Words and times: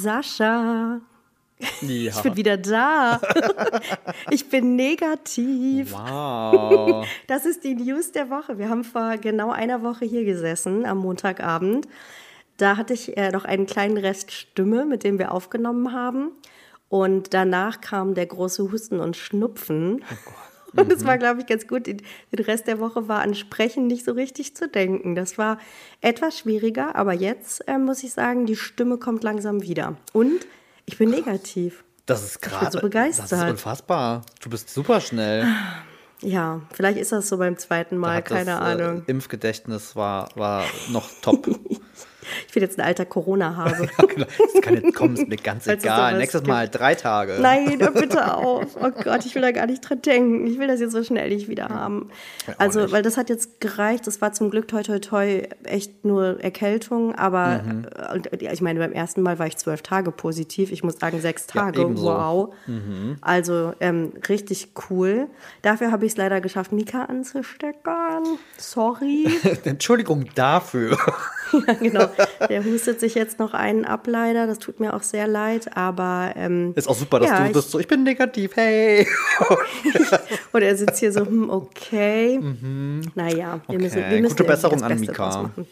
Sascha, 0.00 1.00
Ja. 1.82 2.10
ich 2.10 2.22
bin 2.22 2.36
wieder 2.36 2.56
da. 2.56 3.20
ich 4.30 4.48
bin 4.48 4.76
negativ. 4.76 5.92
Wow. 5.92 7.06
Das 7.26 7.44
ist 7.44 7.64
die 7.64 7.74
News 7.74 8.12
der 8.12 8.30
Woche. 8.30 8.56
Wir 8.58 8.70
haben 8.70 8.82
vor 8.84 9.18
genau 9.18 9.50
einer 9.50 9.82
Woche 9.82 10.06
hier 10.06 10.24
gesessen, 10.24 10.86
am 10.86 10.98
Montagabend. 10.98 11.86
Da 12.56 12.76
hatte 12.78 12.94
ich 12.94 13.16
äh, 13.16 13.30
noch 13.30 13.44
einen 13.44 13.66
kleinen 13.66 13.98
Rest 13.98 14.32
Stimme, 14.32 14.86
mit 14.86 15.04
dem 15.04 15.18
wir 15.18 15.32
aufgenommen 15.32 15.92
haben. 15.92 16.30
Und 16.88 17.34
danach 17.34 17.80
kam 17.80 18.14
der 18.14 18.26
große 18.26 18.72
Husten 18.72 18.98
und 18.98 19.16
Schnupfen. 19.16 20.02
Und 20.76 20.92
es 20.92 21.04
war, 21.04 21.18
glaube 21.18 21.40
ich, 21.40 21.46
ganz 21.46 21.66
gut. 21.66 21.86
Den 21.86 22.02
den 22.32 22.44
Rest 22.44 22.66
der 22.66 22.78
Woche 22.80 23.08
war 23.08 23.20
an 23.20 23.34
Sprechen 23.34 23.86
nicht 23.86 24.04
so 24.04 24.12
richtig 24.12 24.54
zu 24.54 24.68
denken. 24.68 25.14
Das 25.14 25.38
war 25.38 25.58
etwas 26.00 26.38
schwieriger, 26.38 26.94
aber 26.96 27.12
jetzt 27.12 27.66
äh, 27.68 27.78
muss 27.78 28.02
ich 28.02 28.12
sagen, 28.12 28.46
die 28.46 28.56
Stimme 28.56 28.98
kommt 28.98 29.24
langsam 29.24 29.62
wieder. 29.62 29.96
Und 30.12 30.46
ich 30.86 30.98
bin 30.98 31.10
negativ. 31.10 31.84
Das 32.06 32.24
ist 32.24 32.42
gerade. 32.42 32.72
so 32.72 32.80
begeistert. 32.80 33.30
Das 33.30 33.42
ist 33.42 33.50
unfassbar. 33.50 34.24
Du 34.40 34.50
bist 34.50 34.70
super 34.70 35.00
schnell. 35.00 35.46
Ja, 36.22 36.60
vielleicht 36.72 36.98
ist 36.98 37.12
das 37.12 37.28
so 37.28 37.38
beim 37.38 37.56
zweiten 37.56 37.96
Mal, 37.96 38.16
Hat 38.16 38.26
keine 38.26 38.46
das, 38.46 38.60
Ahnung. 38.60 39.02
Äh, 39.06 39.10
Impfgedächtnis 39.10 39.96
war, 39.96 40.28
war 40.34 40.64
noch 40.90 41.08
top. 41.22 41.48
Ich 42.46 42.54
bin 42.54 42.62
jetzt 42.62 42.78
ein 42.78 42.84
alter 42.84 43.04
Corona-Hase. 43.04 43.88
das 44.16 44.62
kann 44.62 44.74
jetzt 44.74 44.94
kommen, 44.94 45.16
ist 45.16 45.28
mir 45.28 45.36
ganz 45.36 45.64
Falls 45.66 45.82
egal. 45.84 46.18
Nächstes 46.18 46.40
gibt. 46.42 46.48
Mal 46.48 46.68
drei 46.68 46.94
Tage. 46.94 47.38
Nein, 47.40 47.78
bitte 47.94 48.34
auf. 48.34 48.76
Oh 48.80 48.90
Gott, 49.02 49.24
ich 49.26 49.34
will 49.34 49.42
da 49.42 49.52
gar 49.52 49.66
nicht 49.66 49.80
dran 49.80 50.02
denken. 50.02 50.46
Ich 50.46 50.58
will 50.58 50.66
das 50.68 50.80
jetzt 50.80 50.92
so 50.92 51.02
schnell 51.04 51.28
nicht 51.30 51.48
wieder 51.48 51.68
haben. 51.68 52.10
Ja, 52.46 52.54
Also, 52.58 52.80
nicht. 52.82 52.92
weil 52.92 53.02
das 53.02 53.16
hat 53.16 53.28
jetzt 53.30 53.60
gereicht. 53.60 54.06
Das 54.06 54.20
war 54.20 54.32
zum 54.32 54.50
Glück 54.50 54.68
toi 54.68 54.82
toi 54.82 54.98
toi 54.98 55.42
echt 55.64 56.04
nur 56.04 56.40
Erkältung. 56.42 57.14
Aber 57.14 57.62
Mhm. 57.62 57.86
äh, 58.32 58.44
ja, 58.44 58.52
ich 58.52 58.60
meine, 58.60 58.78
beim 58.80 58.92
ersten 58.92 59.22
Mal 59.22 59.38
war 59.38 59.46
ich 59.46 59.56
zwölf 59.56 59.82
Tage 59.82 60.10
positiv. 60.12 60.72
Ich 60.72 60.82
muss 60.84 60.98
sagen, 60.98 61.20
sechs 61.20 61.46
Tage. 61.46 61.86
Mhm. 61.86 62.00
wow. 62.00 62.54
Also 63.20 63.72
ähm, 63.80 64.12
richtig 64.28 64.72
cool. 64.90 65.28
Dafür 65.62 65.90
habe 65.92 66.06
ich 66.06 66.12
es 66.12 66.16
leider 66.18 66.40
geschafft, 66.40 66.72
Mika 66.72 67.04
anzustecken. 67.04 68.38
Sorry. 68.56 69.26
Entschuldigung 69.64 70.26
dafür. 70.34 70.96
ja, 71.66 71.74
genau. 71.74 72.06
Der 72.48 72.64
hustet 72.64 73.00
sich 73.00 73.14
jetzt 73.14 73.38
noch 73.38 73.54
einen 73.54 73.84
ab, 73.84 74.06
leider. 74.06 74.46
Das 74.46 74.58
tut 74.58 74.80
mir 74.80 74.94
auch 74.94 75.02
sehr 75.02 75.26
leid. 75.26 75.76
Aber 75.76 76.32
ähm, 76.36 76.72
Ist 76.76 76.88
auch 76.88 76.94
super, 76.94 77.20
dass 77.20 77.28
Ja, 77.28 77.46
du 77.46 77.52
bist 77.52 77.70
so, 77.70 77.78
ich 77.78 77.88
bin 77.88 78.02
negativ, 78.02 78.56
hey. 78.56 79.06
Und 80.52 80.62
er 80.62 80.76
sitzt 80.76 80.98
hier 80.98 81.12
so, 81.12 81.26
hm, 81.26 81.50
okay. 81.50 82.38
Naja, 83.14 83.36
wir 83.44 83.54
Mhm. 83.54 83.60
Okay, 83.68 83.78
müssen, 83.78 83.96
wir 83.96 84.20
müssen 84.20 84.28
gute 84.36 84.44
Besserung 84.44 84.82
an 84.82 84.98
Mika. 85.00 85.42
machen. 85.42 85.66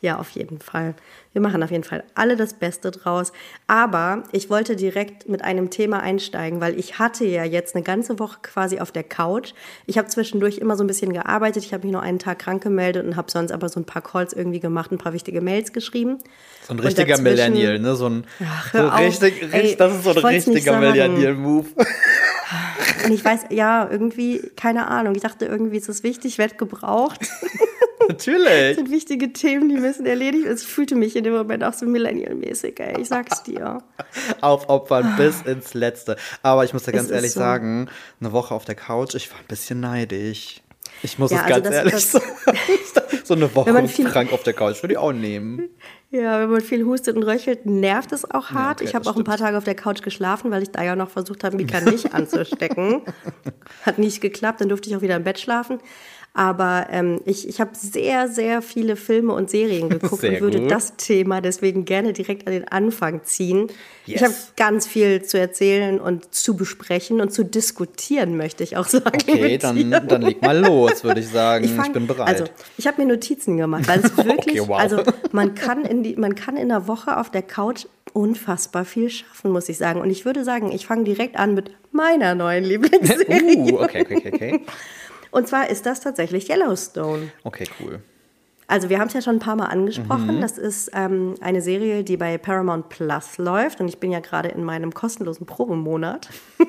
Ja, 0.00 0.18
auf 0.18 0.30
jeden 0.30 0.60
Fall. 0.60 0.94
Wir 1.32 1.42
machen 1.42 1.60
auf 1.62 1.72
jeden 1.72 1.82
Fall 1.82 2.04
alle 2.14 2.36
das 2.36 2.54
Beste 2.54 2.92
draus. 2.92 3.32
Aber 3.66 4.22
ich 4.30 4.48
wollte 4.48 4.76
direkt 4.76 5.28
mit 5.28 5.42
einem 5.42 5.70
Thema 5.70 6.00
einsteigen, 6.00 6.60
weil 6.60 6.78
ich 6.78 7.00
hatte 7.00 7.24
ja 7.24 7.42
jetzt 7.42 7.74
eine 7.74 7.82
ganze 7.82 8.20
Woche 8.20 8.38
quasi 8.42 8.78
auf 8.78 8.92
der 8.92 9.02
Couch. 9.02 9.54
Ich 9.86 9.98
habe 9.98 10.06
zwischendurch 10.08 10.58
immer 10.58 10.76
so 10.76 10.84
ein 10.84 10.86
bisschen 10.86 11.12
gearbeitet. 11.12 11.64
Ich 11.64 11.72
habe 11.74 11.84
mich 11.84 11.92
nur 11.92 12.02
einen 12.02 12.20
Tag 12.20 12.38
krank 12.38 12.62
gemeldet 12.62 13.04
und 13.04 13.16
habe 13.16 13.28
sonst 13.30 13.50
aber 13.50 13.68
so 13.68 13.80
ein 13.80 13.84
paar 13.86 14.02
Calls 14.02 14.32
irgendwie 14.32 14.60
gemacht, 14.60 14.92
ein 14.92 14.98
paar 14.98 15.12
wichtige 15.12 15.40
Mails 15.40 15.72
geschrieben. 15.72 16.18
So 16.66 16.74
ein 16.74 16.78
Und 16.78 16.86
richtiger 16.86 17.18
Millennial, 17.20 17.80
ne? 17.80 17.96
So 17.96 18.06
ein, 18.08 18.24
Ach, 18.44 18.72
so 18.72 18.78
hör 18.78 18.94
auf. 18.94 19.00
richtig, 19.00 19.42
Ey, 19.42 19.60
richtig, 19.60 19.76
das 19.78 19.94
ist 19.96 20.04
so 20.04 20.10
ein 20.10 20.18
richtiger. 20.18 20.78
Millennial-Move. 20.78 21.66
Und 23.04 23.12
ich 23.12 23.24
weiß, 23.24 23.46
ja, 23.50 23.88
irgendwie, 23.90 24.50
keine 24.56 24.86
Ahnung. 24.86 25.14
Ich 25.14 25.22
dachte 25.22 25.44
irgendwie, 25.46 25.76
ist 25.76 25.88
es 25.88 26.02
wichtig, 26.04 26.38
werd 26.38 26.56
gebraucht. 26.56 27.20
Natürlich. 28.08 28.46
Das 28.68 28.76
sind 28.76 28.90
wichtige 28.90 29.32
Themen, 29.32 29.68
die 29.68 29.76
müssen 29.76 30.06
erledigt 30.06 30.44
werden. 30.44 30.56
Ich 30.56 30.66
fühlte 30.66 30.94
mich 30.96 31.14
in 31.16 31.24
dem 31.24 31.34
Moment 31.34 31.62
auch 31.64 31.74
so 31.74 31.86
millennial-mäßig, 31.86 32.78
ey. 32.80 33.00
Ich 33.00 33.08
sag's 33.08 33.42
dir. 33.42 33.82
Aufopfern 34.40 35.14
bis 35.16 35.42
ins 35.42 35.74
Letzte. 35.74 36.16
Aber 36.42 36.64
ich 36.64 36.72
muss 36.72 36.84
dir 36.84 36.92
Es 36.92 36.96
ganz 36.96 37.10
ehrlich 37.10 37.32
so. 37.32 37.40
sagen, 37.40 37.88
eine 38.20 38.32
Woche 38.32 38.54
auf 38.54 38.64
der 38.64 38.74
Couch, 38.74 39.14
ich 39.14 39.30
war 39.30 39.38
ein 39.38 39.46
bisschen 39.46 39.80
neidisch. 39.80 40.62
Ich 41.02 41.18
muss 41.18 41.30
Ja, 41.30 41.38
es 41.46 41.52
also 41.52 41.54
ganz 41.62 41.66
das- 41.66 41.74
ehrlich 41.76 41.92
das- 41.92 42.12
sagen. 42.12 42.24
So 43.24 43.34
eine 43.34 43.54
Woche 43.54 43.66
Wenn 43.66 43.74
man 43.74 43.88
viel- 43.88 44.06
krank 44.08 44.32
auf 44.32 44.42
der 44.42 44.54
Couch 44.54 44.82
würde 44.82 44.94
ich 44.94 44.98
auch 44.98 45.12
nehmen. 45.12 45.68
Ja, 46.10 46.40
wenn 46.40 46.48
man 46.48 46.62
viel 46.62 46.86
hustet 46.86 47.14
und 47.14 47.24
röchelt, 47.24 47.66
nervt 47.66 48.10
es 48.12 48.24
auch 48.30 48.52
hart. 48.52 48.80
okay, 48.80 48.88
ich 48.88 48.94
habe 48.94 49.08
auch 49.10 49.16
ein 49.16 49.24
paar 49.24 49.36
Tage 49.36 49.58
auf 49.58 49.64
der 49.64 49.74
Couch 49.74 50.00
geschlafen, 50.00 50.50
weil 50.50 50.62
ich 50.62 50.70
da 50.70 50.82
ja 50.82 50.96
noch 50.96 51.10
versucht 51.10 51.44
habe, 51.44 51.54
Mika 51.58 51.82
nicht 51.82 52.14
anzustecken. 52.14 53.02
Hat 53.82 53.98
nicht 53.98 54.22
geklappt, 54.22 54.62
dann 54.62 54.70
durfte 54.70 54.88
ich 54.88 54.96
auch 54.96 55.02
wieder 55.02 55.16
im 55.16 55.24
Bett 55.24 55.38
schlafen. 55.38 55.78
Aber 56.38 56.86
ähm, 56.92 57.20
ich, 57.24 57.48
ich 57.48 57.60
habe 57.60 57.70
sehr, 57.74 58.28
sehr 58.28 58.62
viele 58.62 58.94
Filme 58.94 59.32
und 59.32 59.50
Serien 59.50 59.88
geguckt 59.98 60.20
Sehr 60.20 60.34
und 60.34 60.40
würde 60.40 60.60
gut. 60.60 60.70
das 60.70 60.94
Thema 60.96 61.40
deswegen 61.40 61.84
gerne 61.84 62.12
direkt 62.12 62.46
an 62.46 62.52
den 62.52 62.68
Anfang 62.68 63.24
ziehen. 63.24 63.66
Ich 64.06 64.14
Yes. 64.14 64.22
habe 64.22 64.34
ganz 64.56 64.86
viel 64.86 65.22
zu 65.24 65.36
erzählen 65.38 66.00
und 66.00 66.32
zu 66.32 66.54
besprechen 66.56 67.20
und 67.20 67.32
zu 67.32 67.44
diskutieren, 67.44 68.36
möchte 68.36 68.62
ich 68.62 68.76
auch 68.76 68.86
sagen. 68.86 69.18
Okay, 69.28 69.58
dann, 69.58 69.74
dir. 69.74 70.00
dann 70.00 70.22
leg 70.22 70.40
mal 70.40 70.56
los, 70.58 71.02
würde 71.02 71.20
ich 71.20 71.28
sagen. 71.28 71.64
Ich, 71.68 71.72
fang- 71.72 71.92
bin 71.92 72.06
bereit. 72.06 72.28
Also, 72.28 72.44
ich 72.76 72.86
habe 72.86 73.02
mir 73.02 73.08
Notizen 73.08 73.56
gemacht, 73.56 73.88
weil 73.88 73.98
es 73.98 74.16
wirklich, 74.24 74.60
Okay, 74.60 74.68
wow. 74.68 74.78
also 74.78 75.02
man 75.32 75.56
kann 75.56 75.84
in 75.84 76.04
die, 76.04 76.14
man 76.14 76.36
kann 76.36 76.56
in 76.56 76.68
der 76.68 76.86
Woche 76.86 77.16
auf 77.18 77.30
der 77.30 77.42
Couch 77.42 77.86
unfassbar 78.12 78.84
viel 78.84 79.10
schaffen, 79.10 79.50
muss 79.50 79.68
ich 79.68 79.76
sagen. 79.76 80.00
Und 80.00 80.08
ich 80.10 80.24
würde 80.24 80.44
sagen, 80.44 80.70
ich 80.70 80.86
fange 80.86 81.02
direkt 81.02 81.36
an 81.36 81.54
mit 81.54 81.72
meiner 81.90 82.34
neuen 82.36 82.62
Lieblingsserie. 82.64 83.56
uh, 83.58 83.80
okay, 83.82 84.02
okay, 84.08 84.30
okay. 84.32 84.60
Und 85.30 85.48
zwar 85.48 85.70
ist 85.70 85.86
das 85.86 86.00
tatsächlich 86.00 86.48
Yellowstone. 86.48 87.30
Okay, 87.44 87.66
cool. 87.80 88.00
Also 88.66 88.90
wir 88.90 88.98
haben 88.98 89.08
es 89.08 89.14
ja 89.14 89.22
schon 89.22 89.36
ein 89.36 89.40
paar 89.40 89.56
Mal 89.56 89.66
angesprochen. 89.66 90.36
Mhm. 90.36 90.40
Das 90.42 90.58
ist 90.58 90.90
ähm, 90.94 91.34
eine 91.40 91.62
Serie, 91.62 92.04
die 92.04 92.18
bei 92.18 92.36
Paramount 92.36 92.90
Plus 92.90 93.38
läuft. 93.38 93.80
Und 93.80 93.88
ich 93.88 93.98
bin 93.98 94.10
ja 94.12 94.20
gerade 94.20 94.50
in 94.50 94.62
meinem 94.62 94.92
kostenlosen 94.92 95.46
Probemonat. 95.46 96.28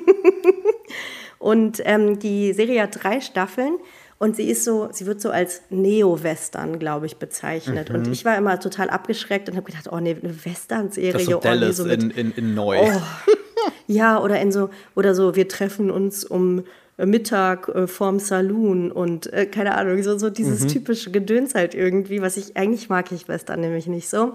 und 1.38 1.82
ähm, 1.84 2.18
die 2.18 2.52
Serie 2.54 2.82
hat 2.82 3.02
drei 3.02 3.20
Staffeln. 3.20 3.76
Und 4.18 4.36
sie 4.36 4.50
ist 4.50 4.64
so, 4.64 4.88
sie 4.92 5.06
wird 5.06 5.20
so 5.20 5.30
als 5.30 5.62
Neo-Western, 5.70 6.78
glaube 6.78 7.06
ich, 7.06 7.16
bezeichnet. 7.16 7.88
Und 7.90 8.08
ich 8.08 8.24
war 8.26 8.36
immer 8.36 8.60
total 8.60 8.90
abgeschreckt 8.90 9.48
und 9.48 9.56
habe 9.56 9.70
gedacht, 9.70 9.88
oh 9.90 9.98
nee, 9.98 10.10
eine 10.22 10.32
Mhm. 10.32 10.44
Western-Serie. 10.44 11.24
so 11.24 11.32
oh, 11.32 11.34
nee, 11.36 11.40
Dallas 11.42 11.76
so 11.78 11.84
mit 11.84 12.02
in, 12.02 12.10
in, 12.10 12.32
in 12.32 12.54
neu. 12.54 12.78
Oh. 12.82 13.00
Ja, 13.86 14.22
oder 14.22 14.40
in 14.40 14.52
so, 14.52 14.70
oder 14.94 15.14
so, 15.14 15.34
wir 15.34 15.46
treffen 15.48 15.90
uns 15.90 16.24
um 16.24 16.64
Mittag 17.06 17.68
äh, 17.68 17.86
vorm 17.86 18.18
Saloon 18.18 18.90
und 18.92 19.32
äh, 19.32 19.46
keine 19.46 19.74
Ahnung, 19.74 20.02
so, 20.02 20.18
so 20.18 20.30
dieses 20.30 20.66
typische 20.66 21.10
Gedöns 21.10 21.54
halt 21.54 21.74
irgendwie, 21.74 22.22
was 22.22 22.36
ich 22.36 22.56
eigentlich 22.56 22.88
mag 22.88 23.10
ich 23.12 23.28
Western 23.28 23.60
nämlich 23.60 23.86
nicht 23.86 24.08
so. 24.08 24.34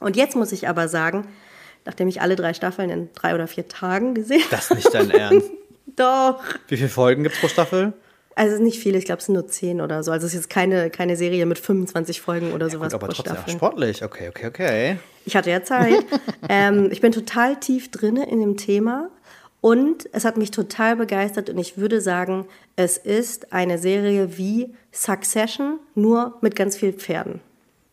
Und 0.00 0.16
jetzt 0.16 0.36
muss 0.36 0.52
ich 0.52 0.68
aber 0.68 0.88
sagen, 0.88 1.26
nachdem 1.84 2.08
ich 2.08 2.20
alle 2.20 2.36
drei 2.36 2.54
Staffeln 2.54 2.90
in 2.90 3.08
drei 3.14 3.34
oder 3.34 3.46
vier 3.46 3.68
Tagen 3.68 4.14
gesehen 4.14 4.42
Das 4.50 4.70
ist 4.70 4.76
nicht 4.76 4.94
dein 4.94 5.10
Ernst. 5.12 5.50
Doch. 5.96 6.42
Wie 6.68 6.76
viele 6.76 6.88
Folgen 6.88 7.22
gibt 7.22 7.34
es 7.34 7.40
pro 7.40 7.48
Staffel? 7.48 7.92
Also 8.34 8.54
es 8.54 8.60
ist 8.60 8.64
nicht 8.64 8.78
viel, 8.78 8.94
ich 8.94 9.04
glaube, 9.04 9.18
es 9.18 9.26
sind 9.26 9.34
nur 9.34 9.46
zehn 9.46 9.80
oder 9.80 10.02
so. 10.02 10.10
Also 10.10 10.26
es 10.26 10.32
ist 10.32 10.40
jetzt 10.40 10.50
keine, 10.50 10.88
keine 10.90 11.16
Serie 11.16 11.44
mit 11.44 11.58
25 11.58 12.20
Folgen 12.20 12.52
oder 12.52 12.70
sowas 12.70 12.92
Gut, 12.92 12.94
aber 12.94 13.06
pro 13.08 13.12
trotzdem 13.12 13.34
Staffel. 13.36 13.54
sportlich. 13.54 14.02
Okay, 14.02 14.28
okay, 14.28 14.46
okay. 14.46 14.96
Ich 15.26 15.36
hatte 15.36 15.50
ja 15.50 15.62
Zeit. 15.62 16.04
ähm, 16.48 16.88
ich 16.90 17.00
bin 17.00 17.12
total 17.12 17.60
tief 17.60 17.90
drinne 17.90 18.28
in 18.30 18.40
dem 18.40 18.56
Thema 18.56 19.10
und 19.62 20.08
es 20.12 20.24
hat 20.26 20.36
mich 20.36 20.50
total 20.50 20.96
begeistert 20.96 21.48
und 21.48 21.56
ich 21.56 21.78
würde 21.78 22.00
sagen, 22.00 22.46
es 22.76 22.98
ist 22.98 23.52
eine 23.52 23.78
Serie 23.78 24.36
wie 24.36 24.74
Succession, 24.90 25.78
nur 25.94 26.36
mit 26.42 26.56
ganz 26.56 26.76
viel 26.76 26.92
Pferden. 26.92 27.40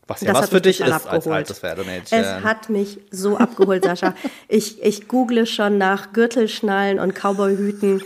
Was 0.08 0.20
ja 0.22 0.32
Das 0.32 0.42
was 0.42 0.50
für 0.50 0.60
dich 0.60 0.80
ist 0.80 0.90
als 0.90 1.06
abgeholt. 1.06 1.36
altes 1.36 1.60
Pferdemädchen. 1.60 2.18
Es 2.18 2.42
hat 2.42 2.68
mich 2.70 2.98
so 3.12 3.38
abgeholt, 3.38 3.84
Sascha. 3.84 4.14
Ich, 4.48 4.82
ich 4.82 5.06
google 5.06 5.46
schon 5.46 5.78
nach 5.78 6.12
Gürtelschnallen 6.12 6.98
und 6.98 7.14
Cowboyhüten. 7.14 8.02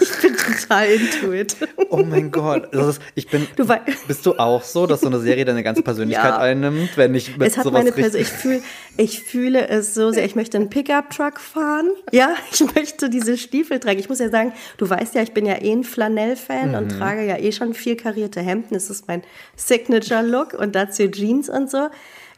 Ich 0.00 0.10
total 0.46 0.86
into 0.88 1.32
it. 1.32 1.56
Oh 1.90 1.98
mein 1.98 2.30
Gott. 2.30 2.72
Ist, 2.74 3.00
ich 3.14 3.28
bin, 3.28 3.46
Du 3.56 3.66
bist 4.06 4.24
du 4.26 4.34
auch 4.38 4.62
so, 4.62 4.86
dass 4.86 5.00
so 5.00 5.06
eine 5.08 5.18
Serie 5.20 5.44
deine 5.44 5.62
ganze 5.62 5.82
Persönlichkeit 5.82 6.24
Ja. 6.32 6.38
einnimmt, 6.38 6.96
wenn 6.96 7.14
ich 7.14 7.36
mit 7.36 7.48
Es 7.48 7.56
hat 7.56 7.64
sowas 7.64 7.78
meine 7.80 7.92
Person, 7.92 8.20
ich, 8.20 8.28
fühl, 8.28 8.62
ich 8.96 9.20
fühle 9.22 9.68
es 9.68 9.94
so 9.94 10.10
sehr. 10.10 10.24
Ich 10.24 10.34
möchte 10.36 10.56
einen 10.58 10.70
Pickup-Truck 10.70 11.40
fahren. 11.40 11.90
Ja, 12.12 12.34
ich 12.52 12.60
möchte 12.74 13.10
diese 13.10 13.36
Stiefel 13.36 13.78
tragen. 13.80 13.98
Ich 13.98 14.08
muss 14.08 14.18
ja 14.18 14.28
sagen, 14.30 14.52
du 14.78 14.88
weißt 14.88 15.14
ja, 15.14 15.22
ich 15.22 15.32
bin 15.32 15.46
ja 15.46 15.54
eh 15.62 15.72
ein 15.72 15.84
Flanell-Fan 15.84 16.74
und 16.74 16.86
Mhm. 16.92 16.98
trage 16.98 17.26
ja 17.26 17.36
eh 17.38 17.52
schon 17.52 17.74
viel 17.74 17.96
karierte 17.96 18.40
Hemden. 18.40 18.74
Das 18.74 18.90
ist 18.90 19.08
mein 19.08 19.22
Signature-Look 19.56 20.54
und 20.54 20.74
dazu 20.74 21.08
Jeans 21.10 21.48
und 21.48 21.70
so. 21.70 21.88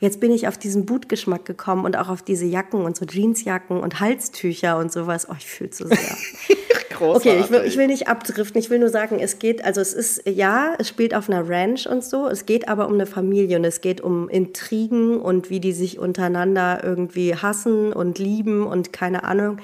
Jetzt 0.01 0.21
bin 0.21 0.31
ich 0.31 0.47
auf 0.47 0.57
diesen 0.57 0.87
Bootgeschmack 0.87 1.45
gekommen 1.45 1.85
und 1.85 1.97
auch 1.97 2.09
auf 2.09 2.23
diese 2.23 2.47
Jacken 2.47 2.83
und 2.83 2.97
so 2.97 3.05
Jeansjacken 3.05 3.81
und 3.81 3.99
Halstücher 4.01 4.79
und 4.79 4.93
sowas. 4.93 5.27
Oh, 5.29 5.35
ich 5.37 5.47
fühle 5.47 5.71
so 5.73 5.87
sehr. 5.87 5.99
großartig. 5.99 6.57
Okay, 7.01 7.41
ich 7.41 7.51
will, 7.51 7.63
ich 7.65 7.77
will 7.77 7.87
nicht 7.87 8.09
abdriften. 8.09 8.59
Ich 8.59 8.71
will 8.71 8.79
nur 8.79 8.89
sagen, 8.89 9.19
es 9.21 9.39
geht, 9.39 9.65
also 9.65 9.81
es 9.81 9.95
ist, 9.95 10.23
ja, 10.27 10.75
es 10.79 10.89
spielt 10.89 11.15
auf 11.15 11.29
einer 11.29 11.49
Ranch 11.49 11.87
und 11.87 12.05
so. 12.05 12.27
Es 12.27 12.47
geht 12.47 12.69
aber 12.69 12.87
um 12.87 12.95
eine 12.95 13.07
Familie 13.07 13.57
und 13.57 13.65
es 13.65 13.81
geht 13.81 14.01
um 14.01 14.29
Intrigen 14.29 15.21
und 15.21 15.51
wie 15.51 15.61
die 15.61 15.73
sich 15.73 15.99
untereinander 15.99 16.83
irgendwie 16.83 17.37
hassen 17.37 17.93
und 17.93 18.19
lieben 18.19 18.67
und 18.67 18.93
keine 18.93 19.25
Ahnung. 19.25 19.59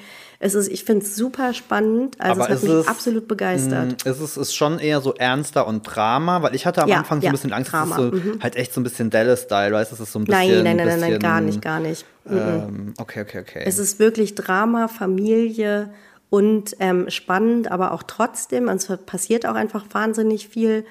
Es 0.45 0.53
ist, 0.53 0.67
ich 0.67 0.83
finde 0.83 1.03
es 1.03 1.15
super 1.15 1.53
spannend. 1.55 2.21
Also 2.21 2.41
Aber 2.43 2.51
es 2.51 2.57
hat 2.57 2.63
mich 2.63 2.71
es- 2.71 2.87
absolut 2.87 3.27
begeistert. 3.27 4.05
Mm, 4.05 4.07
Es 4.09 4.19
ist, 4.37 4.53
schon 4.55 4.77
eher 4.77 5.01
so 5.01 5.15
ernster 5.15 5.65
und 5.65 5.81
Drama, 5.81 6.43
weil 6.43 6.53
ich 6.53 6.67
hatte 6.67 6.83
am 6.83 6.89
Ja, 6.89 6.99
Anfang 6.99 7.19
so 7.19 7.25
ein 7.27 7.31
bisschen 7.31 7.51
Angst, 7.51 7.71
Drama, 7.71 7.97
dass 7.97 8.13
es 8.13 8.23
so 8.23 8.39
halt 8.43 8.55
echt 8.55 8.71
so 8.71 8.79
ein 8.79 8.83
bisschen 8.83 9.09
Dallas-Style, 9.09 9.73
weißt 9.73 9.89
du, 9.91 9.95
es 9.95 10.01
ist 10.01 10.11
so 10.11 10.19
ein 10.19 10.25
Nein, 10.27 10.47
bisschen. 10.49 10.63
nein, 10.63 10.77
nein, 10.77 10.87
nein, 10.87 10.99
nein, 10.99 11.07
bisschen, 11.09 11.19
gar 11.19 11.41
nicht, 11.41 11.61
gar 11.63 11.79
nicht. 11.79 12.05
Ähm, 12.29 12.93
okay, 12.99 13.21
okay, 13.21 13.39
okay. 13.39 13.63
Es 13.65 13.79
ist 13.79 13.97
wirklich 13.97 14.35
Drama, 14.35 14.87
Familie 14.87 15.89
und 16.29 16.75
ähm, 16.79 17.09
spannend, 17.09 17.71
aber 17.71 17.91
auch 17.91 18.03
trotzdem. 18.03 18.67
Und 18.67 18.75
es 18.75 18.87
passiert 19.07 19.47
auch 19.47 19.55
einfach 19.55 19.85
wahnsinnig 19.93 20.47
viel. 20.47 20.85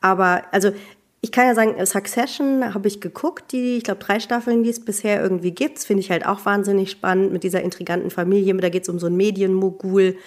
Aber 0.00 0.42
also 0.50 0.72
ich 1.26 1.32
kann 1.32 1.48
ja 1.48 1.56
sagen, 1.56 1.84
Succession 1.84 2.72
habe 2.72 2.86
ich 2.86 3.00
geguckt, 3.00 3.50
die, 3.50 3.78
ich 3.78 3.82
glaube, 3.82 3.98
drei 3.98 4.20
Staffeln, 4.20 4.62
die 4.62 4.70
es 4.70 4.84
bisher 4.84 5.20
irgendwie 5.20 5.50
gibt. 5.50 5.80
Finde 5.80 6.00
ich 6.00 6.12
halt 6.12 6.24
auch 6.24 6.46
wahnsinnig 6.46 6.92
spannend 6.92 7.32
mit 7.32 7.42
dieser 7.42 7.62
intriganten 7.62 8.10
Familie. 8.10 8.54
Da 8.54 8.68
geht 8.68 8.84
es 8.84 8.88
um 8.88 9.00
so 9.00 9.08
einen 9.08 9.16
Medienmogul 9.16 10.18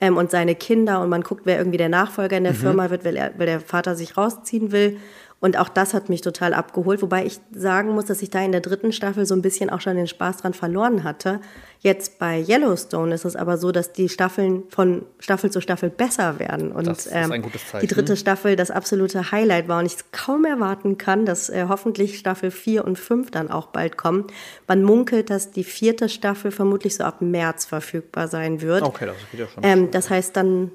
ähm, 0.00 0.16
und 0.16 0.30
seine 0.30 0.54
Kinder 0.54 1.02
und 1.02 1.10
man 1.10 1.20
guckt, 1.20 1.42
wer 1.44 1.58
irgendwie 1.58 1.76
der 1.76 1.90
Nachfolger 1.90 2.38
in 2.38 2.44
der 2.44 2.54
Firma 2.54 2.88
wird, 2.88 3.04
weil, 3.04 3.16
er, 3.16 3.32
weil 3.36 3.44
der 3.44 3.60
Vater 3.60 3.96
sich 3.96 4.16
rausziehen 4.16 4.72
will. 4.72 4.96
Und 5.38 5.58
auch 5.58 5.68
das 5.68 5.92
hat 5.92 6.08
mich 6.08 6.22
total 6.22 6.54
abgeholt, 6.54 7.02
wobei 7.02 7.26
ich 7.26 7.40
sagen 7.52 7.90
muss, 7.90 8.06
dass 8.06 8.22
ich 8.22 8.30
da 8.30 8.42
in 8.42 8.52
der 8.52 8.62
dritten 8.62 8.90
Staffel 8.92 9.26
so 9.26 9.34
ein 9.34 9.42
bisschen 9.42 9.68
auch 9.68 9.82
schon 9.82 9.96
den 9.96 10.06
Spaß 10.06 10.38
dran 10.38 10.54
verloren 10.54 11.04
hatte. 11.04 11.40
Jetzt 11.80 12.18
bei 12.18 12.40
Yellowstone 12.40 13.14
ist 13.14 13.26
es 13.26 13.36
aber 13.36 13.58
so, 13.58 13.70
dass 13.70 13.92
die 13.92 14.08
Staffeln 14.08 14.62
von 14.70 15.04
Staffel 15.18 15.50
zu 15.50 15.60
Staffel 15.60 15.90
besser 15.90 16.38
werden. 16.38 16.72
Und 16.72 16.86
Das 16.86 17.06
ist 17.06 17.12
ähm, 17.14 17.32
ein 17.32 17.42
gutes 17.42 17.62
die 17.64 17.68
Zeichen. 17.68 17.88
dritte 17.88 18.16
Staffel 18.16 18.56
das 18.56 18.70
absolute 18.70 19.30
Highlight 19.30 19.68
war 19.68 19.80
und 19.80 19.86
ich 19.86 19.96
es 19.96 20.04
kaum 20.10 20.46
erwarten 20.46 20.96
kann, 20.96 21.26
dass 21.26 21.50
äh, 21.50 21.66
hoffentlich 21.68 22.18
Staffel 22.18 22.50
4 22.50 22.84
und 22.84 22.98
5 22.98 23.30
dann 23.30 23.50
auch 23.50 23.66
bald 23.66 23.98
kommen. 23.98 24.24
Man 24.66 24.82
munkelt, 24.82 25.28
dass 25.28 25.50
die 25.50 25.64
vierte 25.64 26.08
Staffel 26.08 26.50
vermutlich 26.50 26.96
so 26.96 27.04
ab 27.04 27.20
März 27.20 27.66
verfügbar 27.66 28.26
sein 28.28 28.62
wird. 28.62 28.82
okay, 28.82 29.04
das 29.06 29.16
geht 29.30 29.40
ja 29.40 29.46
schon. 29.46 29.62
Ähm, 29.62 29.90
das 29.90 30.08
heißt, 30.08 30.34
dann, 30.34 30.72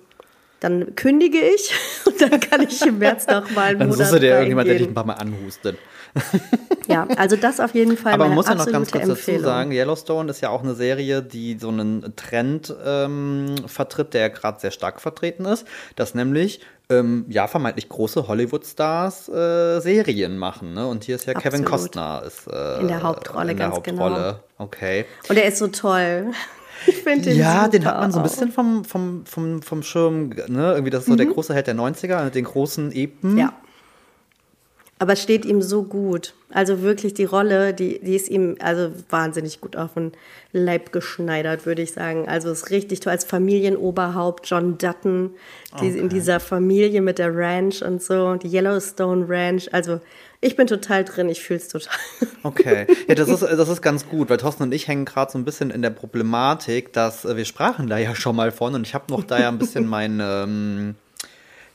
dann 0.61 0.95
kündige 0.95 1.39
ich 1.39 1.73
und 2.05 2.21
dann 2.21 2.39
kann 2.39 2.61
ich 2.61 2.81
im 2.85 2.99
März 2.99 3.27
noch 3.27 3.51
mal 3.51 3.69
einen 3.69 3.79
Dann 3.79 3.89
Monat 3.89 4.07
suchst 4.07 4.13
du 4.13 4.19
dir 4.19 4.31
irgendjemand, 4.31 4.69
der 4.69 4.77
dich 4.77 4.87
ein 4.87 4.93
paar 4.93 5.05
Mal 5.05 5.15
anhustet. 5.15 5.77
Ja, 6.87 7.07
also 7.15 7.37
das 7.37 7.59
auf 7.61 7.73
jeden 7.73 7.95
Fall 7.95 8.13
Aber 8.13 8.25
man 8.25 8.35
muss 8.35 8.47
ja 8.47 8.55
noch 8.55 8.65
ganz 8.69 8.91
kurz 8.91 9.03
dazu 9.03 9.11
Empfehlung. 9.11 9.43
sagen, 9.43 9.71
Yellowstone 9.71 10.29
ist 10.29 10.41
ja 10.41 10.49
auch 10.49 10.61
eine 10.61 10.75
Serie, 10.75 11.21
die 11.23 11.57
so 11.57 11.69
einen 11.69 12.15
Trend 12.15 12.73
ähm, 12.85 13.55
vertritt, 13.65 14.13
der 14.13 14.29
gerade 14.29 14.59
sehr 14.59 14.71
stark 14.71 14.99
vertreten 14.99 15.45
ist, 15.45 15.65
dass 15.95 16.13
nämlich 16.13 16.59
ähm, 16.89 17.25
ja 17.29 17.47
vermeintlich 17.47 17.87
große 17.87 18.27
Hollywood-Stars 18.27 19.29
äh, 19.29 19.79
Serien 19.79 20.37
machen. 20.37 20.73
Ne? 20.73 20.85
Und 20.85 21.05
hier 21.05 21.15
ist 21.15 21.25
ja 21.27 21.33
Kevin 21.33 21.61
Absolut. 21.61 21.93
Costner 21.93 22.23
ist, 22.27 22.47
äh, 22.47 22.81
In 22.81 22.89
der 22.89 23.03
Hauptrolle, 23.03 23.51
in 23.51 23.57
der 23.57 23.69
ganz 23.69 23.81
genau. 23.81 24.03
Hauptrolle. 24.03 24.39
Okay. 24.57 25.05
Und 25.29 25.37
er 25.37 25.45
ist 25.45 25.57
so 25.59 25.67
toll. 25.67 26.31
Ich 26.87 26.95
finde 26.97 27.29
den 27.29 27.37
Ja, 27.37 27.67
den 27.67 27.81
super 27.81 27.93
hat 27.93 28.01
man 28.01 28.11
so 28.11 28.19
ein 28.19 28.23
bisschen 28.23 28.51
vom, 28.51 28.85
vom, 28.85 29.25
vom, 29.25 29.61
vom 29.61 29.83
Schirm, 29.83 30.29
ne? 30.47 30.73
Irgendwie, 30.73 30.89
das 30.89 31.01
ist 31.01 31.09
so 31.09 31.15
der 31.15 31.27
große 31.27 31.53
Held 31.53 31.67
der 31.67 31.75
90er, 31.75 32.23
mit 32.25 32.35
den 32.35 32.45
großen 32.45 32.91
Epen. 32.91 33.33
Mhm. 33.33 33.37
Ja. 33.37 33.53
Aber 35.01 35.13
es 35.13 35.23
steht 35.23 35.45
ihm 35.45 35.63
so 35.63 35.81
gut. 35.81 36.35
Also 36.51 36.83
wirklich 36.83 37.15
die 37.15 37.23
Rolle, 37.23 37.73
die, 37.73 37.99
die 38.03 38.15
ist 38.15 38.29
ihm 38.29 38.57
also 38.59 38.91
wahnsinnig 39.09 39.59
gut 39.59 39.75
auf 39.75 39.95
den 39.95 40.11
Leib 40.51 40.91
geschneidert, 40.91 41.65
würde 41.65 41.81
ich 41.81 41.93
sagen. 41.93 42.27
Also 42.27 42.51
es 42.51 42.63
ist 42.63 42.69
richtig 42.69 42.99
toll. 42.99 43.11
Als 43.11 43.23
Familienoberhaupt 43.23 44.47
John 44.47 44.77
Dutton, 44.77 45.31
die 45.81 45.87
in 45.87 46.07
dieser 46.07 46.39
Familie 46.39 47.01
mit 47.01 47.17
der 47.17 47.35
Ranch 47.35 47.81
und 47.81 48.03
so, 48.03 48.35
die 48.35 48.55
Yellowstone 48.55 49.25
Ranch. 49.27 49.69
Also 49.71 50.01
ich 50.41 50.55
bin 50.55 50.65
total 50.67 51.05
drin, 51.05 51.29
ich 51.29 51.41
fühle 51.41 51.59
es 51.59 51.67
total. 51.67 51.93
Okay, 52.43 52.87
ja, 53.07 53.13
das 53.13 53.29
ist, 53.29 53.43
das 53.43 53.69
ist 53.69 53.83
ganz 53.83 54.09
gut, 54.09 54.31
weil 54.31 54.37
Thorsten 54.37 54.63
und 54.63 54.71
ich 54.71 54.87
hängen 54.87 55.05
gerade 55.05 55.31
so 55.31 55.37
ein 55.37 55.45
bisschen 55.45 55.69
in 55.69 55.83
der 55.83 55.91
Problematik, 55.91 56.91
dass 56.91 57.23
äh, 57.23 57.37
wir 57.37 57.45
sprachen 57.45 57.87
da 57.87 57.99
ja 57.99 58.15
schon 58.15 58.35
mal 58.35 58.51
von 58.51 58.73
und 58.73 58.87
ich 58.87 58.95
habe 58.95 59.11
noch 59.11 59.23
da 59.23 59.39
ja 59.39 59.49
ein 59.49 59.59
bisschen 59.59 59.85
meine, 59.87 60.43
ähm, 60.43 60.95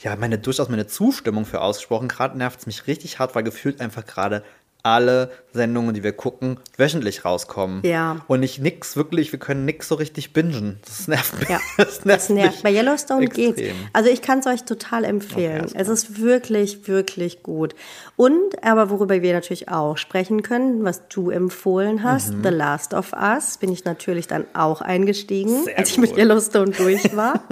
ja, 0.01 0.17
meine 0.17 0.39
durchaus 0.39 0.69
meine 0.69 0.89
Zustimmung 0.89 1.47
für 1.47 1.61
ausgesprochen. 1.61 2.09
Gerade 2.09 2.37
nervt 2.37 2.59
es 2.59 2.67
mich 2.67 2.89
richtig 2.89 3.21
hart, 3.21 3.37
weil 3.37 3.45
gefühlt 3.45 3.81
einfach 3.81 4.05
gerade 4.05 4.43
alle 4.87 5.31
Sendungen, 5.53 5.95
die 5.95 6.03
wir 6.05 6.13
gucken, 6.13 6.59
wöchentlich 6.77 7.25
rauskommen. 7.25 7.81
Ja. 7.85 8.19
Und 8.29 8.43
ich 8.43 8.59
nix 8.59 8.95
wirklich, 8.97 9.33
wir 9.33 9.39
können 9.39 9.65
nix 9.65 9.89
so 9.89 9.95
richtig 9.95 10.33
bingen. 10.35 10.79
Das 10.85 11.09
nervt 11.09 11.39
mich. 11.41 11.49
Ja, 11.49 11.61
das 11.79 12.01
das 12.01 12.29
nervt. 12.29 12.53
mich 12.57 12.63
Bei 12.63 12.73
Yellowstone 12.73 13.25
extrem. 13.25 13.55
geht's. 13.55 13.71
Also 13.95 14.11
ich 14.11 14.21
kann 14.23 14.41
es 14.41 14.47
euch 14.47 14.65
total 14.65 15.05
empfehlen. 15.05 15.63
Okay, 15.67 15.75
es 15.77 15.89
ist 15.89 16.21
wirklich, 16.21 16.87
wirklich 16.89 17.43
gut. 17.43 17.75
Und 18.17 18.63
aber 18.63 18.91
worüber 18.91 19.23
wir 19.23 19.33
natürlich 19.33 19.69
auch 19.71 19.97
sprechen 19.97 20.43
können, 20.43 20.85
was 20.85 21.09
du 21.09 21.31
empfohlen 21.31 22.03
hast, 22.03 22.35
Mhm. 22.35 22.43
The 22.43 22.49
Last 22.51 22.93
of 22.95 23.13
Us, 23.15 23.57
bin 23.59 23.73
ich 23.73 23.85
natürlich 23.85 24.27
dann 24.27 24.45
auch 24.53 24.81
eingestiegen, 24.83 25.65
Sehr 25.65 25.79
als 25.79 25.91
ich 25.91 25.99
mit 25.99 26.11
gut. 26.11 26.19
Yellowstone 26.19 26.73
durch 26.73 27.17
war. 27.17 27.43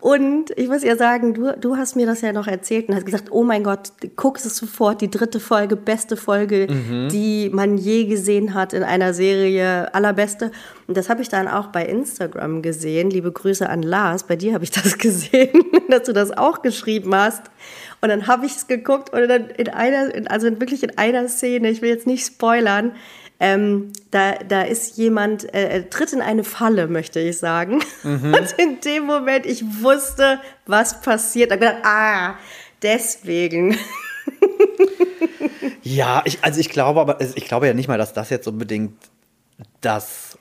und 0.00 0.50
ich 0.56 0.68
muss 0.68 0.82
ja 0.82 0.96
sagen, 0.96 1.34
du, 1.34 1.54
du 1.58 1.76
hast 1.76 1.96
mir 1.96 2.06
das 2.06 2.20
ja 2.20 2.32
noch 2.32 2.46
erzählt 2.46 2.88
und 2.88 2.94
hast 2.94 3.04
gesagt, 3.06 3.28
oh 3.30 3.42
mein 3.42 3.64
Gott, 3.64 3.92
guck 4.16 4.36
es 4.38 4.44
sofort, 4.56 5.00
die 5.00 5.10
dritte 5.10 5.40
Folge, 5.40 5.76
beste 5.76 6.16
Folge, 6.16 6.47
Mhm. 6.48 7.08
die 7.10 7.50
man 7.52 7.78
je 7.78 8.04
gesehen 8.06 8.54
hat 8.54 8.72
in 8.72 8.82
einer 8.82 9.14
Serie, 9.14 9.92
allerbeste. 9.94 10.50
Und 10.86 10.96
das 10.96 11.08
habe 11.08 11.22
ich 11.22 11.28
dann 11.28 11.48
auch 11.48 11.66
bei 11.68 11.84
Instagram 11.86 12.62
gesehen. 12.62 13.10
Liebe 13.10 13.30
Grüße 13.32 13.68
an 13.68 13.82
Lars, 13.82 14.22
bei 14.24 14.36
dir 14.36 14.54
habe 14.54 14.64
ich 14.64 14.70
das 14.70 14.98
gesehen, 14.98 15.62
dass 15.88 16.04
du 16.04 16.12
das 16.12 16.36
auch 16.36 16.62
geschrieben 16.62 17.14
hast. 17.14 17.42
Und 18.00 18.08
dann 18.10 18.26
habe 18.26 18.46
ich 18.46 18.52
es 18.56 18.66
geguckt 18.68 19.12
und 19.12 19.28
dann 19.28 19.50
in 19.50 19.68
einer, 19.68 20.14
in- 20.14 20.26
also 20.28 20.48
wirklich 20.60 20.82
in 20.82 20.96
einer 20.98 21.28
Szene, 21.28 21.68
ich 21.70 21.82
will 21.82 21.90
jetzt 21.90 22.06
nicht 22.06 22.24
spoilern, 22.26 22.92
ähm, 23.40 23.92
da, 24.10 24.34
da 24.48 24.62
ist 24.62 24.96
jemand, 24.96 25.52
äh, 25.54 25.68
äh, 25.78 25.82
tritt 25.88 26.12
in 26.12 26.20
eine 26.20 26.42
Falle, 26.42 26.88
möchte 26.88 27.20
ich 27.20 27.38
sagen. 27.38 27.80
Mhm. 28.02 28.34
Und 28.38 28.54
in 28.58 28.80
dem 28.84 29.04
Moment, 29.04 29.46
ich 29.46 29.64
wusste, 29.80 30.40
was 30.66 31.00
passiert. 31.02 31.50
Da 31.52 31.54
habe 31.54 31.64
ich 31.64 31.70
gedacht, 31.70 31.84
ah, 31.86 32.34
deswegen. 32.82 33.76
Ja, 35.82 36.22
ich, 36.24 36.38
also 36.42 36.60
ich 36.60 36.68
glaube 36.68 37.00
aber, 37.00 37.20
ich 37.20 37.44
glaube 37.46 37.66
ja 37.66 37.74
nicht 37.74 37.88
mal, 37.88 37.98
dass 37.98 38.12
das 38.12 38.30
jetzt 38.30 38.46
unbedingt 38.46 38.94
das 39.80 40.38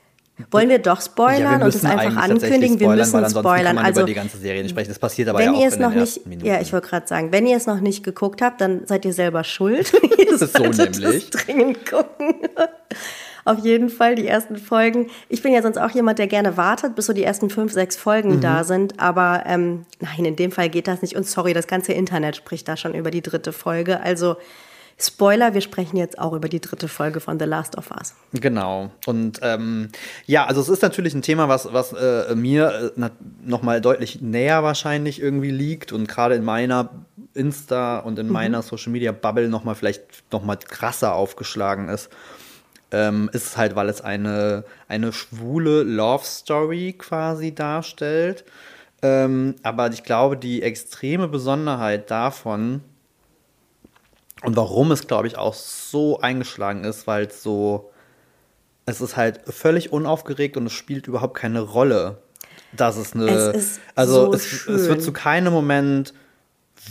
Wollen 0.51 0.69
wir 0.69 0.79
doch 0.79 1.01
spoilern 1.01 1.41
Ja, 1.41 1.57
wir 1.59 1.65
und 1.65 1.69
es 1.69 1.75
müssen 1.81 1.87
einfach 1.87 2.23
ankündigen? 2.23 2.79
Wir 2.79 2.85
spoilern, 2.85 2.97
müssen 2.97 3.13
weil 3.13 3.23
ansonsten 3.23 3.49
spoilern. 3.49 3.77
Also, 3.77 4.01
über 4.01 4.07
die 4.07 4.13
ganze 4.13 4.37
Serie 4.37 4.61
nicht 4.61 4.71
sprechen. 4.71 4.89
Das 4.89 4.99
passiert 4.99 5.29
aber 5.29 5.39
wenn 5.39 5.53
ja 5.53 5.53
auch 5.53 5.61
ihr 5.61 5.67
es 5.67 5.79
noch 5.79 5.93
nicht, 5.93 6.21
ja, 6.43 6.61
ich 6.61 6.73
wollte 6.73 6.87
gerade 6.89 7.07
sagen, 7.07 7.31
wenn 7.31 7.47
ihr 7.47 7.57
es 7.57 7.65
noch 7.65 7.79
nicht 7.79 8.03
geguckt 8.03 8.41
habt, 8.41 8.61
dann 8.61 8.85
seid 8.85 9.05
ihr 9.05 9.13
selber 9.13 9.43
schuld. 9.43 9.91
ihr 10.17 10.33
ist 10.33 10.55
so 10.55 10.63
nämlich. 10.63 11.29
Dringend 11.29 11.85
gucken. 11.89 12.35
Auf 13.47 13.59
jeden 13.59 13.89
Fall 13.89 14.15
die 14.15 14.27
ersten 14.27 14.57
Folgen. 14.57 15.07
Ich 15.29 15.41
bin 15.41 15.53
ja 15.53 15.61
sonst 15.61 15.77
auch 15.77 15.91
jemand, 15.91 16.19
der 16.19 16.27
gerne 16.27 16.57
wartet, 16.57 16.95
bis 16.95 17.05
so 17.05 17.13
die 17.13 17.23
ersten 17.23 17.49
fünf, 17.49 17.71
sechs 17.71 17.95
Folgen 17.95 18.35
Mhm. 18.35 18.41
da 18.41 18.63
sind. 18.63 18.99
Aber 18.99 19.43
ähm, 19.45 19.85
nein, 19.99 20.25
in 20.25 20.35
dem 20.35 20.51
Fall 20.51 20.69
geht 20.69 20.87
das 20.87 21.01
nicht. 21.01 21.15
Und 21.15 21.25
sorry, 21.25 21.53
das 21.53 21.67
ganze 21.67 21.93
Internet 21.93 22.35
spricht 22.35 22.67
da 22.67 22.75
schon 22.77 22.93
über 22.93 23.11
die 23.11 23.21
dritte 23.21 23.53
Folge. 23.53 24.01
Also 24.01 24.35
Spoiler, 24.99 25.53
wir 25.53 25.61
sprechen 25.61 25.95
jetzt 25.97 26.17
auch 26.17 26.33
über 26.33 26.49
die 26.49 26.59
dritte 26.59 26.87
Folge 26.87 27.19
von 27.19 27.37
The 27.39 27.45
Last 27.45 27.77
of 27.77 27.91
Us. 27.91 28.15
Genau. 28.33 28.89
Und 29.05 29.39
ähm, 29.43 29.89
ja, 30.25 30.47
also 30.47 30.59
es 30.59 30.69
ist 30.69 30.81
natürlich 30.81 31.13
ein 31.13 31.21
Thema, 31.21 31.47
was, 31.47 31.71
was 31.71 31.93
äh, 31.93 32.33
mir 32.33 32.91
äh, 32.97 33.09
nochmal 33.45 33.79
deutlich 33.79 34.21
näher 34.21 34.63
wahrscheinlich 34.63 35.21
irgendwie 35.21 35.51
liegt 35.51 35.93
und 35.93 36.07
gerade 36.07 36.33
in 36.33 36.43
meiner 36.43 36.89
Insta 37.35 37.99
und 37.99 38.17
in 38.17 38.27
meiner 38.27 38.63
Social 38.63 38.91
Media 38.91 39.11
Bubble 39.11 39.49
nochmal 39.49 39.75
vielleicht 39.75 40.01
nochmal 40.31 40.57
krasser 40.57 41.13
aufgeschlagen 41.13 41.89
ist. 41.89 42.09
Ähm, 42.91 43.29
ist 43.33 43.45
es 43.45 43.57
halt, 43.57 43.75
weil 43.75 43.89
es 43.89 44.01
eine, 44.01 44.63
eine 44.87 45.11
schwule 45.11 45.83
Love 45.83 46.23
Story 46.23 46.95
quasi 46.97 47.53
darstellt. 47.53 48.45
Ähm, 49.01 49.55
aber 49.61 49.89
ich 49.91 50.03
glaube, 50.03 50.37
die 50.37 50.63
extreme 50.63 51.27
Besonderheit 51.27 52.09
davon, 52.09 52.81
und 54.43 54.55
warum 54.55 54.91
es, 54.91 55.07
glaube 55.07 55.27
ich, 55.27 55.37
auch 55.37 55.53
so 55.53 56.19
eingeschlagen 56.19 56.83
ist, 56.83 57.07
weil 57.07 57.25
es 57.25 57.43
so, 57.43 57.91
es 58.85 59.01
ist 59.01 59.17
halt 59.17 59.41
völlig 59.47 59.91
unaufgeregt 59.91 60.57
und 60.57 60.67
es 60.67 60.73
spielt 60.73 61.07
überhaupt 61.07 61.35
keine 61.35 61.61
Rolle, 61.61 62.19
dass 62.71 62.97
es 62.97 63.13
eine, 63.13 63.25
Es 63.25 63.55
ist 63.55 63.81
also 63.95 64.27
so 64.27 64.33
es, 64.33 64.67
es 64.67 64.87
wird 64.87 65.01
zu 65.01 65.11
keinem 65.11 65.53
Moment 65.53 66.13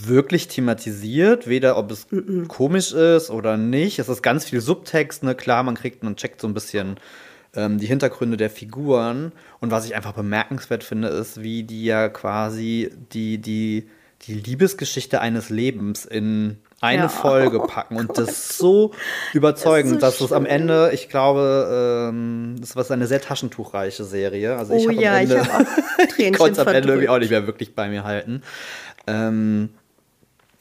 wirklich 0.04 0.48
thematisiert, 0.48 1.46
weder 1.46 1.76
ob 1.76 1.90
es 1.90 2.06
komisch 2.48 2.92
ist 2.92 3.30
oder 3.30 3.56
nicht. 3.56 3.98
Es 3.98 4.08
ist 4.08 4.22
ganz 4.22 4.44
viel 4.44 4.60
Subtext, 4.60 5.22
ne, 5.22 5.34
klar, 5.34 5.62
man 5.62 5.74
kriegt, 5.74 6.02
man 6.02 6.16
checkt 6.16 6.40
so 6.40 6.48
ein 6.48 6.54
bisschen 6.54 6.96
ähm, 7.54 7.78
die 7.78 7.86
Hintergründe 7.86 8.36
der 8.36 8.50
Figuren. 8.50 9.32
Und 9.60 9.70
was 9.70 9.86
ich 9.86 9.94
einfach 9.94 10.12
bemerkenswert 10.12 10.84
finde, 10.84 11.08
ist, 11.08 11.42
wie 11.42 11.62
die 11.62 11.84
ja 11.84 12.08
quasi 12.08 12.90
die, 13.12 13.38
die, 13.38 13.88
die 14.22 14.34
Liebesgeschichte 14.34 15.20
eines 15.20 15.50
Lebens 15.50 16.04
in 16.04 16.58
eine 16.80 17.02
Ja. 17.02 17.08
Folge 17.08 17.60
packen 17.66 17.96
und 17.96 18.18
das 18.18 18.58
so 18.58 18.92
überzeugend, 19.32 20.02
Das 20.02 20.18
so 20.18 20.24
dass 20.24 20.30
es 20.30 20.32
am. 20.32 20.44
Ende, 20.44 20.90
ich 20.92 21.08
glaube, 21.08 22.10
ähm, 22.10 22.56
das 22.60 22.76
war 22.76 22.88
eine 22.90 23.06
sehr 23.06 23.20
taschentuchreiche 23.20 24.04
Serie. 24.04 24.56
Also 24.56 24.74
ich 24.74 24.86
Oh 24.86 24.90
am 24.90 24.98
ja, 24.98 25.20
ich 25.20 25.30
Ende, 25.30 25.52
habe 25.52 25.64
auch 25.64 25.98
ich 25.98 26.14
Tränchen 26.14 26.34
konnte 26.34 26.60
es 26.60 26.66
am 26.66 26.74
Ende 26.74 26.88
irgendwie 26.90 27.08
auch 27.08 27.18
nicht 27.18 27.30
mehr 27.30 27.46
wirklich 27.46 27.74
bei 27.74 27.88
mir 27.88 28.04
halten. 28.04 28.42
Ähm, 29.06 29.70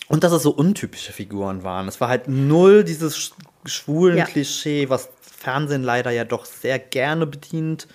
und 0.08 0.24
dass 0.24 0.32
es 0.32 0.44
so 0.44 0.52
untypische 0.52 1.12
Figuren 1.14 1.64
waren. 1.64 1.88
Es 1.88 2.00
war 2.02 2.10
halt 2.10 2.28
null 2.28 2.84
dieses 2.84 3.18
sch 3.18 3.32
schwulen 3.66 4.18
Ja. 4.18 4.26
Klischee, 4.26 4.90
was 4.90 5.10
Fernsehen 5.22 5.84
leider 5.84 6.12
ja 6.12 6.24
doch 6.24 6.46
sehr 6.46 6.78
gerne 6.80 7.26
bedient. 7.26 7.88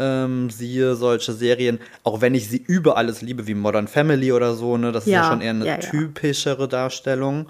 Ähm, 0.00 0.48
siehe 0.50 0.94
solche 0.94 1.32
Serien, 1.32 1.80
auch 2.04 2.20
wenn 2.20 2.34
ich 2.34 2.48
sie 2.48 2.58
über 2.58 2.96
alles 2.96 3.20
liebe, 3.20 3.46
wie 3.48 3.54
Modern 3.54 3.88
Family 3.88 4.32
oder 4.32 4.54
so, 4.54 4.76
ne? 4.76 4.92
Das 4.92 5.06
ist 5.06 5.12
ja 5.12 5.22
Ja, 5.22 5.28
schon 5.28 5.40
eher 5.40 5.50
eine 5.50 5.66
ja, 5.66 5.72
ja. 5.72 5.78
typischere 5.78 6.68
Darstellung. 6.68 7.48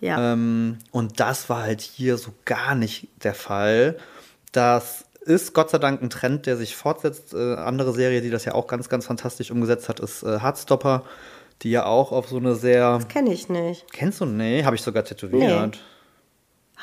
Ja. 0.00 0.32
Ähm, 0.34 0.78
und 0.92 1.18
das 1.18 1.48
war 1.48 1.62
halt 1.62 1.80
hier 1.80 2.16
so 2.18 2.32
gar 2.44 2.76
nicht 2.76 3.08
der 3.24 3.34
Fall. 3.34 3.96
Das 4.52 5.06
ist 5.22 5.54
Gott 5.54 5.70
sei 5.70 5.78
Dank 5.78 6.00
ein 6.00 6.08
Trend, 6.08 6.46
der 6.46 6.56
sich 6.56 6.76
fortsetzt. 6.76 7.34
Äh, 7.34 7.54
andere 7.56 7.92
Serie, 7.92 8.20
die 8.20 8.30
das 8.30 8.44
ja 8.44 8.54
auch 8.54 8.68
ganz, 8.68 8.88
ganz 8.88 9.06
fantastisch 9.06 9.50
umgesetzt 9.50 9.88
hat, 9.88 9.98
ist 9.98 10.22
äh, 10.22 10.38
Heartstopper, 10.40 11.02
die 11.62 11.70
ja 11.70 11.86
auch 11.86 12.12
auf 12.12 12.28
so 12.28 12.36
eine 12.36 12.54
sehr. 12.54 13.00
Kenne 13.08 13.32
ich 13.32 13.48
nicht. 13.48 13.92
Kennst 13.92 14.20
du? 14.20 14.26
Nee, 14.26 14.64
habe 14.64 14.76
ich 14.76 14.82
sogar 14.82 15.04
tätowiert. 15.04 15.80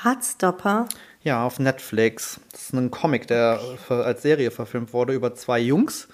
Heartstopper. 0.04 0.88
Ja, 1.22 1.46
auf 1.46 1.60
Netflix. 1.60 2.40
Das 2.52 2.64
ist 2.64 2.74
ein 2.74 2.92
Comic, 2.92 3.28
der 3.28 3.60
als 3.90 4.22
Serie 4.22 4.52
verfilmt 4.52 4.94
wurde 4.94 5.14
über 5.14 5.34
zwei 5.34 5.60
Jungs, 5.60 6.08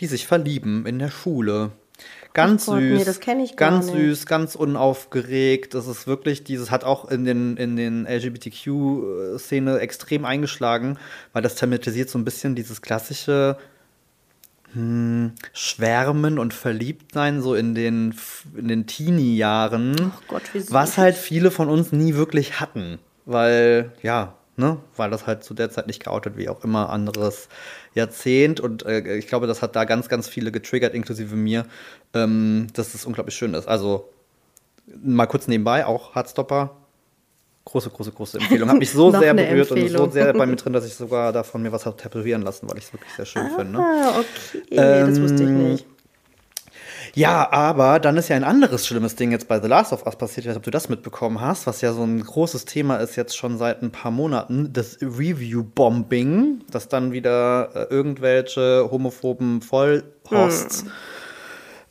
die 0.00 0.06
sich 0.06 0.26
verlieben 0.26 0.84
in 0.86 0.98
der 0.98 1.10
Schule. 1.10 1.70
Ganz 2.32 2.66
Gott, 2.66 2.78
süß. 2.78 2.98
nee, 2.98 3.04
das 3.04 3.20
kenn 3.20 3.40
ich 3.40 3.56
gar 3.56 3.70
Ganz 3.70 3.86
nicht. 3.86 3.96
süß, 3.96 4.26
ganz 4.26 4.54
unaufgeregt. 4.54 5.74
Das 5.74 5.86
ist 5.86 6.06
wirklich 6.06 6.44
dieses, 6.44 6.70
hat 6.70 6.84
auch 6.84 7.10
in 7.10 7.24
den, 7.24 7.56
in 7.56 7.76
den 7.76 8.06
LGBTQ-Szene 8.06 9.78
extrem 9.78 10.24
eingeschlagen, 10.24 10.98
weil 11.32 11.42
das 11.42 11.56
thematisiert 11.56 12.08
so 12.08 12.18
ein 12.18 12.24
bisschen 12.24 12.54
dieses 12.54 12.82
klassische 12.82 13.56
hm, 14.72 15.32
Schwärmen 15.52 16.38
und 16.38 16.54
Verliebtsein 16.54 17.42
so 17.42 17.54
in 17.54 17.74
den, 17.74 18.14
in 18.56 18.68
den 18.68 18.86
Teenie-Jahren. 18.86 20.12
Ach 20.14 20.22
Gott, 20.28 20.42
wie 20.52 20.60
süß. 20.60 20.72
Was 20.72 20.98
halt 20.98 21.16
viele 21.16 21.50
von 21.50 21.68
uns 21.68 21.92
nie 21.92 22.14
wirklich 22.14 22.60
hatten. 22.60 22.98
Weil, 23.26 23.92
ja, 24.02 24.34
ne, 24.56 24.78
weil 24.96 25.10
das 25.10 25.26
halt 25.26 25.42
zu 25.42 25.54
der 25.54 25.70
Zeit 25.70 25.86
nicht 25.86 26.04
geoutet, 26.04 26.36
wie 26.36 26.48
auch 26.48 26.62
immer 26.62 26.90
anderes 26.90 27.48
Jahrzehnt. 27.94 28.60
Und 28.60 28.84
äh, 28.86 29.16
ich 29.16 29.26
glaube, 29.26 29.46
das 29.46 29.62
hat 29.62 29.74
da 29.74 29.84
ganz, 29.84 30.08
ganz 30.08 30.28
viele 30.28 30.52
getriggert, 30.52 30.94
inklusive 30.94 31.34
mir, 31.34 31.66
ähm, 32.14 32.68
dass 32.74 32.94
es 32.94 33.04
unglaublich 33.04 33.34
schön 33.34 33.54
ist. 33.54 33.66
Also, 33.66 34.08
mal 35.02 35.26
kurz 35.26 35.48
nebenbei, 35.48 35.86
auch 35.86 36.14
Hardstopper. 36.14 36.76
Große, 37.70 37.90
große, 37.90 38.12
große 38.12 38.38
Empfehlung. 38.38 38.68
Hat 38.68 38.78
mich 38.78 38.90
so 38.90 39.10
sehr 39.18 39.32
berührt 39.32 39.70
und 39.70 39.78
ist 39.78 39.92
so 39.92 40.04
Empfehlung. 40.04 40.12
sehr 40.12 40.32
bei 40.32 40.46
mir 40.46 40.56
drin, 40.56 40.72
dass 40.72 40.86
ich 40.86 40.94
sogar 40.94 41.32
davon 41.32 41.62
mir 41.62 41.70
was 41.70 41.86
habe 41.86 41.96
tätowieren 41.96 42.42
lassen, 42.42 42.68
weil 42.68 42.78
ich 42.78 42.84
es 42.84 42.92
wirklich 42.92 43.12
sehr 43.14 43.26
schön 43.26 43.48
finde. 43.56 43.78
Ah, 43.78 44.14
okay. 44.18 44.62
das 44.76 45.20
wusste 45.20 45.42
ich 45.44 45.48
Ähm, 45.48 45.70
nicht. 45.72 45.86
Ja, 47.14 47.50
aber 47.50 47.98
dann 47.98 48.16
ist 48.16 48.28
ja 48.28 48.36
ein 48.36 48.44
anderes 48.44 48.86
schlimmes 48.86 49.16
Ding 49.16 49.32
jetzt 49.32 49.48
bei 49.48 49.60
The 49.60 49.66
Last 49.68 49.92
of 49.92 50.06
Us 50.06 50.16
passiert. 50.16 50.44
Ich 50.44 50.46
weiß 50.46 50.54
nicht, 50.54 50.58
ob 50.58 50.62
du 50.64 50.70
das 50.70 50.88
mitbekommen 50.88 51.40
hast, 51.40 51.66
was 51.66 51.80
ja 51.80 51.92
so 51.92 52.02
ein 52.04 52.22
großes 52.22 52.64
Thema 52.66 52.96
ist 52.96 53.16
jetzt 53.16 53.36
schon 53.36 53.58
seit 53.58 53.82
ein 53.82 53.90
paar 53.90 54.10
Monaten. 54.12 54.72
Das 54.72 54.98
Review-Bombing, 55.00 56.60
dass 56.70 56.88
dann 56.88 57.12
wieder 57.12 57.70
äh, 57.74 57.92
irgendwelche 57.92 58.88
homophoben 58.90 59.60
Vollhosts 59.60 60.84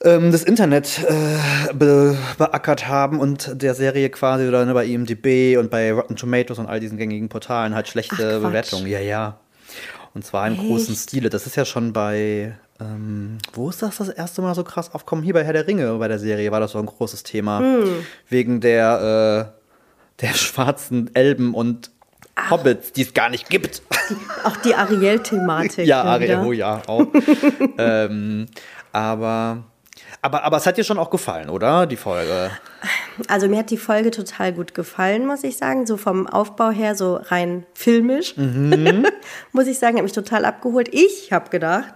ähm, 0.03 0.31
das 0.31 0.43
Internet 0.43 0.99
äh, 1.07 1.73
be 1.73 2.17
beackert 2.37 2.87
haben 2.87 3.19
und 3.19 3.61
der 3.61 3.75
Serie 3.75 4.09
quasi 4.09 4.47
oder 4.47 4.65
ne, 4.65 4.73
bei 4.73 4.85
IMDb 4.85 5.57
und 5.57 5.69
bei 5.69 5.91
Rotten 5.91 6.15
Tomatoes 6.15 6.59
und 6.59 6.67
all 6.67 6.79
diesen 6.79 6.97
gängigen 6.97 7.29
Portalen 7.29 7.75
halt 7.75 7.87
schlechte 7.87 8.37
Ach. 8.37 8.47
Bewertungen. 8.47 8.87
Ja, 8.87 8.99
ja. 8.99 9.39
Und 10.13 10.25
zwar 10.25 10.47
im 10.47 10.57
großen 10.57 10.93
Echt? 10.93 11.03
Stile. 11.03 11.29
Das 11.29 11.45
ist 11.45 11.55
ja 11.55 11.65
schon 11.65 11.93
bei, 11.93 12.55
ähm, 12.79 13.37
wo 13.53 13.69
ist 13.69 13.81
das 13.81 13.97
das 13.97 14.09
erste 14.09 14.41
Mal 14.41 14.55
so 14.55 14.63
krass 14.63 14.93
aufkommen? 14.93 15.21
Hier 15.21 15.33
bei 15.33 15.43
Herr 15.43 15.53
der 15.53 15.67
Ringe, 15.67 15.93
bei 15.95 16.07
der 16.07 16.19
Serie 16.19 16.51
war 16.51 16.59
das 16.59 16.71
so 16.71 16.79
ein 16.79 16.85
großes 16.85 17.23
Thema. 17.23 17.61
Wegen 18.27 18.61
der, 18.61 19.51
äh, 19.53 20.21
der 20.21 20.33
schwarzen 20.33 21.13
Elben 21.13 21.53
und 21.53 21.91
Hobbits, 22.49 22.93
die 22.93 23.01
es 23.01 23.13
gar 23.13 23.29
nicht 23.29 23.49
gibt. 23.49 23.81
Auch 24.43 24.57
die 24.57 24.73
Ariel-Thematik. 24.73 25.85
ja. 25.85 26.03
Ariel, 26.03 26.39
oh 26.45 26.51
ja, 26.51 26.81
auch. 26.87 27.05
ähm, 27.77 28.47
aber, 28.91 29.65
aber, 30.21 30.43
aber 30.43 30.57
es 30.57 30.65
hat 30.65 30.77
dir 30.77 30.83
schon 30.83 30.97
auch 30.99 31.09
gefallen, 31.09 31.49
oder? 31.49 31.85
Die 31.85 31.95
Folge. 31.97 32.51
Also 33.27 33.47
mir 33.47 33.57
hat 33.59 33.69
die 33.69 33.77
Folge 33.77 34.11
total 34.11 34.53
gut 34.53 34.73
gefallen, 34.73 35.25
muss 35.25 35.43
ich 35.43 35.57
sagen. 35.57 35.85
So 35.85 35.97
vom 35.97 36.27
Aufbau 36.27 36.69
her, 36.71 36.95
so 36.95 37.15
rein 37.15 37.65
filmisch, 37.73 38.35
Mhm. 38.37 39.05
muss 39.51 39.67
ich 39.67 39.79
sagen, 39.79 39.97
hat 39.97 40.03
mich 40.03 40.13
total 40.13 40.45
abgeholt. 40.45 40.89
Ich 40.91 41.31
habe 41.31 41.49
gedacht, 41.49 41.93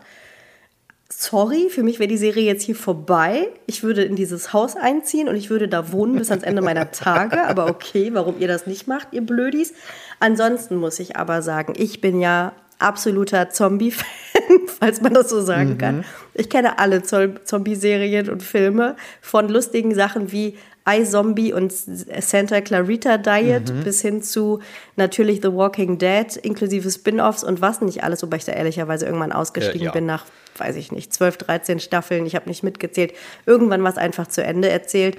sorry, 1.09 1.69
für 1.69 1.83
mich 1.83 1.99
wäre 1.99 2.07
die 2.07 2.17
Serie 2.17 2.43
jetzt 2.43 2.63
hier 2.63 2.75
vorbei. 2.75 3.47
Ich 3.67 3.83
würde 3.83 4.03
in 4.03 4.15
dieses 4.15 4.51
Haus 4.51 4.75
einziehen 4.75 5.29
und 5.29 5.35
ich 5.35 5.49
würde 5.49 5.67
da 5.67 5.91
wohnen 5.91 6.15
bis 6.17 6.31
ans 6.31 6.43
Ende 6.43 6.61
meiner 6.61 6.91
Tage. 6.91 7.43
Aber 7.45 7.67
okay, 7.67 8.09
warum 8.13 8.39
ihr 8.39 8.47
das 8.47 8.67
nicht 8.67 8.87
macht, 8.87 9.09
ihr 9.11 9.21
Blödis. 9.25 9.73
Ansonsten 10.19 10.77
muss 10.77 10.99
ich 10.99 11.15
aber 11.15 11.41
sagen, 11.41 11.73
ich 11.77 12.01
bin 12.01 12.19
ja 12.19 12.53
absoluter 12.83 13.49
Zombie-Fan, 13.49 14.05
falls 14.79 15.01
man 15.01 15.13
das 15.13 15.29
so 15.29 15.41
sagen 15.41 15.77
kann. 15.77 16.03
Ich 16.33 16.49
kenne 16.49 16.79
alle 16.79 17.01
Zo- 17.03 17.35
Zombie-Serien 17.43 18.29
und 18.29 18.43
Filme 18.43 18.95
von 19.21 19.49
lustigen 19.49 19.95
Sachen 19.95 20.31
wie 20.31 20.57
iZombie 20.87 21.53
und 21.53 21.71
Santa 21.71 22.59
Clarita 22.59 23.17
Diet 23.17 23.71
bis 23.85 24.01
hin 24.01 24.21
zu 24.21 24.59
natürlich 24.97 25.39
The 25.41 25.53
Walking 25.53 25.97
Dead, 25.97 26.35
inklusive 26.35 26.91
Spin-offs 26.91 27.43
und 27.45 27.61
was 27.61 27.79
nicht 27.79 28.03
alles, 28.03 28.21
wobei 28.21 28.35
ich 28.37 28.43
da 28.45 28.51
ehrlicherweise 28.51 29.05
irgendwann 29.05 29.31
ausgestiegen 29.31 29.81
Äh, 29.81 29.85
ja. 29.85 29.91
bin 29.91 30.05
nach, 30.05 30.25
weiß 30.57 30.75
ich 30.75 30.91
nicht, 30.91 31.13
12, 31.13 31.37
13 31.37 31.79
Staffeln. 31.79 32.25
Ich 32.25 32.35
habe 32.35 32.49
nicht 32.49 32.63
mitgezählt. 32.63 33.13
Irgendwann 33.45 33.81
war 33.81 33.91
es 33.91 33.97
einfach 33.97 34.27
zu 34.27 34.43
Ende 34.43 34.69
erzählt. 34.69 35.17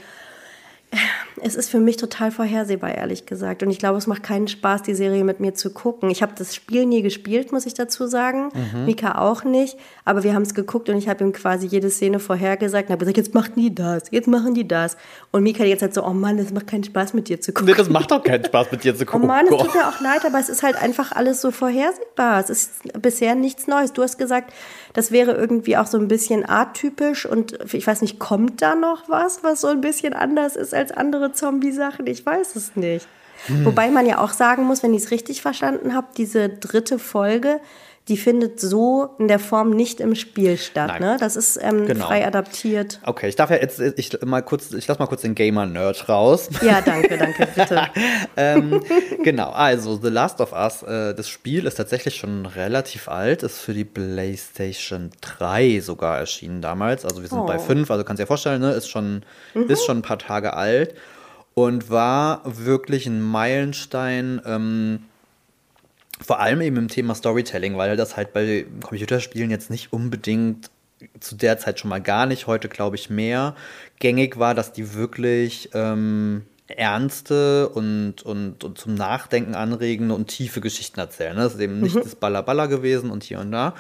Es 1.43 1.57
ist 1.57 1.69
für 1.71 1.81
mich 1.81 1.97
total 1.97 2.31
vorhersehbar, 2.31 2.95
ehrlich 2.95 3.27
gesagt. 3.27 3.63
Und 3.63 3.71
ich 3.71 3.79
glaube, 3.79 3.99
es 3.99 4.07
macht 4.07 4.23
keinen 4.23 4.49
Spaß, 4.49 4.83
die 4.83 4.95
Serie 4.95 5.25
mit 5.25 5.41
mir 5.41 5.55
zu 5.55 5.73
gucken. 5.73 6.09
Ich 6.11 6.23
habe 6.23 6.33
das 6.37 6.55
Spiel 6.55 6.87
nie 6.87 7.03
gespielt, 7.03 7.53
muss 7.53 7.67
ich 7.67 7.75
dazu 7.75 8.07
sagen. 8.07 8.51
Mika 8.87 9.19
auch 9.19 9.45
nicht. 9.45 9.77
Aber 10.05 10.23
wir 10.23 10.35
haben 10.35 10.43
es 10.43 10.55
geguckt 10.55 10.89
und 10.89 10.97
ich 10.97 11.09
habe 11.09 11.25
ihm 11.25 11.33
quasi 11.33 11.67
jede 11.67 11.91
Szene 11.91 12.19
vorhergesagt 12.21 12.89
und 12.89 12.93
habe 12.93 13.01
gesagt, 13.01 13.17
jetzt 13.17 13.35
machen 13.35 13.55
die 13.57 13.75
das, 13.75 14.05
jetzt 14.11 14.29
machen 14.29 14.55
die 14.55 14.67
das. 14.67 14.97
Und 15.33 15.43
Mika 15.43 15.65
jetzt 15.65 15.83
halt 15.83 15.93
so, 15.95 16.05
oh 16.05 16.13
Mann, 16.13 16.37
das 16.39 16.53
macht 16.53 16.67
keinen 16.67 16.85
Spaß, 16.85 17.15
mit 17.15 17.29
dir 17.29 17.41
zu 17.41 17.53
gucken. 17.53 17.69
Nee, 17.71 17.75
das 17.77 17.91
macht 17.91 18.11
doch 18.11 18.23
keinen 18.23 18.45
Spaß, 18.45 18.71
mit 18.73 18.85
dir 18.85 18.95
zu 18.97 19.05
Oh 19.05 19.07
gucken. 19.07 19.27
Mann, 19.27 19.47
es 19.47 19.51
tut 19.57 19.75
mir 19.75 19.89
auch 19.89 20.01
leid, 20.01 20.25
aber 20.25 20.39
es 20.39 20.49
ist 20.49 20.63
halt 20.63 20.77
einfach 20.77 21.13
alles 21.13 21.41
so 21.41 21.51
vorhersehbar. 21.51 22.41
Es 22.41 22.51
ist 22.51 23.03
bisher 23.03 23.35
nichts 23.35 23.67
Neues. 23.67 23.93
Du 23.93 24.03
hast 24.03 24.17
gesagt, 24.19 24.53
das 24.95 25.11
wäre 25.11 25.33
irgendwie 25.33 25.77
auch 25.77 25.87
so 25.87 25.99
ein 25.99 26.09
bisschen 26.09 26.49
atypisch 26.49 27.27
und 27.27 27.59
ich 27.75 27.87
weiß 27.87 28.01
nicht, 28.01 28.19
kommt 28.19 28.63
da 28.63 28.75
noch 28.75 29.09
was, 29.09 29.45
was 29.45 29.61
so 29.61 29.69
ein 29.69 29.81
bisschen 29.81 30.15
anders 30.15 30.57
ist 30.57 30.73
als 30.73 30.93
andere 30.93 31.33
Zombie-Sachen? 31.33 32.07
Ich 32.07 32.25
weiß 32.25 32.57
es 32.57 32.77
nicht. 32.77 33.07
Wobei 33.49 33.91
man 33.91 34.07
ja 34.07 34.19
auch 34.19 34.31
sagen 34.31 34.65
muss, 34.65 34.83
wenn 34.83 34.95
ich 34.95 35.03
es 35.03 35.11
richtig 35.11 35.43
verstanden 35.43 35.95
habe, 35.95 36.07
diese 36.17 36.49
dritte 36.49 36.99
Folge, 36.99 37.61
die 38.09 38.19
findet 38.19 38.61
so 38.61 39.15
in 39.19 39.29
der 39.29 39.39
Form 39.39 39.71
nicht 39.71 39.99
im 39.99 40.15
Spiel 40.15 40.59
statt. 40.59 40.89
Nein. 40.89 41.01
Ne? 41.01 41.17
Das 41.19 41.37
ist 41.37 41.59
ähm, 41.63 41.87
Genau. 41.87 42.07
frei 42.07 42.27
adaptiert. 42.27 43.01
Okay, 43.05 43.29
ich 43.29 43.37
darf 43.37 43.49
ja 43.49 43.57
jetzt, 43.57 43.81
ich 43.81 44.21
mal 44.27 44.43
kurz, 44.43 44.73
ich 44.73 44.87
lass 44.87 44.99
mal 44.99 45.07
kurz 45.07 45.23
den 45.23 45.35
Gamer-Nerd 45.35 46.07
raus. 46.09 46.51
Ja, 46.61 46.83
danke, 46.83 47.17
danke, 47.17 47.49
bitte. 47.55 47.81
ähm, 48.37 48.83
genau, 49.23 49.51
also 49.51 49.99
The 50.03 50.11
Last 50.11 50.43
of 50.43 50.53
Us, 50.53 50.83
äh, 50.83 51.15
das 51.15 51.29
Spiel 51.31 51.65
ist 51.67 51.77
tatsächlich 51.77 52.17
schon 52.17 52.45
relativ 52.45 53.09
alt, 53.09 53.43
ist 53.43 53.59
für 53.59 53.73
die 53.73 53.87
PlayStation 53.87 55.11
3 55.23 55.81
sogar 55.81 56.19
erschienen 56.19 56.61
damals. 56.61 57.05
Also 57.07 57.23
wir 57.23 57.29
sind 57.29 57.47
bei 57.47 57.57
Oh. 57.57 57.59
5, 57.61 57.91
also 57.91 58.05
kannst 58.05 58.21
dir 58.21 58.27
vorstellen, 58.27 58.61
ne, 58.61 58.73
ist 58.73 58.89
schon, 58.89 59.23
ist 59.55 59.85
schon 59.87 59.99
ein 59.99 60.03
paar 60.03 60.19
Tage 60.19 60.53
alt 60.55 60.95
und 61.55 61.89
war 61.89 62.43
wirklich 62.45 63.07
ein 63.07 63.23
Meilenstein. 63.23 64.43
Ähm, 64.45 65.05
vor 66.21 66.41
allem 66.41 66.61
eben 66.61 66.77
im 66.77 66.89
Thema 66.89 67.15
Storytelling, 67.15 67.77
weil 67.77 67.97
das 67.97 68.17
halt 68.17 68.33
bei 68.33 68.67
Computerspielen 68.83 69.51
jetzt 69.51 69.71
nicht 69.71 69.93
unbedingt 69.93 70.71
zu 71.21 71.35
der 71.35 71.59
Zeit 71.59 71.81
schon 71.81 71.91
mal 71.91 72.01
gar 72.01 72.27
nicht, 72.27 72.47
heute 72.47 72.69
glaube 72.69 72.97
ich 72.97 73.11
mehr, 73.11 73.55
gängig 73.99 74.39
war, 74.39 74.55
dass 74.55 74.73
die 74.73 74.95
wirklich 74.95 75.71
ähm, 75.75 76.45
ernste 76.67 77.69
und, 77.69 78.23
und, 78.23 78.65
und 78.65 78.79
zum 78.79 78.95
Nachdenken 78.95 79.55
anregende 79.55 80.15
und 80.15 80.29
tiefe 80.29 80.61
Geschichten 80.61 80.99
erzählen. 81.01 81.37
ne? 81.37 81.43
Das 81.43 81.55
ist 81.55 81.61
eben 81.61 81.81
nicht 81.81 81.97
das 81.97 82.15
Balla-Balla 82.15 82.67
gewesen 82.67 83.11
und 83.11 83.23
hier 83.23 83.41
und 83.41 83.53
da. 83.53 83.75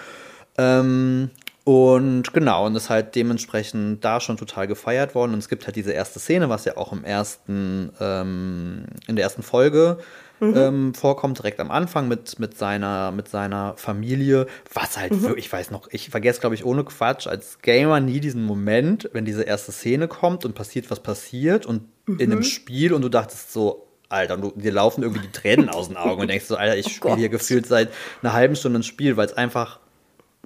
Ähm, 0.58 1.30
und 1.64 2.34
genau, 2.34 2.66
und 2.66 2.76
ist 2.76 2.90
halt 2.90 3.14
dementsprechend 3.14 4.04
da 4.04 4.20
schon 4.20 4.36
total 4.36 4.66
gefeiert 4.66 5.14
worden. 5.14 5.32
Und 5.32 5.38
es 5.38 5.48
gibt 5.48 5.64
halt 5.64 5.76
diese 5.76 5.92
erste 5.92 6.18
Szene, 6.18 6.50
was 6.50 6.66
ja 6.66 6.76
auch 6.76 6.92
im 6.92 7.04
ersten, 7.04 7.90
ähm, 8.00 8.84
in 9.06 9.16
der 9.16 9.24
ersten 9.24 9.42
Folge 9.42 9.96
mhm. 10.40 10.54
ähm, 10.56 10.94
vorkommt, 10.94 11.38
direkt 11.38 11.60
am 11.60 11.70
Anfang 11.70 12.06
mit, 12.06 12.38
mit, 12.38 12.58
seiner, 12.58 13.12
mit 13.12 13.28
seiner 13.28 13.74
Familie, 13.78 14.46
was 14.74 14.98
halt 14.98 15.12
mhm. 15.12 15.22
wirklich, 15.22 15.46
ich 15.46 15.52
weiß 15.52 15.70
noch, 15.70 15.88
ich 15.90 16.10
vergesse, 16.10 16.40
glaube 16.40 16.54
ich, 16.54 16.66
ohne 16.66 16.84
Quatsch, 16.84 17.26
als 17.26 17.60
Gamer 17.62 17.98
nie 18.00 18.20
diesen 18.20 18.44
Moment, 18.44 19.08
wenn 19.14 19.24
diese 19.24 19.44
erste 19.44 19.72
Szene 19.72 20.06
kommt 20.06 20.44
und 20.44 20.54
passiert, 20.54 20.90
was 20.90 21.00
passiert 21.00 21.64
und 21.64 21.88
mhm. 22.06 22.20
in 22.20 22.30
einem 22.30 22.42
Spiel 22.42 22.92
und 22.92 23.00
du 23.00 23.08
dachtest 23.08 23.54
so, 23.54 23.88
Alter, 24.10 24.34
und 24.34 24.42
du, 24.42 24.52
dir 24.54 24.72
laufen 24.72 25.02
irgendwie 25.02 25.22
die 25.22 25.32
Tränen 25.32 25.70
aus 25.70 25.88
den 25.88 25.96
Augen 25.96 26.20
und 26.20 26.28
denkst 26.28 26.44
so, 26.44 26.56
Alter, 26.56 26.76
ich 26.76 26.86
oh 26.88 26.90
spiele 26.90 27.16
hier 27.16 27.28
gefühlt 27.30 27.66
seit 27.66 27.90
einer 28.22 28.34
halben 28.34 28.54
Stunde 28.54 28.80
ein 28.80 28.82
Spiel, 28.82 29.16
weil 29.16 29.24
es 29.24 29.32
einfach 29.32 29.80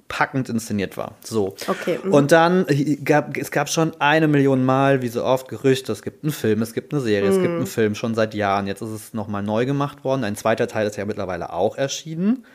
packend 0.09 0.49
inszeniert 0.49 0.97
war. 0.97 1.13
So. 1.23 1.55
Okay. 1.67 1.99
Mhm. 2.03 2.13
Und 2.13 2.33
dann 2.33 2.65
äh, 2.67 2.97
gab 2.97 3.37
es 3.37 3.51
gab 3.51 3.69
schon 3.69 3.93
eine 4.01 4.27
Million 4.27 4.65
Mal, 4.65 5.01
wie 5.01 5.07
so 5.07 5.23
oft, 5.23 5.47
Gerüchte, 5.47 5.93
es 5.93 6.01
gibt 6.01 6.25
einen 6.25 6.33
Film, 6.33 6.61
es 6.61 6.73
gibt 6.73 6.91
eine 6.91 7.01
Serie, 7.01 7.29
mhm. 7.29 7.35
es 7.35 7.41
gibt 7.41 7.53
einen 7.53 7.67
Film 7.67 7.95
schon 7.95 8.15
seit 8.15 8.33
Jahren. 8.33 8.67
Jetzt 8.67 8.81
ist 8.81 8.89
es 8.89 9.13
nochmal 9.13 9.43
neu 9.43 9.65
gemacht 9.65 10.03
worden. 10.03 10.25
Ein 10.25 10.35
zweiter 10.35 10.67
Teil 10.67 10.87
ist 10.87 10.97
ja 10.97 11.05
mittlerweile 11.05 11.53
auch 11.53 11.77
erschienen. 11.77 12.45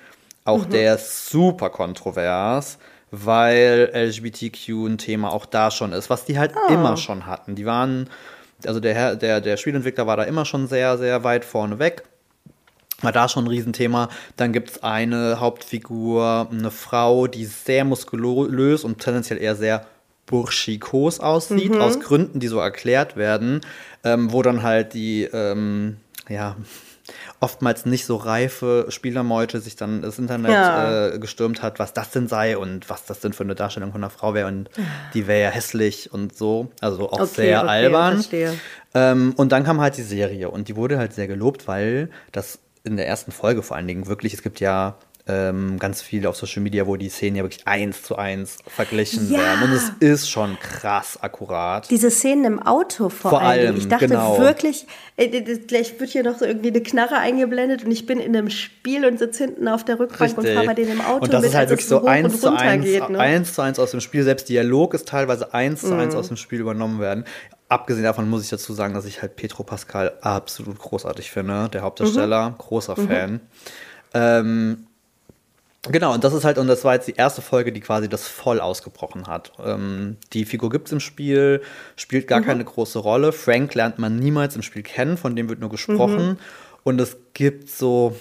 Auch 0.45 0.67
mhm. 0.67 0.71
der 0.71 0.97
ist 0.97 1.31
super 1.31 1.71
kontrovers, 1.71 2.79
weil 3.11 3.91
LGBTQ 3.95 4.69
ein 4.87 4.99
Thema 4.99 5.33
auch 5.33 5.47
da 5.47 5.71
schon 5.71 5.93
ist, 5.93 6.11
was 6.11 6.27
die 6.27 6.39
halt 6.39 6.53
oh. 6.55 6.73
immer 6.73 6.99
schon 6.99 7.25
hatten. 7.27 7.55
Die 7.55 7.65
waren, 7.65 8.11
also 8.67 8.81
der, 8.81 9.17
der, 9.17 9.41
der 9.41 9.57
Spielentwickler 9.57 10.07
war 10.07 10.19
da 10.19 10.25
immer 10.25 10.45
schon 10.45 10.67
sehr, 10.67 10.99
sehr 10.99 11.25
weit 11.25 11.47
vorne 11.47 11.79
weg 11.79 12.03
war 13.05 13.13
da 13.13 13.29
schon 13.29 13.45
ein 13.45 13.49
Riesenthema. 13.49 14.09
Dann 14.37 14.53
gibt 14.53 14.71
es 14.71 14.83
eine 14.83 15.41
Hauptfigur, 15.41 16.49
eine 16.51 16.71
Frau, 16.71 17.27
die 17.27 17.45
sehr 17.45 17.85
muskulös 17.85 18.85
und 18.85 18.99
tendenziell 18.99 19.41
eher 19.41 19.57
sehr 19.57 19.87
burschikos 20.27 21.21
aussieht, 21.21 21.75
mhm. 21.75 21.81
aus 21.81 22.01
Gründen, 22.01 22.41
die 22.41 22.49
so 22.49 22.59
erklärt 22.59 23.17
werden, 23.17 23.61
ähm, 24.05 24.33
wo 24.33 24.43
dann 24.43 24.63
halt 24.63 24.95
die, 24.95 25.25
ähm, 25.25 25.99
ja, 26.29 26.57
oftmals 27.41 27.85
nicht 27.85 28.07
so 28.07 28.17
reife 28.17 28.87
Spielermeute 28.89 29.61
sich 29.61 29.77
dann 29.77 30.01
das 30.01 30.19
Internet 30.19 30.51
ja. 30.51 31.09
äh, 31.09 31.19
gestürmt 31.19 31.63
hat, 31.63 31.79
was 31.79 31.93
das 31.93 32.11
denn 32.11 32.29
sei 32.29 32.57
und 32.57 32.89
was 32.89 33.05
das 33.05 33.21
denn 33.21 33.35
für 33.35 33.45
eine 33.45 33.55
Darstellung 33.55 33.93
von 33.93 34.03
einer 34.03 34.11
Frau 34.11 34.33
wäre 34.33 34.49
und 34.49 34.71
die 35.13 35.27
wäre 35.27 35.43
ja 35.43 35.51
hässlich 35.51 36.13
und 36.13 36.35
so, 36.35 36.71
also 36.81 37.11
auch 37.11 37.21
okay, 37.21 37.35
sehr 37.35 37.61
okay, 37.61 37.69
albern. 37.69 38.25
Ähm, 38.95 39.35
und 39.37 39.53
dann 39.53 39.65
kam 39.65 39.81
halt 39.81 39.97
die 39.97 40.03
Serie 40.03 40.49
und 40.51 40.69
die 40.69 40.77
wurde 40.77 40.99
halt 40.99 41.13
sehr 41.13 41.27
gelobt, 41.27 41.69
weil 41.69 42.09
das 42.33 42.61
in 42.85 42.97
der 42.97 43.09
ersten 43.09 43.33
Folge 43.33 43.63
vor 43.63 43.77
allen 43.77 43.89
Dingen 43.89 44.07
wirklich, 44.07 44.35
es 44.35 44.43
gibt 44.43 44.61
ja 44.61 44.97
ähm, 45.27 45.79
ganz 45.79 46.03
viel 46.03 46.27
auf 46.27 46.37
Social 46.37 46.63
Media, 46.63 46.87
wo 46.87 46.97
die 46.97 47.09
Szenen 47.09 47.37
ja 47.37 47.45
wirklich 47.45 47.67
eins 47.67 48.03
zu 48.03 48.17
eins 48.17 48.59
verglichen 48.67 49.31
ja. 49.31 49.39
werden. 49.39 49.63
Und 49.63 49.73
es 49.73 49.91
ist 50.01 50.29
schon 50.29 50.59
krass 50.61 51.19
akkurat. 51.23 51.91
Diese 51.91 52.11
Szenen 52.11 52.45
im 52.45 52.63
Auto 52.63 53.09
vor, 53.09 53.31
vor 53.31 53.41
allem. 53.41 53.69
allem. 53.69 53.77
Ich 53.79 53.89
dachte 53.89 54.09
genau. 54.09 54.39
wirklich, 54.39 54.87
gleich 55.67 55.99
wird 55.99 56.11
hier 56.11 56.25
noch 56.25 56.39
so 56.39 56.45
irgendwie 56.45 56.69
eine 56.69 56.83
Knarre 56.83 57.17
eingeblendet 57.17 57.85
und 57.85 57.91
ich 57.91 58.05
bin 58.05 58.21
in 58.21 58.37
einem 58.37 58.51
Spiel 58.51 59.07
und 59.07 59.19
sitze 59.19 59.45
hinten 59.45 59.67
auf 59.67 59.83
der 59.83 59.99
Rückbank 59.99 60.37
Richtig. 60.37 60.51
und 60.51 60.55
fahre 60.55 60.67
bei 60.67 60.75
denen 60.75 60.93
im 60.93 61.01
Auto. 61.01 61.25
Und 61.25 61.33
das 61.33 61.41
mit, 61.41 61.51
ist 61.53 61.57
halt 61.57 61.71
wirklich 61.71 61.89
so 61.89 62.05
eins 62.05 62.41
zu 62.43 62.55
eins, 62.55 62.85
geht, 62.85 63.09
ne? 63.09 63.19
eins 63.19 63.55
zu 63.55 63.63
eins 63.63 63.79
aus 63.79 63.93
dem 63.93 64.01
Spiel. 64.01 64.25
Selbst 64.25 64.51
Dialog 64.51 64.93
ist 64.93 65.09
teilweise 65.09 65.55
eins 65.55 65.83
mhm. 65.83 65.89
zu 65.89 65.95
eins 65.95 66.15
aus 66.15 66.29
dem 66.29 66.37
Spiel 66.37 66.61
übernommen 66.61 67.01
werden. 67.01 67.25
Abgesehen 67.75 68.05
davon 68.05 68.31
muss 68.31 68.45
ich 68.45 68.51
dazu 68.51 68.73
sagen, 68.73 68.95
dass 68.95 69.05
ich 69.05 69.21
halt 69.21 69.35
Petro 69.35 69.65
Pascal 69.65 70.13
absolut 70.21 70.79
großartig 70.79 71.33
finde, 71.33 71.69
der 71.71 71.83
Hauptdarsteller, 71.83 72.51
mhm. 72.51 72.59
großer 72.59 73.01
mhm. 73.01 73.09
Fan. 73.09 73.41
Ähm, 74.15 74.87
Genau, 75.91 76.15
und 76.15 76.25
das 76.25 76.33
ist 76.33 76.45
halt, 76.45 76.57
und 76.57 76.67
das 76.67 76.83
war 76.85 76.95
jetzt 76.95 77.09
die 77.09 77.15
erste 77.15 77.43
Folge, 77.43 77.71
die 77.71 77.81
quasi 77.81 78.09
das 78.09 78.27
voll 78.27 78.59
ausgebrochen 78.59 79.27
hat. 79.27 79.53
Ähm, 79.63 80.17
die 80.33 80.47
Figur 80.47 80.71
gibt 80.71 80.87
es 80.87 80.93
im 80.93 81.01
Spiel, 81.01 81.61
spielt 81.97 82.27
gar 82.27 82.41
mhm. 82.41 82.45
keine 82.45 82.65
große 82.65 82.99
Rolle. 82.99 83.33
Frank 83.33 83.75
lernt 83.75 83.99
man 83.99 84.19
niemals 84.19 84.57
im 84.57 84.63
Spiel 84.63 84.83
kennen, 84.83 85.19
von 85.19 85.37
dem 85.37 85.51
wird 85.51 85.61
nur 85.61 85.69
gesprochen. 85.69 86.27
Mhm. 86.27 86.39
Und 86.85 87.01
es 87.03 87.19
gibt 87.35 87.69
so 87.69 88.17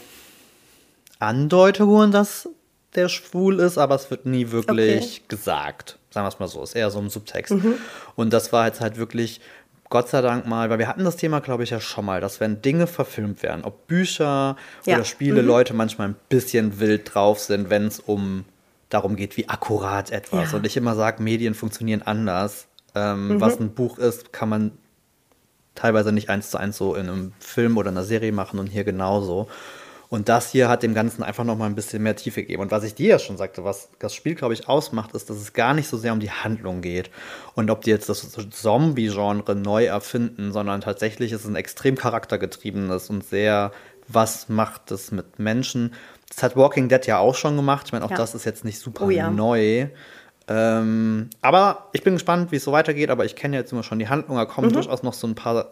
Andeutungen, 1.19 2.11
dass 2.11 2.49
der 2.95 3.09
schwul 3.09 3.59
ist, 3.59 3.77
aber 3.77 3.95
es 3.95 4.09
wird 4.11 4.25
nie 4.25 4.51
wirklich 4.51 5.03
okay. 5.03 5.21
gesagt. 5.27 5.97
Sagen 6.09 6.25
wir 6.25 6.29
es 6.29 6.39
mal 6.39 6.47
so, 6.47 6.61
ist 6.63 6.75
eher 6.75 6.91
so 6.91 6.99
ein 6.99 7.09
Subtext. 7.09 7.53
Mhm. 7.53 7.75
Und 8.15 8.31
das 8.33 8.53
war 8.53 8.67
jetzt 8.67 8.81
halt 8.81 8.97
wirklich 8.97 9.41
Gott 9.93 10.09
sei 10.09 10.21
Dank 10.21 10.47
mal, 10.47 10.71
weil 10.71 10.79
wir 10.79 10.87
hatten 10.87 11.03
das 11.03 11.17
Thema, 11.17 11.39
glaube 11.39 11.63
ich, 11.63 11.69
ja 11.69 11.79
schon 11.79 12.05
mal, 12.05 12.19
dass 12.19 12.39
wenn 12.39 12.63
Dinge 12.63 12.87
verfilmt 12.87 13.43
werden, 13.43 13.63
ob 13.63 13.85
Bücher 13.85 14.57
ja. 14.85 14.95
oder 14.95 15.05
Spiele, 15.05 15.43
mhm. 15.43 15.47
Leute 15.47 15.75
manchmal 15.75 16.09
ein 16.09 16.15
bisschen 16.29 16.79
wild 16.79 17.13
drauf 17.13 17.39
sind, 17.39 17.69
wenn 17.69 17.85
es 17.85 17.99
um 17.99 18.43
darum 18.89 19.15
geht, 19.15 19.37
wie 19.37 19.49
akkurat 19.49 20.09
etwas. 20.11 20.51
Ja. 20.51 20.57
Und 20.57 20.65
ich 20.65 20.77
immer 20.77 20.95
sage, 20.95 21.21
Medien 21.21 21.53
funktionieren 21.53 22.01
anders. 22.01 22.65
Ähm, 22.95 23.35
mhm. 23.35 23.41
Was 23.41 23.59
ein 23.59 23.75
Buch 23.75 23.99
ist, 23.99 24.33
kann 24.33 24.49
man 24.49 24.71
teilweise 25.75 26.11
nicht 26.11 26.29
eins 26.29 26.49
zu 26.49 26.57
eins 26.57 26.77
so 26.77 26.95
in 26.95 27.07
einem 27.07 27.33
Film 27.39 27.77
oder 27.77 27.91
einer 27.91 28.03
Serie 28.03 28.31
machen 28.31 28.59
und 28.59 28.67
hier 28.67 28.83
genauso. 28.83 29.47
Und 30.09 30.29
das 30.29 30.51
hier 30.51 30.69
hat 30.69 30.83
dem 30.83 30.93
Ganzen 30.93 31.23
einfach 31.23 31.43
noch 31.43 31.57
mal 31.57 31.65
ein 31.65 31.75
bisschen 31.75 32.03
mehr 32.03 32.15
Tiefe 32.15 32.41
gegeben. 32.41 32.61
Und 32.61 32.71
was 32.71 32.83
ich 32.83 32.93
dir 32.93 33.09
ja 33.09 33.19
schon 33.19 33.37
sagte, 33.37 33.63
was 33.63 33.89
das 33.99 34.13
Spiel, 34.13 34.35
glaube 34.35 34.53
ich, 34.53 34.67
ausmacht, 34.67 35.13
ist, 35.15 35.29
dass 35.29 35.37
es 35.37 35.53
gar 35.53 35.73
nicht 35.73 35.87
so 35.87 35.97
sehr 35.97 36.13
um 36.13 36.19
die 36.19 36.29
Handlung 36.29 36.81
geht. 36.81 37.09
Und 37.55 37.71
ob 37.71 37.81
die 37.81 37.89
jetzt 37.89 38.09
das 38.09 38.29
Zombie-Genre 38.31 39.55
neu 39.55 39.85
erfinden, 39.85 40.51
sondern 40.51 40.81
tatsächlich 40.81 41.31
ist 41.31 41.41
es 41.41 41.47
ein 41.47 41.55
extrem 41.55 41.95
charaktergetriebenes 41.95 43.09
und 43.09 43.23
sehr, 43.23 43.71
was 44.07 44.49
macht 44.49 44.91
es 44.91 45.11
mit 45.11 45.39
Menschen. 45.39 45.93
Das 46.29 46.43
hat 46.43 46.55
Walking 46.55 46.89
Dead 46.89 47.05
ja 47.05 47.17
auch 47.17 47.35
schon 47.35 47.55
gemacht. 47.55 47.87
Ich 47.87 47.93
meine, 47.93 48.05
auch 48.05 48.11
ja. 48.11 48.17
das 48.17 48.35
ist 48.35 48.45
jetzt 48.45 48.65
nicht 48.65 48.79
super 48.79 49.05
oh, 49.05 49.09
ja. 49.09 49.29
neu. 49.29 49.87
Ähm, 50.47 51.29
aber 51.41 51.89
ich 51.93 52.03
bin 52.03 52.13
gespannt, 52.13 52.51
wie 52.51 52.57
es 52.57 52.63
so 52.63 52.71
weitergeht. 52.71 53.09
Aber 53.09 53.25
ich 53.25 53.35
kenne 53.35 53.55
jetzt 53.55 53.71
immer 53.71 53.83
schon 53.83 53.99
die 53.99 54.09
Handlung. 54.09 54.37
Da 54.37 54.45
kommen 54.45 54.69
mhm. 54.69 54.73
durchaus 54.73 55.03
noch 55.03 55.13
so 55.13 55.27
ein 55.27 55.35
paar 55.35 55.67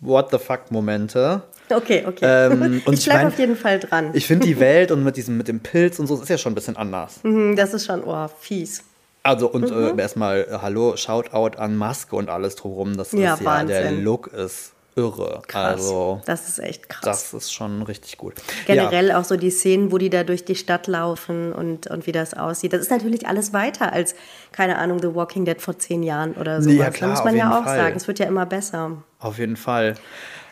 What 0.00 0.30
the 0.30 0.38
fuck-Momente. 0.38 1.42
Okay, 1.70 2.04
okay. 2.06 2.50
Ähm, 2.52 2.82
ich 2.90 3.04
bleibe 3.04 3.28
auf 3.28 3.38
jeden 3.38 3.56
Fall 3.56 3.78
dran. 3.78 4.10
Ich 4.12 4.26
finde 4.26 4.46
die 4.46 4.60
Welt 4.60 4.90
und 4.90 5.02
mit 5.04 5.16
diesem 5.16 5.36
mit 5.36 5.48
dem 5.48 5.60
Pilz 5.60 5.98
und 5.98 6.06
so, 6.06 6.14
das 6.14 6.24
ist 6.24 6.28
ja 6.28 6.38
schon 6.38 6.52
ein 6.52 6.54
bisschen 6.54 6.76
anders. 6.76 7.20
Mhm, 7.22 7.56
das 7.56 7.74
ist 7.74 7.86
schon, 7.86 8.04
oh, 8.04 8.28
fies. 8.40 8.82
Also 9.22 9.48
und 9.48 9.70
mhm. 9.70 9.98
äh, 9.98 10.02
erstmal 10.02 10.42
äh, 10.42 10.58
Hallo, 10.62 10.96
Shoutout 10.96 11.58
an 11.58 11.76
Maske 11.76 12.14
und 12.14 12.30
alles 12.30 12.54
drumherum. 12.54 12.96
Das 12.96 13.12
ja, 13.12 13.34
ist 13.34 13.42
ja, 13.42 13.64
der 13.64 13.90
Look 13.92 14.28
ist 14.28 14.72
irre. 14.96 15.42
Krass. 15.46 15.74
Also 15.74 16.22
das 16.24 16.48
ist 16.48 16.58
echt 16.58 16.88
krass. 16.88 17.02
Das 17.02 17.34
ist 17.34 17.52
schon 17.52 17.82
richtig 17.82 18.16
gut. 18.16 18.34
Generell 18.66 19.08
ja. 19.08 19.20
auch 19.20 19.24
so 19.24 19.36
die 19.36 19.50
Szenen, 19.50 19.92
wo 19.92 19.98
die 19.98 20.10
da 20.10 20.24
durch 20.24 20.44
die 20.44 20.54
Stadt 20.54 20.86
laufen 20.86 21.52
und, 21.52 21.86
und 21.88 22.06
wie 22.06 22.12
das 22.12 22.34
aussieht. 22.34 22.72
Das 22.72 22.80
ist 22.80 22.90
natürlich 22.90 23.26
alles 23.26 23.52
weiter 23.52 23.92
als, 23.92 24.14
keine 24.52 24.78
Ahnung, 24.78 25.00
The 25.00 25.14
Walking 25.14 25.44
Dead 25.44 25.60
vor 25.60 25.78
zehn 25.78 26.02
Jahren 26.02 26.32
oder 26.34 26.62
so. 26.62 26.70
Ja, 26.70 26.90
klar, 26.90 27.10
da 27.10 27.16
muss 27.16 27.24
man 27.24 27.36
ja 27.36 27.58
auch 27.58 27.64
Fall. 27.64 27.76
sagen. 27.76 27.96
Es 27.96 28.08
wird 28.08 28.18
ja 28.18 28.26
immer 28.26 28.46
besser. 28.46 29.02
Auf 29.18 29.38
jeden 29.38 29.56
Fall. 29.56 29.96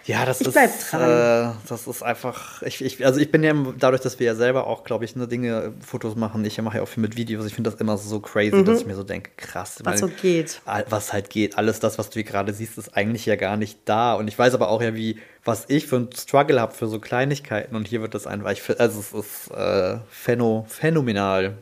Ja, 0.06 0.26
das 0.26 0.42
ich 0.42 0.48
ist, 0.48 0.56
äh, 0.56 1.48
das 1.66 1.86
ist 1.86 2.02
einfach, 2.02 2.60
ich, 2.62 2.84
ich, 2.84 3.04
also 3.06 3.18
ich 3.20 3.30
bin 3.30 3.42
ja 3.42 3.54
dadurch, 3.78 4.02
dass 4.02 4.18
wir 4.18 4.26
ja 4.26 4.34
selber 4.34 4.66
auch, 4.66 4.84
glaube 4.84 5.06
ich, 5.06 5.16
ne, 5.16 5.26
Dinge, 5.26 5.72
Fotos 5.80 6.14
machen, 6.14 6.44
ich 6.44 6.60
mache 6.60 6.76
ja 6.76 6.82
auch 6.82 6.88
viel 6.88 7.00
mit 7.00 7.16
Videos, 7.16 7.46
ich 7.46 7.54
finde 7.54 7.70
das 7.70 7.80
immer 7.80 7.96
so 7.96 8.20
crazy, 8.20 8.54
mhm. 8.54 8.66
dass 8.66 8.80
ich 8.80 8.86
mir 8.86 8.96
so 8.96 9.02
denke, 9.02 9.30
krass. 9.38 9.78
Was 9.82 10.00
so 10.00 10.08
geht. 10.08 10.60
Was 10.90 11.14
halt 11.14 11.30
geht. 11.30 11.56
Alles 11.56 11.80
das, 11.80 11.96
was 11.96 12.10
du 12.10 12.14
hier 12.14 12.24
gerade 12.24 12.52
siehst, 12.52 12.76
ist 12.76 12.94
eigentlich 12.94 13.24
ja 13.24 13.36
gar 13.36 13.56
nicht 13.56 13.78
da. 13.86 14.14
Und 14.14 14.28
ich 14.28 14.38
weiß 14.38 14.52
aber 14.54 14.68
auch 14.68 14.82
ja, 14.82 14.94
wie, 14.94 15.18
was 15.42 15.64
ich 15.68 15.86
für 15.86 15.96
ein 15.96 16.10
Struggle 16.14 16.60
habe 16.60 16.74
für 16.74 16.86
so 16.86 16.98
Kleinigkeiten 16.98 17.74
und 17.74 17.88
hier 17.88 18.02
wird 18.02 18.14
das 18.14 18.26
einfach, 18.26 18.50
ich, 18.52 18.62
also 18.78 19.00
es 19.00 19.12
ist 19.12 19.50
äh, 19.52 19.98
phänomenal, 20.10 21.54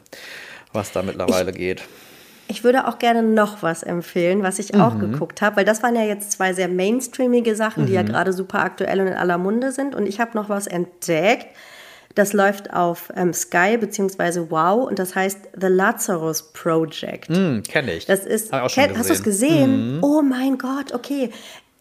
was 0.73 0.91
da 0.91 1.03
mittlerweile 1.03 1.53
ich, 1.53 1.57
geht. 1.57 1.83
Ich 2.49 2.65
würde 2.65 2.87
auch 2.87 2.99
gerne 2.99 3.23
noch 3.23 3.63
was 3.63 3.83
empfehlen, 3.83 4.43
was 4.43 4.59
ich 4.59 4.75
auch 4.75 4.95
mhm. 4.95 5.13
geguckt 5.13 5.43
habe, 5.43 5.57
weil 5.57 5.65
das 5.65 5.83
waren 5.83 5.95
ja 5.95 6.03
jetzt 6.03 6.33
zwei 6.33 6.53
sehr 6.53 6.69
mainstreamige 6.69 7.57
Sachen, 7.57 7.85
mhm. 7.85 7.87
die 7.87 7.93
ja 7.95 8.03
mhm. 8.03 8.09
gerade 8.09 8.33
super 8.33 8.61
aktuell 8.61 9.01
und 9.01 9.07
in 9.07 9.15
aller 9.15 9.39
Munde 9.39 9.73
sind. 9.73 9.95
Und 9.95 10.07
ich 10.07 10.21
habe 10.21 10.33
noch 10.35 10.49
was 10.49 10.67
entdeckt. 10.67 11.47
Das 12.15 12.35
läuft 12.35 12.75
auf 12.75 13.11
ähm, 13.17 13.33
Sky 13.33 13.79
bzw. 13.79 14.51
Wow 14.51 14.87
und 14.87 14.99
das 14.99 15.15
heißt 15.15 15.39
The 15.59 15.69
Lazarus 15.69 16.53
Project. 16.53 17.31
Mm, 17.31 17.61
Kenne 17.63 17.95
ich. 17.95 18.05
Das 18.05 18.27
ist, 18.27 18.53
kenn, 18.53 18.99
hast 18.99 19.09
du 19.09 19.15
es 19.15 19.23
gesehen? 19.23 19.99
Mm. 19.99 20.05
Oh 20.05 20.21
mein 20.21 20.59
Gott, 20.59 20.93
okay 20.93 21.31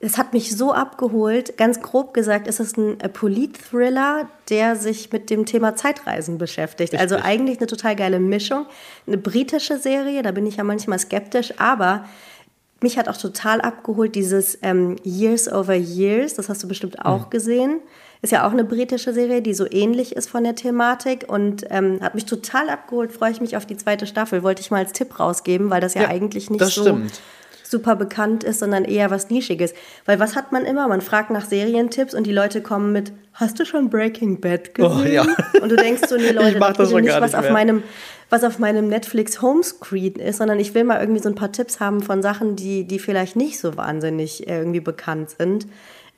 es 0.02 0.18
hat 0.18 0.34
mich 0.34 0.56
so 0.56 0.74
abgeholt. 0.74 1.58
Ganz 1.58 1.82
grob 1.82 2.14
gesagt 2.14 2.48
ist 2.48 2.60
es 2.60 2.76
ein 2.76 3.00
äh, 3.00 3.08
Polit-Thriller, 3.08 4.28
der 4.50 4.76
sich 4.76 5.12
mit 5.12 5.30
dem 5.30 5.46
Thema 5.46 5.76
Zeitreisen 5.76 6.38
beschäftigt. 6.38 6.94
Also 6.94 7.16
Richtig. 7.16 7.24
Also 7.24 7.34
eigentlich 7.34 7.58
eine 7.60 7.68
total 7.68 7.96
geile 7.96 8.20
Mischung. 8.20 8.66
Eine 9.06 9.18
britische 9.18 9.78
Serie, 9.78 10.24
da 10.24 10.32
bin 10.32 10.46
ich 10.48 10.58
ja 10.58 10.64
manchmal 10.64 11.00
skeptisch, 11.00 11.54
aber 11.58 12.06
mich 12.82 12.98
hat 12.98 13.08
auch 13.08 13.18
total 13.18 13.62
abgeholt 13.62 14.16
dieses 14.16 14.58
ähm, 14.64 14.96
Years 15.04 15.52
Over 15.52 15.76
Years. 15.76 16.34
Das 16.34 16.50
hast 16.50 16.64
du 16.64 16.68
bestimmt 16.68 17.06
auch 17.06 17.28
mhm. 17.28 17.30
gesehen. 17.30 17.80
Ist 18.24 18.32
ja 18.32 18.48
auch 18.48 18.52
eine 18.52 18.64
britische 18.64 19.14
Serie, 19.14 19.44
die 19.44 19.54
so 19.54 19.70
ähnlich 19.70 20.16
ist 20.16 20.30
von 20.30 20.44
der 20.44 20.56
Thematik 20.56 21.26
und 21.28 21.66
ähm, 21.70 22.00
hat 22.02 22.16
mich 22.16 22.26
total 22.26 22.70
abgeholt. 22.70 23.12
Freue 23.12 23.32
ich 23.32 23.42
mich 23.42 23.56
auf 23.56 23.68
die 23.68 23.78
zweite 23.78 24.08
Staffel. 24.08 24.42
Wollte 24.42 24.62
ich 24.62 24.72
mal 24.72 24.80
als 24.80 24.94
Tipp 24.94 25.20
rausgeben, 25.20 25.70
weil 25.70 25.82
das 25.82 25.94
ja, 25.94 26.04
ja 26.04 26.08
eigentlich 26.10 26.50
nicht 26.50 26.64
so 26.64 26.82
stimmt 26.82 27.22
super 27.72 27.96
bekannt 27.96 28.44
ist, 28.44 28.60
sondern 28.60 28.84
eher 28.84 29.10
was 29.10 29.30
Nischiges. 29.30 29.74
Weil 30.06 30.20
was 30.20 30.36
hat 30.36 30.52
man 30.52 30.66
immer? 30.66 30.88
Man 30.88 31.02
fragt 31.02 31.32
nach 31.32 31.46
Serientipps 31.46 32.14
und 32.14 32.28
die 32.28 32.34
Leute 32.34 32.62
kommen 32.62 32.92
mit, 32.92 33.14
hast 33.34 33.60
du 33.60 33.66
schon 33.66 33.90
Breaking 33.90 34.42
Bad 34.42 34.76
gesehen? 34.76 35.02
Oh, 35.02 35.04
ja. 35.04 35.26
Und 35.62 35.70
du 35.70 35.78
denkst 35.78 36.04
so, 36.08 36.18
nee 36.18 36.32
Leute, 36.32 36.60
das 36.60 36.80
ist 36.80 36.94
nicht, 36.94 37.22
was 37.22 37.34
auf 37.34 37.50
meinem 37.50 37.84
was 38.30 38.46
auf 38.46 38.60
meinem 38.60 38.88
Netflix 38.88 39.42
Homescreen 39.42 40.16
ist, 40.16 40.38
sondern 40.38 40.58
ich 40.58 40.74
will 40.74 40.86
mal 40.86 41.02
irgendwie 41.02 41.22
so 41.22 41.28
ein 41.28 41.36
paar 41.36 41.52
Tipps 41.52 41.82
haben 41.82 42.02
von 42.02 42.22
Sachen, 42.22 42.56
die, 42.56 42.86
die 42.86 42.98
vielleicht 42.98 43.36
nicht 43.36 43.60
so 43.60 43.76
wahnsinnig 43.76 44.48
irgendwie 44.48 44.80
bekannt 44.80 45.32
sind. 45.38 45.68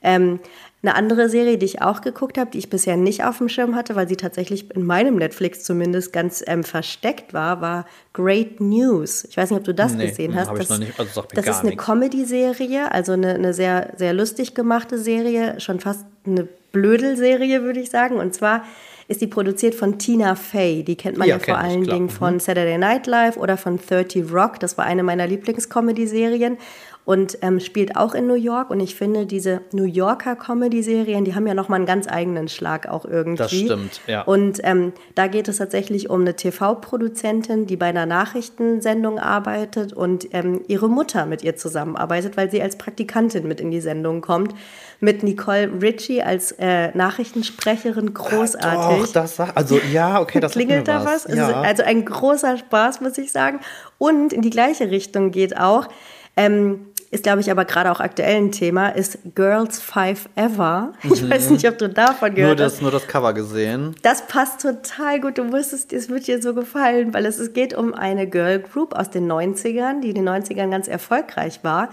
Ähm, 0.00 0.38
Eine 0.84 0.96
andere 0.96 1.30
Serie, 1.30 1.56
die 1.56 1.64
ich 1.64 1.80
auch 1.80 2.02
geguckt 2.02 2.36
habe, 2.36 2.50
die 2.50 2.58
ich 2.58 2.68
bisher 2.68 2.96
nicht 2.98 3.24
auf 3.24 3.38
dem 3.38 3.48
Schirm 3.48 3.74
hatte, 3.74 3.96
weil 3.96 4.06
sie 4.06 4.16
tatsächlich 4.16 4.70
in 4.76 4.84
meinem 4.84 5.16
Netflix 5.16 5.64
zumindest 5.64 6.12
ganz 6.12 6.44
ähm, 6.46 6.62
versteckt 6.62 7.32
war, 7.32 7.62
war 7.62 7.86
Great 8.12 8.60
News. 8.60 9.24
Ich 9.24 9.36
weiß 9.38 9.50
nicht, 9.50 9.58
ob 9.60 9.64
du 9.64 9.72
das 9.72 9.94
Nee, 9.94 10.08
gesehen 10.08 10.34
hast. 10.34 10.52
ich 10.52 10.58
das 10.58 10.68
noch 10.68 10.78
nicht, 10.78 11.00
also 11.00 11.24
das 11.34 11.46
ist 11.46 11.60
eine. 11.64 11.74
Comedy-Serie, 11.76 12.92
also 12.92 13.12
eine, 13.12 13.34
eine 13.34 13.54
sehr, 13.54 13.94
sehr 13.96 14.12
lustig 14.12 14.54
gemachte 14.54 14.98
Serie, 14.98 15.58
schon 15.58 15.80
fast 15.80 16.04
eine 16.26 16.46
Blödel-Serie, 16.72 17.62
würde 17.62 17.80
ich 17.80 17.88
sagen. 17.90 18.16
Und 18.16 18.34
zwar 18.34 18.64
ist 19.08 19.20
die 19.20 19.26
produziert 19.26 19.74
von 19.74 19.98
Tina 19.98 20.34
Fey. 20.34 20.82
Die 20.82 20.96
kennt 20.96 21.16
man 21.18 21.28
ja, 21.28 21.36
Ja, 21.36 21.38
vor 21.38 21.54
kenn 21.56 21.64
ich, 21.66 21.72
allen 21.72 21.82
klar. 21.84 21.94
Dingen 21.96 22.06
Mhm. 22.06 22.10
von 22.10 22.40
Saturday 22.40 22.78
Night 22.78 23.06
Live 23.06 23.36
oder 23.36 23.56
von 23.56 23.78
30 23.78 24.30
Rock. 24.32 24.60
Das 24.60 24.76
war 24.76 24.84
eine 24.84 25.02
meiner 25.02 25.26
Lieblings-Comedy-Serien 25.26 26.58
und 27.04 27.38
ähm, 27.42 27.60
spielt 27.60 27.96
auch 27.96 28.14
in 28.14 28.26
New 28.26 28.34
York. 28.34 28.70
Und 28.70 28.80
ich 28.80 28.94
finde, 28.94 29.26
diese 29.26 29.60
New 29.72 29.84
Yorker 29.84 30.36
Comedy-Serien, 30.36 31.24
die 31.24 31.34
haben 31.34 31.46
ja 31.46 31.52
nochmal 31.52 31.76
einen 31.76 31.86
ganz 31.86 32.08
eigenen 32.08 32.48
Schlag 32.48 32.88
auch 32.88 33.04
irgendwie. 33.04 33.36
Das 33.36 33.52
stimmt, 33.52 34.00
ja. 34.06 34.22
Und 34.22 34.60
ähm, 34.64 34.92
da 35.14 35.26
geht 35.26 35.48
es 35.48 35.58
tatsächlich 35.58 36.08
um 36.08 36.22
eine 36.22 36.34
TV-Produzentin, 36.34 37.66
die 37.66 37.76
bei 37.76 37.86
einer 37.86 38.06
Nachrichtensendung 38.06 39.18
arbeitet 39.18 39.92
und 39.92 40.28
ähm, 40.32 40.62
ihre 40.66 40.88
Mutter 40.88 41.26
mit 41.26 41.42
ihr 41.42 41.56
zusammenarbeitet, 41.56 42.38
weil 42.38 42.50
sie 42.50 42.62
als 42.62 42.78
Praktikantin 42.78 43.46
mit 43.46 43.60
in 43.60 43.70
die 43.70 43.80
Sendung 43.80 44.22
kommt. 44.22 44.54
Mit 45.00 45.22
Nicole 45.22 45.70
Ritchie 45.82 46.22
als 46.22 46.52
äh, 46.52 46.96
Nachrichtensprecherin 46.96 48.14
großartig. 48.14 49.06
Doch, 49.06 49.12
das 49.12 49.36
sagt, 49.36 49.56
also 49.56 49.78
ja, 49.92 50.20
okay, 50.20 50.40
das 50.40 50.52
Klingelt 50.52 50.88
da 50.88 51.04
was? 51.04 51.26
was. 51.26 51.34
Ja. 51.34 51.46
Also, 51.48 51.60
also 51.60 51.82
ein 51.82 52.06
großer 52.06 52.56
Spaß, 52.56 53.02
muss 53.02 53.18
ich 53.18 53.30
sagen. 53.30 53.60
Und 53.98 54.32
in 54.32 54.40
die 54.40 54.50
gleiche 54.50 54.90
Richtung 54.90 55.30
geht 55.30 55.58
auch, 55.58 55.88
ähm, 56.36 56.86
ist 57.14 57.22
glaube 57.22 57.40
ich 57.40 57.50
aber 57.50 57.64
gerade 57.64 57.90
auch 57.90 58.00
aktuell 58.00 58.36
ein 58.36 58.52
Thema, 58.52 58.88
ist 58.88 59.18
Girls 59.34 59.80
Five 59.80 60.28
Ever. 60.34 60.92
Ich 61.04 61.28
weiß 61.28 61.50
nicht, 61.50 61.66
ob 61.68 61.78
du 61.78 61.88
davon 61.88 62.30
nur, 62.30 62.36
gehört 62.36 62.60
hast. 62.60 62.74
das, 62.74 62.82
nur 62.82 62.90
das 62.90 63.06
Cover 63.06 63.32
gesehen. 63.32 63.94
Das 64.02 64.26
passt 64.26 64.60
total 64.60 65.20
gut. 65.20 65.38
Du 65.38 65.52
wusstest, 65.52 65.92
es 65.92 66.08
wird 66.08 66.26
dir 66.26 66.42
so 66.42 66.54
gefallen, 66.54 67.14
weil 67.14 67.24
es, 67.24 67.38
es 67.38 67.52
geht 67.52 67.72
um 67.72 67.94
eine 67.94 68.28
Girl 68.28 68.58
Group 68.58 68.94
aus 68.94 69.10
den 69.10 69.30
90ern, 69.30 70.00
die 70.00 70.10
in 70.10 70.16
den 70.16 70.28
90ern 70.28 70.70
ganz 70.70 70.88
erfolgreich 70.88 71.60
war 71.62 71.88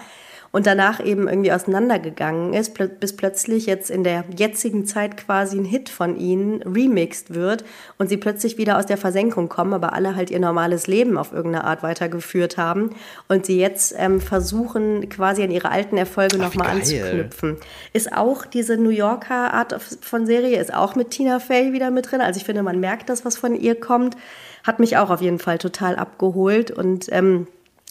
und 0.51 0.65
danach 0.65 1.03
eben 1.03 1.27
irgendwie 1.27 1.51
auseinandergegangen 1.51 2.53
ist, 2.53 2.77
bis 2.99 3.15
plötzlich 3.15 3.65
jetzt 3.65 3.89
in 3.89 4.03
der 4.03 4.25
jetzigen 4.35 4.85
Zeit 4.85 5.17
quasi 5.17 5.57
ein 5.57 5.65
Hit 5.65 5.89
von 5.89 6.17
ihnen 6.17 6.61
remixed 6.63 7.33
wird 7.33 7.63
und 7.97 8.09
sie 8.09 8.17
plötzlich 8.17 8.57
wieder 8.57 8.77
aus 8.77 8.85
der 8.85 8.97
Versenkung 8.97 9.47
kommen, 9.49 9.73
aber 9.73 9.93
alle 9.93 10.15
halt 10.15 10.29
ihr 10.29 10.39
normales 10.39 10.87
Leben 10.87 11.17
auf 11.17 11.31
irgendeine 11.31 11.63
Art 11.63 11.83
weitergeführt 11.83 12.57
haben 12.57 12.91
und 13.27 13.45
sie 13.45 13.59
jetzt 13.59 13.95
ähm, 13.97 14.19
versuchen, 14.19 15.07
quasi 15.09 15.43
an 15.43 15.51
ihre 15.51 15.71
alten 15.71 15.97
Erfolge 15.97 16.37
nochmal 16.37 16.67
anzuknüpfen. 16.67 17.57
Ist 17.93 18.13
auch 18.13 18.45
diese 18.45 18.77
New 18.77 18.89
Yorker 18.89 19.53
Art 19.53 19.81
von 20.01 20.25
Serie, 20.25 20.59
ist 20.59 20.73
auch 20.73 20.95
mit 20.95 21.11
Tina 21.11 21.39
Fey 21.39 21.71
wieder 21.71 21.91
mit 21.91 22.11
drin. 22.11 22.21
Also 22.21 22.37
ich 22.37 22.45
finde, 22.45 22.63
man 22.63 22.79
merkt 22.79 23.09
das, 23.09 23.23
was 23.23 23.37
von 23.37 23.55
ihr 23.55 23.79
kommt. 23.79 24.17
Hat 24.63 24.79
mich 24.79 24.97
auch 24.97 25.09
auf 25.09 25.21
jeden 25.21 25.39
Fall 25.39 25.57
total 25.57 25.95
abgeholt 25.95 26.71
und 26.71 27.07
ähm, 27.11 27.47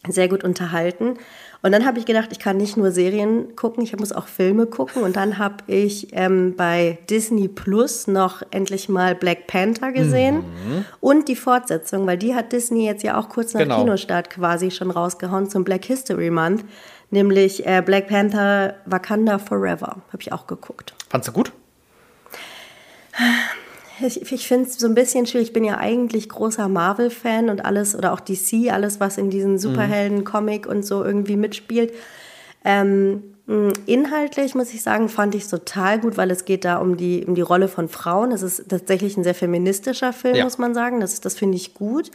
sehr 0.08 0.28
gut 0.28 0.44
unterhalten. 0.44 1.18
Und 1.62 1.72
dann 1.72 1.84
habe 1.84 1.98
ich 1.98 2.06
gedacht, 2.06 2.30
ich 2.32 2.38
kann 2.38 2.56
nicht 2.56 2.76
nur 2.78 2.90
Serien 2.90 3.54
gucken, 3.54 3.82
ich 3.84 3.94
muss 3.98 4.12
auch 4.12 4.28
Filme 4.28 4.64
gucken. 4.66 5.02
Und 5.02 5.16
dann 5.16 5.36
habe 5.38 5.56
ich 5.66 6.08
ähm, 6.12 6.54
bei 6.56 6.98
Disney 7.10 7.48
Plus 7.48 8.06
noch 8.06 8.42
endlich 8.50 8.88
mal 8.88 9.14
Black 9.14 9.46
Panther 9.46 9.92
gesehen 9.92 10.36
Mhm. 10.36 10.84
und 11.00 11.28
die 11.28 11.36
Fortsetzung, 11.36 12.06
weil 12.06 12.16
die 12.16 12.34
hat 12.34 12.52
Disney 12.52 12.86
jetzt 12.86 13.02
ja 13.02 13.18
auch 13.18 13.28
kurz 13.28 13.52
nach 13.52 13.60
Genau. 13.60 13.80
Kinostart 13.80 14.30
quasi 14.30 14.70
schon 14.70 14.90
rausgehauen 14.90 15.50
zum 15.50 15.64
Black 15.64 15.84
History 15.84 16.30
Month, 16.30 16.64
nämlich 17.10 17.66
äh, 17.66 17.82
Black 17.84 18.08
Panther 18.08 18.76
Wakanda 18.86 19.38
Forever. 19.38 19.96
Habe 20.12 20.22
ich 20.22 20.32
auch 20.32 20.46
geguckt. 20.46 20.94
Fandst 21.10 21.28
du 21.28 21.32
gut? 21.32 21.52
Ich, 24.02 24.32
ich 24.32 24.46
finde 24.48 24.68
es 24.68 24.78
so 24.78 24.86
ein 24.86 24.94
bisschen 24.94 25.26
schwierig. 25.26 25.48
Ich 25.48 25.52
bin 25.52 25.64
ja 25.64 25.78
eigentlich 25.78 26.28
großer 26.28 26.68
Marvel-Fan 26.68 27.48
und 27.50 27.64
alles, 27.64 27.94
oder 27.96 28.12
auch 28.12 28.20
DC, 28.20 28.70
alles, 28.72 29.00
was 29.00 29.18
in 29.18 29.30
diesen 29.30 29.58
Superhelden-Comic 29.58 30.66
und 30.66 30.84
so 30.84 31.04
irgendwie 31.04 31.36
mitspielt. 31.36 31.92
Ähm, 32.64 33.22
inhaltlich 33.86 34.54
muss 34.54 34.72
ich 34.72 34.82
sagen, 34.82 35.08
fand 35.08 35.34
ich 35.34 35.42
es 35.44 35.48
total 35.48 35.98
gut, 35.98 36.16
weil 36.16 36.30
es 36.30 36.44
geht 36.44 36.64
da 36.64 36.76
um 36.76 36.96
die, 36.96 37.24
um 37.26 37.34
die 37.34 37.40
Rolle 37.40 37.68
von 37.68 37.88
Frauen. 37.88 38.32
Es 38.32 38.42
ist 38.42 38.68
tatsächlich 38.68 39.16
ein 39.16 39.24
sehr 39.24 39.34
feministischer 39.34 40.12
Film, 40.12 40.36
Ja. 40.36 40.44
muss 40.44 40.58
man 40.58 40.72
sagen. 40.74 41.00
Das, 41.00 41.20
das 41.20 41.34
finde 41.36 41.56
ich 41.56 41.74
gut. 41.74 42.10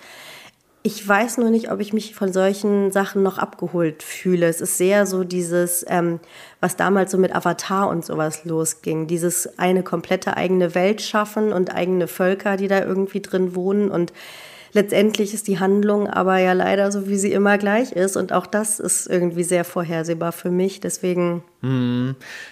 Ich 0.86 1.08
weiß 1.08 1.39
nur 1.39 1.50
nicht, 1.50 1.71
ob 1.71 1.80
ich 1.80 1.93
mich 1.93 2.13
von 2.13 2.32
solchen 2.32 2.91
Sachen 2.91 3.24
noch 3.24 3.39
abgeholt 3.39 4.04
fühle. 4.04 4.45
Es 4.45 4.62
ist 4.62 4.78
sehr 4.78 5.08
so 5.08 5.24
dieses, 5.24 5.84
ähm, 5.89 6.19
was 6.60 6.76
damals 6.76 7.12
so 7.12 7.17
mit 7.17 7.36
Avatar 7.36 7.89
und 7.89 8.06
sowas 8.06 8.45
losging. 8.45 9.08
Dieses 9.08 9.58
eine 9.58 9.82
komplette 9.82 10.38
eigene 10.38 10.76
Welt 10.76 11.02
schaffen 11.02 11.54
und 11.54 11.74
eigene 11.74 12.08
Völker, 12.08 12.56
die 12.56 12.67
da 12.67 12.84
irgendwie 12.84 13.19
drin 13.19 13.56
wohnen. 13.56 13.89
Und 13.89 14.13
letztendlich 14.74 15.34
ist 15.34 15.48
die 15.48 15.60
Handlung 15.60 16.08
aber 16.08 16.38
ja 16.38 16.54
leider 16.54 16.91
so, 16.91 17.08
wie 17.08 17.17
sie 17.17 17.32
immer 17.32 17.58
gleich 17.58 17.91
ist. 17.91 18.15
Und 18.15 18.32
auch 18.32 18.45
das 18.45 18.80
ist 18.80 19.08
irgendwie 19.08 19.43
sehr 19.43 19.63
vorhersehbar 19.63 20.34
für 20.34 20.52
mich. 20.52 20.82
Deswegen 20.82 21.43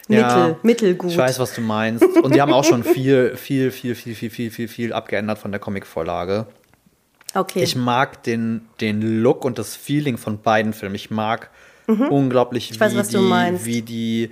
mittel, 0.08 0.56
mittelgut. 0.64 1.12
Ich 1.12 1.18
weiß, 1.20 1.38
was 1.38 1.54
du 1.54 1.62
meinst. 1.62 2.04
Und 2.04 2.34
die 2.34 2.42
haben 2.42 2.52
auch 2.52 2.64
schon 2.64 2.84
viel, 2.84 3.38
viel, 3.38 3.70
viel, 3.70 3.94
viel, 3.94 4.16
viel, 4.16 4.32
viel, 4.32 4.50
viel, 4.50 4.68
viel 4.68 4.92
abgeändert 4.92 5.38
von 5.38 5.52
der 5.52 5.60
Comicvorlage. 5.60 6.48
Okay. 7.34 7.64
Ich 7.64 7.76
mag 7.76 8.24
den, 8.24 8.68
den 8.82 9.22
Look 9.22 9.46
und 9.46 9.58
das 9.58 9.76
Feeling 9.76 10.18
von 10.18 10.42
beiden 10.42 10.74
Filmen. 10.74 10.96
Ich 10.96 11.12
mag 11.12 11.50
unglaublich, 11.88 12.70
Mhm. 12.70 12.76
Ich 12.76 12.80
weiß, 12.80 12.94
wie, 13.14 13.18
die, 13.18 13.66
wie 13.66 13.82
die 13.82 14.30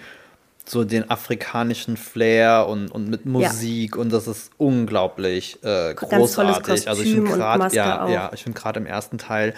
so 0.66 0.84
den 0.84 1.10
afrikanischen 1.10 1.98
Flair 1.98 2.68
und, 2.68 2.90
und 2.90 3.10
mit 3.10 3.26
Musik 3.26 3.98
und 3.98 4.14
das 4.14 4.28
ist 4.28 4.52
unglaublich 4.58 5.58
äh, 5.64 5.94
großartig. 5.96 6.88
also 6.88 7.02
ich 7.02 7.14
finde 7.14 7.32
gerade, 7.32 7.76
ja, 7.76 8.04
auch. 8.06 8.10
ja, 8.10 8.32
ich 8.34 8.44
finde 8.44 8.60
gerade 8.60 8.80
im 8.80 8.86
ersten 8.86 9.18
Teil, 9.18 9.54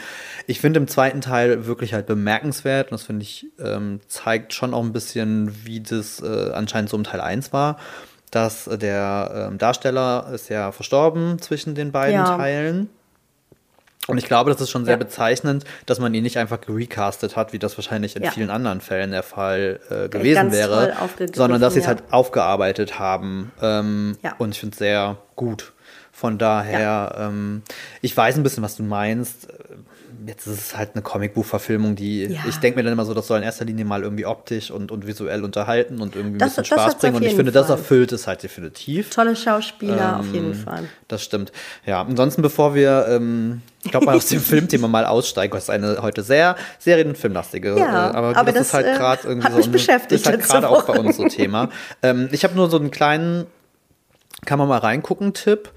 ich 0.47 0.59
finde 0.59 0.79
im 0.79 0.87
zweiten 0.87 1.21
Teil 1.21 1.67
wirklich 1.67 1.93
halt 1.93 2.07
bemerkenswert 2.07 2.87
und 2.91 2.93
das 2.99 3.03
finde 3.03 3.23
ich 3.23 3.45
ähm, 3.59 3.99
zeigt 4.07 4.53
schon 4.53 4.73
auch 4.73 4.81
ein 4.81 4.93
bisschen, 4.93 5.53
wie 5.65 5.81
das 5.81 6.21
äh, 6.21 6.51
anscheinend 6.53 6.89
so 6.89 6.97
im 6.97 7.03
Teil 7.03 7.21
1 7.21 7.53
war. 7.53 7.77
Dass 8.31 8.65
äh, 8.65 8.77
der 8.79 9.49
ähm, 9.51 9.57
Darsteller 9.59 10.29
ist 10.33 10.49
ja 10.49 10.71
verstorben 10.71 11.39
zwischen 11.39 11.75
den 11.75 11.91
beiden 11.91 12.15
Ja. 12.15 12.37
Teilen. 12.37 12.89
Und 14.07 14.17
ich 14.17 14.25
glaube, 14.25 14.51
das 14.51 14.59
ist 14.59 14.69
schon 14.69 14.83
sehr 14.85 14.95
Ja. 14.95 14.97
bezeichnend, 14.97 15.63
dass 15.85 15.99
man 15.99 16.13
ihn 16.13 16.23
nicht 16.23 16.37
einfach 16.37 16.59
gerecastet 16.59 17.35
hat, 17.35 17.53
wie 17.53 17.59
das 17.59 17.77
wahrscheinlich 17.77 18.15
in 18.15 18.23
Ja. 18.23 18.31
vielen 18.31 18.49
anderen 18.49 18.81
Fällen 18.81 19.11
der 19.11 19.23
Fall 19.23 19.79
äh, 19.89 20.09
gewesen 20.09 20.51
wäre, 20.51 20.93
sondern 21.33 21.61
dass 21.61 21.73
sie 21.73 21.79
es 21.79 21.85
ja. 21.85 21.89
halt 21.89 22.03
aufgearbeitet 22.11 22.99
haben. 22.99 23.51
Ähm. 23.61 24.17
Und 24.39 24.51
ich 24.51 24.59
finde 24.59 24.73
es 24.73 24.79
sehr 24.79 25.17
gut. 25.35 25.71
Von 26.11 26.37
daher, 26.37 27.15
ähm, 27.17 27.63
ich 28.01 28.15
weiß 28.15 28.35
ein 28.37 28.43
bisschen, 28.43 28.61
was 28.63 28.75
du 28.75 28.83
meinst. 28.83 29.47
Jetzt 30.25 30.47
ist 30.47 30.59
es 30.59 30.77
halt 30.77 30.91
eine 30.93 31.01
Comicbuchverfilmung, 31.01 31.95
die 31.95 32.25
Ja. 32.25 32.41
ich 32.47 32.57
denke 32.57 32.77
mir 32.79 32.83
dann 32.83 32.93
immer 32.93 33.05
so, 33.05 33.13
das 33.13 33.27
soll 33.27 33.37
in 33.39 33.43
erster 33.43 33.65
Linie 33.65 33.83
mal 33.85 34.03
irgendwie 34.03 34.25
optisch 34.25 34.71
und, 34.71 34.91
und 34.91 35.05
visuell 35.07 35.43
unterhalten 35.43 36.01
und 36.01 36.15
irgendwie 36.15 36.35
ein 36.35 36.39
Das- 36.39 36.55
bisschen 36.55 36.75
das 36.75 36.81
Spaß 36.91 36.95
bringen. 36.99 37.15
auf 37.15 37.21
Und 37.21 37.27
ich 37.27 37.35
finde, 37.35 37.51
das 37.51 37.67
Fall. 37.67 37.77
erfüllt 37.77 38.11
es 38.11 38.27
halt 38.27 38.43
definitiv. 38.43 39.09
Tolle 39.09 39.35
Schauspieler, 39.35 40.19
auf 40.19 40.25
Ähm, 40.27 40.33
jeden 40.33 40.53
Fall. 40.53 40.83
Das 41.07 41.23
stimmt. 41.23 41.51
Ja, 41.85 42.01
ansonsten, 42.01 42.41
bevor 42.41 42.75
wir, 42.75 43.05
ähm, 43.09 43.61
ich 43.83 43.91
glaube, 43.91 44.05
mal 44.05 44.15
aus 44.15 44.27
dem 44.27 44.39
Filmthema 44.39 44.87
mal 44.87 45.05
aussteigen, 45.05 45.53
was 45.53 45.63
ist 45.63 45.69
eine 45.69 46.01
heute 46.01 46.23
sehr 46.23 46.55
serien- 46.79 47.09
und 47.09 47.17
filmlastige, 47.17 47.77
Ja, 47.77 48.11
äh, 48.11 48.13
aber, 48.15 48.37
aber 48.37 48.51
das, 48.51 48.53
das, 48.59 48.67
ist 48.67 48.73
halt 48.73 48.85
äh, 48.87 48.93
gerade 48.97 49.27
irgendwie 49.27 49.47
hat 49.47 49.53
so 49.55 49.61
ein- 49.63 49.71
beschäftigt 49.71 50.21
ist 50.21 50.25
halt 50.27 50.41
gerade 50.41 50.69
auch 50.69 50.83
bei 50.83 50.97
uns 50.99 51.17
so 51.17 51.27
Thema. 51.27 51.69
ähm, 52.01 52.29
ich 52.31 52.43
habe 52.43 52.55
nur 52.55 52.69
so 52.69 52.77
einen 52.77 52.91
kleinen, 52.91 53.45
kann 54.45 54.59
man 54.59 54.67
mal 54.67 54.77
reingucken, 54.79 55.33
Tipp. 55.33 55.71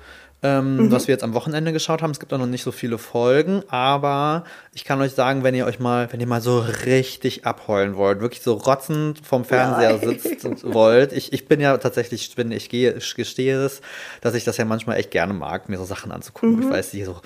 Ähm, 0.46 0.76
Mhm. 0.76 0.92
Was 0.92 1.08
wir 1.08 1.12
jetzt 1.14 1.24
am 1.24 1.34
Wochenende 1.34 1.72
geschaut 1.72 2.02
haben. 2.02 2.10
Es 2.10 2.20
gibt 2.20 2.32
auch 2.32 2.38
noch 2.38 2.46
nicht 2.46 2.62
so 2.62 2.72
viele 2.72 2.98
Folgen, 2.98 3.62
aber 3.68 4.44
ich 4.74 4.84
kann 4.84 5.00
euch 5.00 5.12
sagen, 5.12 5.42
wenn 5.42 5.54
ihr 5.54 5.66
euch 5.66 5.78
mal, 5.78 6.12
wenn 6.12 6.20
ihr 6.20 6.26
mal 6.26 6.40
so 6.40 6.58
richtig 6.84 7.44
abheulen 7.46 7.96
wollt, 7.96 8.20
wirklich 8.20 8.42
so 8.42 8.54
rotzend 8.54 9.24
vom 9.26 9.44
Fernseher 9.44 9.98
Nein. 10.02 10.18
sitzt 10.20 10.44
und 10.44 10.74
wollt. 10.74 11.12
Ich, 11.12 11.32
ich 11.32 11.48
bin 11.48 11.60
ja 11.60 11.76
tatsächlich, 11.78 12.28
ich 12.28 12.36
bin, 12.36 12.50
ich 12.52 12.68
gehe, 12.68 12.92
ich 12.92 13.14
gestehe 13.14 13.64
es, 13.64 13.80
dass 14.20 14.34
ich 14.34 14.44
das 14.44 14.56
ja 14.56 14.64
manchmal 14.64 14.96
echt 14.98 15.10
gerne 15.10 15.32
mag, 15.34 15.68
mir 15.68 15.78
so 15.78 15.84
Sachen 15.84 16.12
anzugucken. 16.12 16.56
Mhm. 16.56 16.62
Ich 16.62 16.70
weiß, 16.70 16.90
die 16.90 17.04
so, 17.04 17.20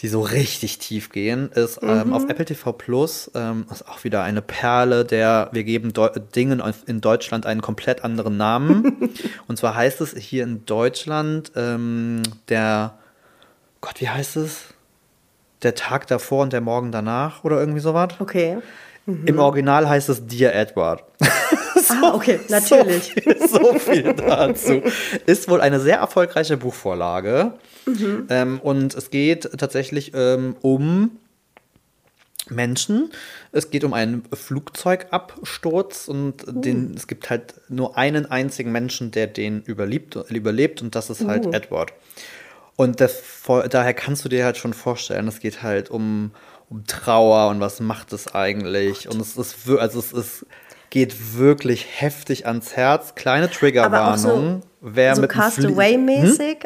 die 0.00 0.08
so 0.08 0.20
richtig 0.22 0.78
tief 0.78 1.10
gehen, 1.10 1.50
ist 1.52 1.80
Mhm. 1.82 1.88
ähm, 1.88 2.12
auf 2.12 2.24
Apple 2.28 2.44
TV 2.44 2.72
Plus, 2.72 3.30
ähm, 3.34 3.66
ist 3.70 3.88
auch 3.88 4.02
wieder 4.04 4.22
eine 4.22 4.42
Perle, 4.42 5.04
der 5.04 5.48
wir 5.52 5.64
geben 5.64 5.92
Deu 5.92 6.08
Dingen 6.34 6.60
in 6.86 7.00
Deutschland 7.00 7.46
einen 7.46 7.60
komplett 7.62 8.02
anderen 8.04 8.36
Namen. 8.36 9.10
und 9.46 9.56
zwar 9.56 9.74
heißt 9.76 10.00
es 10.00 10.14
hier 10.16 10.42
in 10.44 10.66
Deutschland 10.66 11.52
ähm, 11.54 12.22
der, 12.48 12.94
Gott, 13.80 14.00
wie 14.00 14.08
heißt 14.08 14.36
es? 14.36 14.62
Der 15.62 15.74
Tag 15.74 16.08
davor 16.08 16.42
und 16.42 16.52
der 16.52 16.60
Morgen 16.60 16.92
danach 16.92 17.42
oder 17.44 17.58
irgendwie 17.58 17.80
sowas. 17.80 18.08
Okay. 18.18 18.58
Im 19.06 19.38
Original 19.38 19.88
heißt 19.88 20.08
es 20.08 20.26
Dear 20.26 20.54
Edward. 20.54 21.04
ah, 22.02 22.14
okay, 22.14 22.40
natürlich. 22.48 23.14
So 23.14 23.14
viel, 23.14 23.48
so 23.48 23.78
viel 23.78 24.14
dazu. 24.14 24.82
Ist 25.26 25.48
wohl 25.48 25.60
eine 25.60 25.80
sehr 25.80 25.98
erfolgreiche 25.98 26.56
Buchvorlage. 26.56 27.54
Mhm. 27.86 28.26
Ähm, 28.30 28.60
und 28.60 28.94
es 28.94 29.10
geht 29.10 29.50
tatsächlich 29.58 30.12
ähm, 30.14 30.56
um 30.62 31.18
Menschen. 32.50 33.10
Es 33.52 33.70
geht 33.70 33.84
um 33.84 33.94
einen 33.94 34.24
Flugzeugabsturz 34.32 36.08
und 36.08 36.46
Uh. 36.46 36.60
den, 36.60 36.94
es 36.94 37.06
gibt 37.06 37.30
halt 37.30 37.54
nur 37.68 37.96
einen 37.96 38.26
einzigen 38.26 38.72
Menschen, 38.72 39.10
der 39.10 39.26
den 39.26 39.62
überlebt, 39.62 40.16
überlebt 40.30 40.82
und 40.82 40.94
das 40.94 41.10
ist 41.10 41.26
halt 41.26 41.46
Uh. 41.46 41.52
Edward. 41.52 41.92
Und 42.76 43.00
das, 43.00 43.22
daher 43.70 43.94
kannst 43.94 44.24
du 44.24 44.28
dir 44.28 44.44
halt 44.44 44.56
schon 44.56 44.74
vorstellen, 44.74 45.28
es 45.28 45.38
geht 45.38 45.62
halt 45.62 45.90
um, 45.90 46.32
um 46.68 46.84
Trauer 46.86 47.50
und 47.50 47.60
was 47.60 47.78
macht 47.80 48.12
es 48.12 48.34
eigentlich. 48.34 49.08
Und 49.08 49.20
es 49.20 49.36
ist, 49.36 49.68
also 49.78 50.00
es 50.00 50.12
ist, 50.12 50.46
geht 50.94 51.36
wirklich 51.36 51.86
heftig 51.96 52.46
ans 52.46 52.76
Herz. 52.76 53.16
Kleine 53.16 53.46
Aber 53.46 53.52
auch 53.52 53.58
Triggerwarnung. 53.58 54.62
so, 54.62 54.68
wer 54.80 55.16
so 55.16 55.22
mit 55.22 55.30
Castaway-mäßig. 55.32 56.58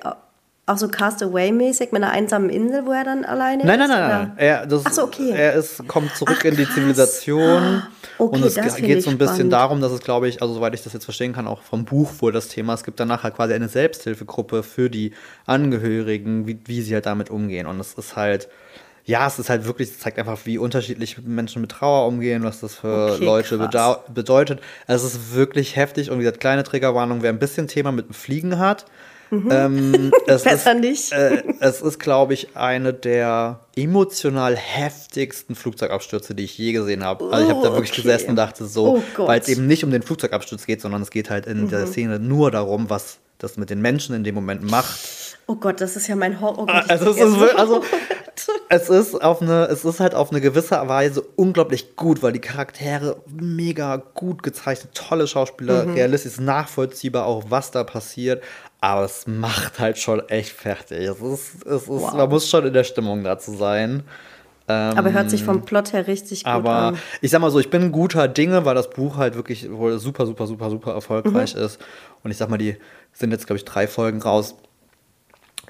Auch 0.66 0.76
so 0.76 0.88
Castaway-mäßig 0.88 1.92
mit 1.92 2.02
einer 2.02 2.12
einsamen 2.12 2.50
Insel, 2.50 2.84
wo 2.84 2.92
er 2.92 3.04
dann 3.04 3.24
alleine 3.24 3.64
Nein, 3.64 3.80
ist? 3.80 3.88
nein, 3.88 4.00
nein, 4.00 4.10
nein. 4.10 4.32
Er, 4.36 4.66
das, 4.66 4.82
Ach 4.84 4.92
so, 4.92 5.04
okay. 5.04 5.30
er 5.30 5.54
ist, 5.54 5.88
kommt 5.88 6.14
zurück 6.14 6.36
Ach, 6.40 6.44
in 6.44 6.56
die. 6.56 6.68
Zivilisation. 6.68 7.82
Okay, 8.18 8.36
und 8.36 8.44
es 8.44 8.54
geht 8.76 9.02
so 9.02 9.08
ein 9.08 9.16
bisschen 9.16 9.34
spannend. 9.34 9.52
darum, 9.54 9.80
dass 9.80 9.92
es, 9.92 10.00
glaube 10.00 10.28
ich, 10.28 10.42
also 10.42 10.52
soweit 10.52 10.74
ich 10.74 10.82
das 10.82 10.92
jetzt 10.92 11.04
verstehen 11.06 11.32
kann, 11.32 11.46
auch 11.46 11.62
vom 11.62 11.86
Buch 11.86 12.10
wohl 12.18 12.30
das 12.30 12.48
Thema, 12.48 12.74
es 12.74 12.84
gibt 12.84 13.00
danach 13.00 13.22
halt 13.22 13.34
quasi 13.34 13.54
eine 13.54 13.68
Selbsthilfegruppe 13.70 14.62
für 14.62 14.90
die 14.90 15.12
Angehörigen, 15.46 16.46
wie, 16.46 16.58
wie 16.66 16.82
sie 16.82 16.92
halt 16.92 17.06
damit 17.06 17.30
umgehen. 17.30 17.66
Und 17.66 17.80
es 17.80 17.94
ist 17.94 18.14
halt, 18.14 18.50
ja, 19.08 19.26
es 19.26 19.38
ist 19.38 19.48
halt 19.48 19.64
wirklich, 19.64 19.88
es 19.88 19.98
zeigt 19.98 20.18
einfach, 20.18 20.38
wie 20.44 20.58
unterschiedlich 20.58 21.16
Menschen 21.24 21.62
mit 21.62 21.70
Trauer 21.70 22.06
umgehen, 22.06 22.44
was 22.44 22.60
das 22.60 22.74
für 22.74 23.14
Okay, 23.14 23.24
Leute 23.24 23.56
bedeutet. 24.12 24.60
Also 24.86 25.06
es 25.06 25.14
ist 25.14 25.34
wirklich 25.34 25.76
heftig 25.76 26.10
und 26.10 26.18
wie 26.18 26.24
gesagt, 26.24 26.40
kleine 26.40 26.62
Triggerwarnung, 26.62 27.22
wer 27.22 27.30
ein 27.30 27.38
bisschen 27.38 27.68
Thema 27.68 27.90
mit 27.90 28.08
dem 28.08 28.12
Fliegen 28.12 28.58
hat, 28.58 28.84
ähm, 29.32 30.12
es 30.26 30.44
Besser 30.44 30.72
ist, 30.74 30.80
nicht. 30.80 31.12
Äh, 31.12 31.42
es 31.60 31.80
ist, 31.80 31.98
glaube 31.98 32.34
ich, 32.34 32.54
eine 32.54 32.92
der 32.92 33.60
emotional 33.76 34.56
heftigsten 34.56 35.54
Flugzeugabstürze, 35.54 36.34
die 36.34 36.44
ich 36.44 36.58
je 36.58 36.72
gesehen 36.72 37.02
habe. 37.02 37.32
Also 37.32 37.46
ich 37.46 37.50
habe 37.50 37.62
da 37.62 37.70
Oh, 37.70 37.74
wirklich 37.76 37.92
okay. 37.92 38.02
gesessen 38.02 38.30
und 38.30 38.36
dachte 38.36 38.66
so, 38.66 39.02
Oh 39.16 39.26
weil 39.26 39.40
es 39.40 39.48
eben 39.48 39.66
nicht 39.66 39.84
um 39.84 39.90
den 39.90 40.02
Flugzeugabsturz 40.02 40.66
geht, 40.66 40.82
sondern 40.82 41.00
es 41.00 41.10
geht 41.10 41.30
halt 41.30 41.46
in 41.46 41.70
der 41.70 41.86
Szene 41.86 42.18
nur 42.18 42.50
darum, 42.50 42.90
was 42.90 43.20
das 43.38 43.56
mit 43.56 43.70
den 43.70 43.80
Menschen 43.80 44.14
in 44.14 44.24
dem 44.24 44.34
Moment 44.34 44.68
macht. 44.70 44.98
Oh 45.46 45.54
Gott, 45.54 45.80
das 45.80 45.96
ist 45.96 46.08
ja 46.08 46.16
mein 46.16 46.40
Horror. 46.42 46.64
Oh 46.64 46.66
Gott, 46.66 46.84
ich 46.84 46.90
Also 46.90 47.10
es, 47.10 47.16
ist, 47.16 47.22
also 47.56 47.76
Horror. 47.76 47.82
Es 48.68 48.88
ist 48.88 49.22
auf 49.22 49.40
eine, 49.42 49.66
es 49.66 49.84
ist 49.84 50.00
halt 50.00 50.14
auf 50.14 50.30
eine 50.30 50.40
gewisse 50.40 50.76
Weise 50.88 51.22
unglaublich 51.36 51.96
gut, 51.96 52.22
weil 52.22 52.32
die 52.32 52.40
Charaktere 52.40 53.16
mega 53.26 53.96
gut 54.14 54.42
gezeichnet, 54.42 54.94
tolle 54.94 55.26
Schauspieler, 55.26 55.84
Mhm. 55.86 55.94
realistisch 55.94 56.38
nachvollziehbar 56.38 57.26
auch, 57.26 57.44
was 57.48 57.70
da 57.70 57.84
passiert. 57.84 58.42
Aber 58.80 59.04
es 59.04 59.26
macht 59.26 59.78
halt 59.80 59.98
schon 59.98 60.20
echt 60.28 60.52
fertig. 60.52 60.98
Es 61.08 61.20
ist, 61.20 61.64
es 61.66 61.82
ist, 61.82 61.88
Wow. 61.88 62.14
man 62.14 62.28
muss 62.28 62.48
schon 62.48 62.64
in 62.66 62.72
der 62.72 62.84
Stimmung 62.84 63.24
dazu 63.24 63.56
sein. 63.56 64.04
Aber 64.70 65.12
hört 65.12 65.30
sich 65.30 65.44
vom 65.44 65.62
Plot 65.64 65.94
her 65.94 66.06
richtig 66.06 66.44
gut 66.44 66.52
Aber 66.52 66.70
an. 66.76 66.98
ich 67.22 67.30
sag 67.30 67.40
mal 67.40 67.50
so, 67.50 67.58
ich 67.58 67.70
bin 67.70 67.90
guter 67.90 68.28
Dinge, 68.28 68.66
weil 68.66 68.74
das 68.74 68.90
Buch 68.90 69.16
halt 69.16 69.34
wirklich 69.34 69.70
wohl 69.72 69.98
super, 69.98 70.26
super, 70.26 70.46
super, 70.46 70.68
super 70.68 70.92
erfolgreich 70.92 71.54
Mhm. 71.54 71.62
ist. 71.62 71.78
Und 72.22 72.30
ich 72.30 72.36
sag 72.36 72.50
mal, 72.50 72.58
die 72.58 72.76
sind 73.14 73.30
jetzt, 73.30 73.46
glaube 73.46 73.56
ich, 73.56 73.64
drei 73.64 73.86
Folgen 73.86 74.20
raus. 74.20 74.56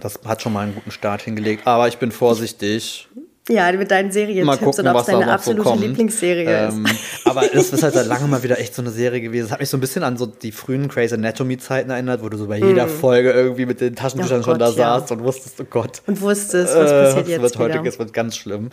Das 0.00 0.20
hat 0.24 0.42
schon 0.42 0.52
mal 0.52 0.62
einen 0.64 0.74
guten 0.74 0.90
Start 0.90 1.22
hingelegt. 1.22 1.66
Aber 1.66 1.88
ich 1.88 1.98
bin 1.98 2.12
vorsichtig. 2.12 3.08
Ja, 3.48 3.72
mit 3.72 3.90
deinen 3.90 4.12
Serientipps 4.12 4.58
gucken, 4.58 4.86
und 4.86 4.94
ob 4.94 5.00
es 5.00 5.06
deine 5.06 5.24
so 5.24 5.30
absolute 5.30 5.62
kommt. 5.62 5.80
Lieblingsserie 5.80 6.68
Ähm, 6.68 6.84
ist. 6.84 7.26
aber 7.26 7.46
das 7.46 7.70
ist 7.72 7.82
halt 7.82 7.94
seit 7.94 8.06
langem 8.06 8.28
mal 8.28 8.42
wieder 8.42 8.58
echt 8.58 8.74
so 8.74 8.82
eine 8.82 8.90
Serie 8.90 9.22
gewesen. 9.22 9.46
Das 9.46 9.52
hat 9.52 9.60
mich 9.60 9.70
so 9.70 9.78
ein 9.78 9.80
bisschen 9.80 10.02
an 10.02 10.18
so 10.18 10.26
die 10.26 10.52
frühen 10.52 10.86
Grey's 10.88 11.14
Anatomy-Zeiten 11.14 11.88
erinnert, 11.88 12.22
wo 12.22 12.28
du 12.28 12.36
so 12.36 12.46
bei 12.46 12.58
jeder 12.58 12.88
Folge 12.88 13.32
irgendwie 13.32 13.64
mit 13.64 13.80
den 13.80 13.96
Taschentüchern 13.96 14.40
Oh 14.40 14.44
schon 14.44 14.58
da 14.58 14.66
ja. 14.68 15.00
saßt 15.00 15.12
und 15.12 15.24
wusstest, 15.24 15.54
oh 15.60 15.64
Gott. 15.64 16.02
Und 16.06 16.20
wusstest, 16.20 16.74
was 16.76 16.90
äh, 16.90 17.02
passiert 17.04 17.24
es 17.24 17.30
jetzt 17.30 17.40
wird 17.40 17.58
heute, 17.58 17.74
wieder. 17.80 17.88
es 17.88 17.98
wird 17.98 18.12
ganz 18.12 18.36
schlimm. 18.36 18.68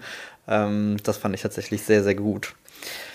Ähm, 0.48 0.98
das 1.04 1.16
fand 1.16 1.36
ich 1.36 1.42
tatsächlich 1.42 1.82
sehr, 1.84 2.04
sehr 2.04 2.16
gut. 2.16 2.54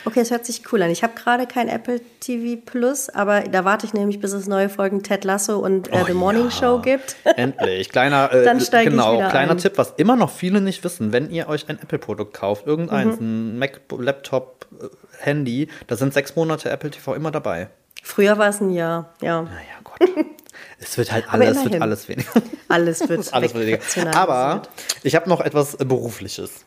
Okay, 0.05 0.21
es 0.21 0.31
hört 0.31 0.47
sich 0.47 0.63
cool 0.73 0.83
an. 0.83 0.91
Ich 0.91 1.03
habe 1.03 1.13
gerade 1.15 1.47
kein 1.47 1.69
Apple 1.69 2.01
TV 2.21 2.61
Plus, 2.65 3.11
aber 3.11 3.41
da 3.43 3.65
warte 3.65 3.85
ich 3.87 3.93
nämlich, 3.93 4.19
bis 4.21 4.33
es 4.33 4.47
neue 4.47 4.69
Folgen 4.69 5.03
Ted 5.03 5.25
Lasso 5.25 5.59
und 5.59 5.89
äh, 5.89 6.01
Oh 6.01 6.05
The 6.07 6.15
Morning 6.15 6.45
ja. 6.45 6.51
Show 6.51 6.79
gibt. 6.79 7.17
Endlich. 7.37 7.91
Kleiner, 7.91 8.33
äh, 8.33 8.45
Dann 8.45 8.61
steige 8.61 8.89
ich 8.91 8.97
genau, 8.97 9.19
wieder 9.19 9.29
kleiner 9.29 9.53
ein. 9.53 9.59
Tipp, 9.59 9.75
was 9.77 9.93
immer 9.99 10.17
noch 10.17 10.31
viele 10.31 10.61
nicht 10.61 10.83
wissen, 10.85 11.13
wenn 11.13 11.31
ihr 11.31 11.49
euch 11.49 11.69
ein 11.69 11.79
Apple-Produkt 11.83 12.35
kauft, 12.35 12.67
irgendeins, 12.67 13.21
Mhm. 13.21 13.57
ein 13.57 13.59
Mac, 13.59 13.81
Laptop, 13.99 14.67
äh, 14.81 14.87
Handy, 15.19 15.69
da 15.87 15.97
sind 15.97 16.15
sechs 16.15 16.35
Monate 16.35 16.71
Apple 16.71 16.91
TV 16.91 17.15
immer 17.15 17.31
dabei. 17.31 17.69
Früher 18.03 18.39
war 18.39 18.49
es 18.49 18.61
ein 18.61 18.71
Jahr, 18.71 19.13
ja. 19.21 19.43
Naja, 19.43 19.55
Gott. 19.85 20.01
es 20.79 20.97
wird 20.97 21.13
halt 21.13 21.27
alles, 21.31 21.63
wird 21.63 21.81
alles 21.83 22.09
weniger. 22.09 22.31
Alles 22.69 23.07
wird 23.09 23.35
alles 23.35 23.53
weniger. 23.55 23.81
Aber 24.15 24.63
ich 25.03 25.17
habe 25.17 25.29
noch 25.29 25.41
etwas 25.41 25.75
äh, 25.75 25.85
Berufliches. 25.85 26.65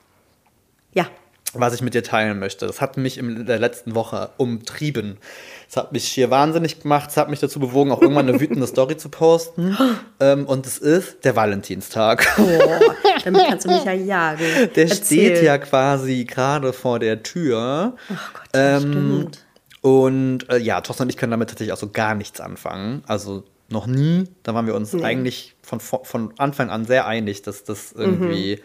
Ja, 0.94 1.08
was 1.54 1.74
ich 1.74 1.82
mit 1.82 1.94
dir 1.94 2.04
teilen 2.04 2.40
möchte. 2.40 2.66
Das 2.66 2.82
hat 2.82 2.98
mich 2.98 3.18
in 3.18 3.46
der 3.46 3.60
letzten 3.60 3.96
Woche 3.96 4.32
umtrieben. 4.38 5.18
Es 5.70 5.78
hat 5.78 5.92
mich 5.92 6.08
schier 6.08 6.30
wahnsinnig 6.30 6.82
gemacht. 6.82 7.10
Es 7.10 7.18
hat 7.18 7.30
mich 7.30 7.40
dazu 7.40 7.60
bewogen, 7.60 7.92
auch 7.92 8.02
irgendwann 8.02 8.28
eine 8.28 8.40
wütende 8.40 8.68
Story 8.68 8.98
zu 8.98 9.10
posten. 9.10 9.78
ähm, 10.20 10.46
und 10.46 10.66
es 10.66 10.78
ist 10.78 11.24
der 11.26 11.36
Valentinstag. 11.36 12.28
boah, 12.38 12.96
damit 13.24 13.48
kannst 13.48 13.66
du 13.66 13.72
mich 13.72 13.84
ja 13.84 13.94
jagen. 13.94 14.44
Der 14.76 14.90
Erzähl. 14.90 15.36
steht 15.36 15.44
ja 15.44 15.58
quasi 15.58 16.26
gerade 16.26 16.74
vor 16.74 17.00
der 17.00 17.24
Tür. 17.24 17.96
Ach 18.14 18.34
Gott, 18.34 18.50
ja, 18.56 18.80
stimmt. 18.80 19.46
Und 19.82 20.50
äh, 20.50 20.58
ja, 20.58 20.82
Thorsten 20.82 21.04
und 21.04 21.10
ich 21.10 21.18
können 21.18 21.32
damit 21.32 21.50
tatsächlich 21.50 21.74
auch 21.74 21.78
so 21.78 21.90
gar 21.90 22.16
nichts 22.16 22.40
anfangen. 22.40 23.04
Also 23.06 23.44
noch 23.70 23.88
nie. 23.88 24.26
Da 24.44 24.54
waren 24.54 24.66
wir 24.68 24.76
uns 24.76 24.96
eigentlich 24.96 25.56
von, 25.62 25.80
von 25.80 26.34
Anfang 26.38 26.70
an 26.70 26.86
sehr 26.86 27.06
einig, 27.06 27.42
dass 27.42 27.64
das 27.64 27.92
irgendwie 27.92 28.62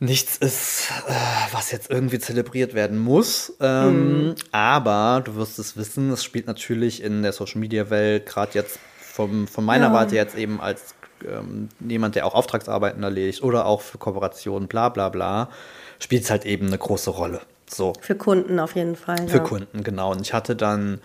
nichts 0.00 0.38
ist, 0.38 0.90
äh, 1.06 1.12
was 1.52 1.70
jetzt 1.70 1.90
irgendwie 1.90 2.18
zelebriert 2.18 2.74
werden 2.74 2.98
muss. 2.98 3.52
Ähm, 3.60 4.34
Aber 4.50 5.22
du 5.24 5.36
wirst 5.36 5.58
es 5.58 5.76
wissen, 5.76 6.10
es 6.10 6.24
spielt 6.24 6.46
natürlich 6.46 7.02
in 7.02 7.22
der 7.22 7.32
Social 7.32 7.60
Media 7.60 7.90
Welt, 7.90 8.26
gerade 8.26 8.52
jetzt 8.54 8.80
vom, 8.98 9.46
von 9.46 9.64
meiner 9.64 9.88
Ja. 9.88 9.92
Warte 9.92 10.16
jetzt 10.16 10.36
eben 10.36 10.60
als 10.60 10.94
ähm, 11.24 11.68
jemand, 11.80 12.14
der 12.14 12.26
auch 12.26 12.34
Auftragsarbeiten 12.34 13.02
erledigt 13.02 13.42
oder 13.42 13.66
auch 13.66 13.82
für 13.82 13.98
Kooperationen, 13.98 14.68
bla 14.68 14.88
bla 14.88 15.10
bla, 15.10 15.50
spielt 15.98 16.24
es 16.24 16.30
halt 16.30 16.46
eben 16.46 16.68
eine 16.68 16.78
große 16.78 17.10
Rolle. 17.10 17.42
So. 17.68 17.92
Für 18.00 18.14
Kunden 18.14 18.58
auf 18.58 18.74
jeden 18.74 18.96
Fall. 18.96 19.28
Für 19.28 19.36
ja. 19.36 19.42
Kunden, 19.42 19.84
genau. 19.84 20.12
Und 20.12 20.22
ich 20.22 20.32
hatte 20.32 20.56
dann 20.56 21.00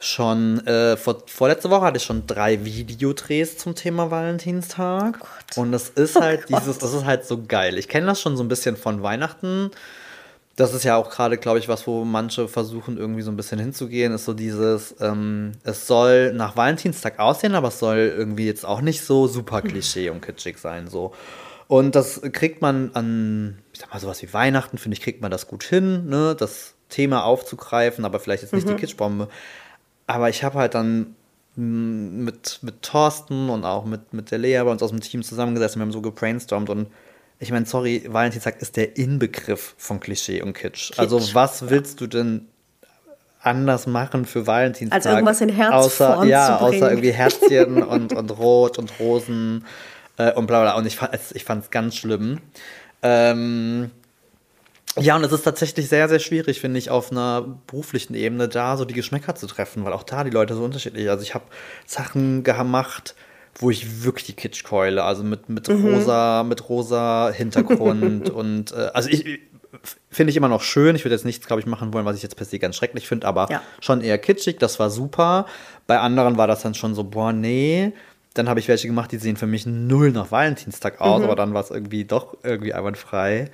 schon, 0.00 0.64
äh, 0.66 0.96
vor, 0.96 1.22
vorletzte 1.26 1.70
Woche 1.70 1.82
hatte 1.82 1.96
ich 1.96 2.04
schon 2.04 2.26
drei 2.26 2.64
Videodrehs 2.64 3.58
zum 3.58 3.74
Thema 3.74 4.10
Valentinstag. 4.10 5.18
und 5.56 5.72
das 5.72 5.88
ist 5.88 6.16
halt 6.16 6.48
dieses, 6.48 6.78
das 6.78 6.94
ist 6.94 7.04
halt 7.04 7.24
so 7.26 7.42
geil. 7.42 7.78
Ich 7.78 7.88
kenne 7.88 8.06
das 8.06 8.20
schon 8.20 8.36
so 8.36 8.44
ein 8.44 8.48
bisschen 8.48 8.76
von 8.76 9.02
Weihnachten. 9.02 9.70
Das 10.54 10.74
ist 10.74 10.84
ja 10.84 10.96
auch 10.96 11.10
gerade, 11.10 11.36
glaube 11.36 11.60
ich, 11.60 11.68
was, 11.68 11.86
wo 11.86 12.04
manche 12.04 12.48
versuchen, 12.48 12.96
irgendwie 12.96 13.22
so 13.22 13.30
ein 13.30 13.36
bisschen 13.36 13.60
hinzugehen, 13.60 14.12
ist 14.12 14.24
so 14.24 14.34
dieses, 14.34 14.94
ähm, 15.00 15.52
es 15.62 15.86
soll 15.86 16.32
nach 16.32 16.56
Valentinstag 16.56 17.18
aussehen, 17.20 17.54
aber 17.54 17.68
es 17.68 17.78
soll 17.78 18.12
irgendwie 18.16 18.46
jetzt 18.46 18.64
auch 18.64 18.80
nicht 18.80 19.04
so 19.04 19.28
super 19.28 19.62
klischee 19.62 20.10
und 20.10 20.20
kitschig 20.20 20.58
sein, 20.58 20.88
so. 20.88 21.12
Und 21.68 21.94
das 21.94 22.22
kriegt 22.32 22.62
man 22.62 22.90
an, 22.94 23.58
ich 23.72 23.80
sag 23.80 23.92
mal, 23.92 24.00
sowas 24.00 24.22
wie 24.22 24.32
Weihnachten, 24.32 24.78
finde 24.78 24.96
ich, 24.96 25.02
kriegt 25.02 25.20
man 25.20 25.30
das 25.30 25.46
gut 25.46 25.62
hin, 25.62 26.08
ne, 26.08 26.34
das 26.36 26.74
Thema 26.88 27.24
aufzugreifen, 27.24 28.04
aber 28.04 28.18
vielleicht 28.18 28.42
jetzt 28.42 28.54
nicht 28.54 28.68
die 28.68 28.74
Kitschbombe. 28.74 29.28
Aber 30.08 30.28
ich 30.28 30.42
habe 30.42 30.58
halt 30.58 30.74
dann 30.74 31.14
mm, 31.54 32.24
mit, 32.24 32.58
mit 32.62 32.82
Thorsten 32.82 33.48
und 33.50 33.64
auch 33.64 33.84
mit, 33.84 34.12
mit 34.12 34.32
der 34.32 34.38
Lea 34.38 34.60
bei 34.64 34.72
uns 34.72 34.82
aus 34.82 34.90
dem 34.90 35.00
Team 35.00 35.22
zusammengesessen, 35.22 35.78
wir 35.78 35.84
haben 35.84 35.92
so 35.92 36.02
gebrainstormt 36.02 36.70
und 36.70 36.88
ich 37.38 37.52
meine, 37.52 37.66
sorry, 37.66 38.04
Valentinstag 38.08 38.60
ist 38.60 38.76
der 38.76 38.96
Inbegriff 38.96 39.74
von 39.78 40.00
Klischee 40.00 40.42
und 40.42 40.54
Kitsch. 40.54 40.88
Kitsch, 40.88 40.98
Also 40.98 41.34
was 41.34 41.70
willst 41.70 42.00
du 42.00 42.08
denn 42.08 42.48
anders 43.40 43.86
machen 43.86 44.24
für 44.24 44.46
Valentinstag? 44.46 44.96
Als 44.96 45.06
irgendwas 45.06 45.40
in 45.40 45.50
außer, 45.50 46.08
Herzform 46.08 46.28
Ja, 46.28 46.56
außer 46.58 46.90
irgendwie 46.90 47.12
Herzchen 47.12 47.82
und, 47.84 48.12
und 48.12 48.30
Rot 48.38 48.78
und 48.78 48.98
Rosen 48.98 49.64
äh, 50.16 50.32
und 50.32 50.46
bla 50.46 50.62
bla. 50.62 50.76
Und 50.76 50.86
ich 50.86 50.96
fand 50.96 51.14
es 51.14 51.32
ich 51.32 51.44
ganz 51.70 51.94
schlimm. 51.94 52.40
Ähm, 53.02 53.92
ja, 54.96 55.16
und 55.16 55.24
es 55.24 55.32
ist 55.32 55.42
tatsächlich 55.42 55.88
sehr, 55.88 56.08
sehr 56.08 56.18
schwierig, 56.18 56.60
finde 56.60 56.78
ich, 56.78 56.90
auf 56.90 57.10
einer 57.12 57.42
beruflichen 57.66 58.14
Ebene 58.14 58.48
da 58.48 58.76
so 58.76 58.84
die 58.84 58.94
Geschmäcker 58.94 59.34
zu 59.34 59.46
treffen, 59.46 59.84
weil 59.84 59.92
auch 59.92 60.02
da 60.02 60.24
die 60.24 60.30
Leute 60.30 60.54
so 60.54 60.64
unterschiedlich. 60.64 61.08
Also 61.10 61.22
ich 61.22 61.34
habe 61.34 61.44
Sachen 61.86 62.42
gemacht, 62.42 63.14
wo 63.60 63.70
ich 63.70 64.02
wirklich 64.04 64.24
die 64.26 64.32
Kitschkeule, 64.34 65.02
also 65.04 65.22
mit, 65.22 65.48
mit 65.48 65.68
Mhm. 65.68 65.84
rosa, 65.84 66.42
mit 66.42 66.68
rosa 66.68 67.30
Hintergrund 67.30 68.30
und 68.30 68.72
äh, 68.72 68.90
also 68.94 69.08
ich 69.08 69.40
finde 70.10 70.30
ich 70.30 70.36
immer 70.36 70.48
noch 70.48 70.62
schön. 70.62 70.96
Ich 70.96 71.04
würde 71.04 71.14
jetzt 71.14 71.24
nichts, 71.24 71.46
glaube 71.46 71.60
ich, 71.60 71.66
machen 71.66 71.92
wollen, 71.92 72.04
was 72.06 72.16
ich 72.16 72.22
jetzt 72.22 72.36
per 72.36 72.46
se 72.46 72.58
ganz 72.58 72.74
schrecklich 72.76 73.06
finde, 73.06 73.26
aber 73.26 73.48
Ja. 73.50 73.62
schon 73.80 74.00
eher 74.00 74.18
kitschig, 74.18 74.58
das 74.58 74.78
war 74.80 74.90
super. 74.90 75.46
Bei 75.86 76.00
anderen 76.00 76.36
war 76.38 76.46
das 76.46 76.62
dann 76.62 76.74
schon 76.74 76.94
so, 76.94 77.04
boah, 77.04 77.32
nee. 77.32 77.92
Dann 78.34 78.48
habe 78.48 78.60
ich 78.60 78.68
welche 78.68 78.86
gemacht, 78.86 79.12
die 79.12 79.18
sehen 79.18 79.36
für 79.36 79.46
mich 79.46 79.66
null 79.66 80.10
nach 80.12 80.30
Valentinstag 80.30 81.00
aus, 81.00 81.22
aber 81.22 81.34
dann 81.36 81.54
war 81.54 81.62
es 81.62 81.70
irgendwie 81.70 82.04
doch 82.04 82.36
irgendwie 82.42 82.72
einwandfrei. 82.72 83.50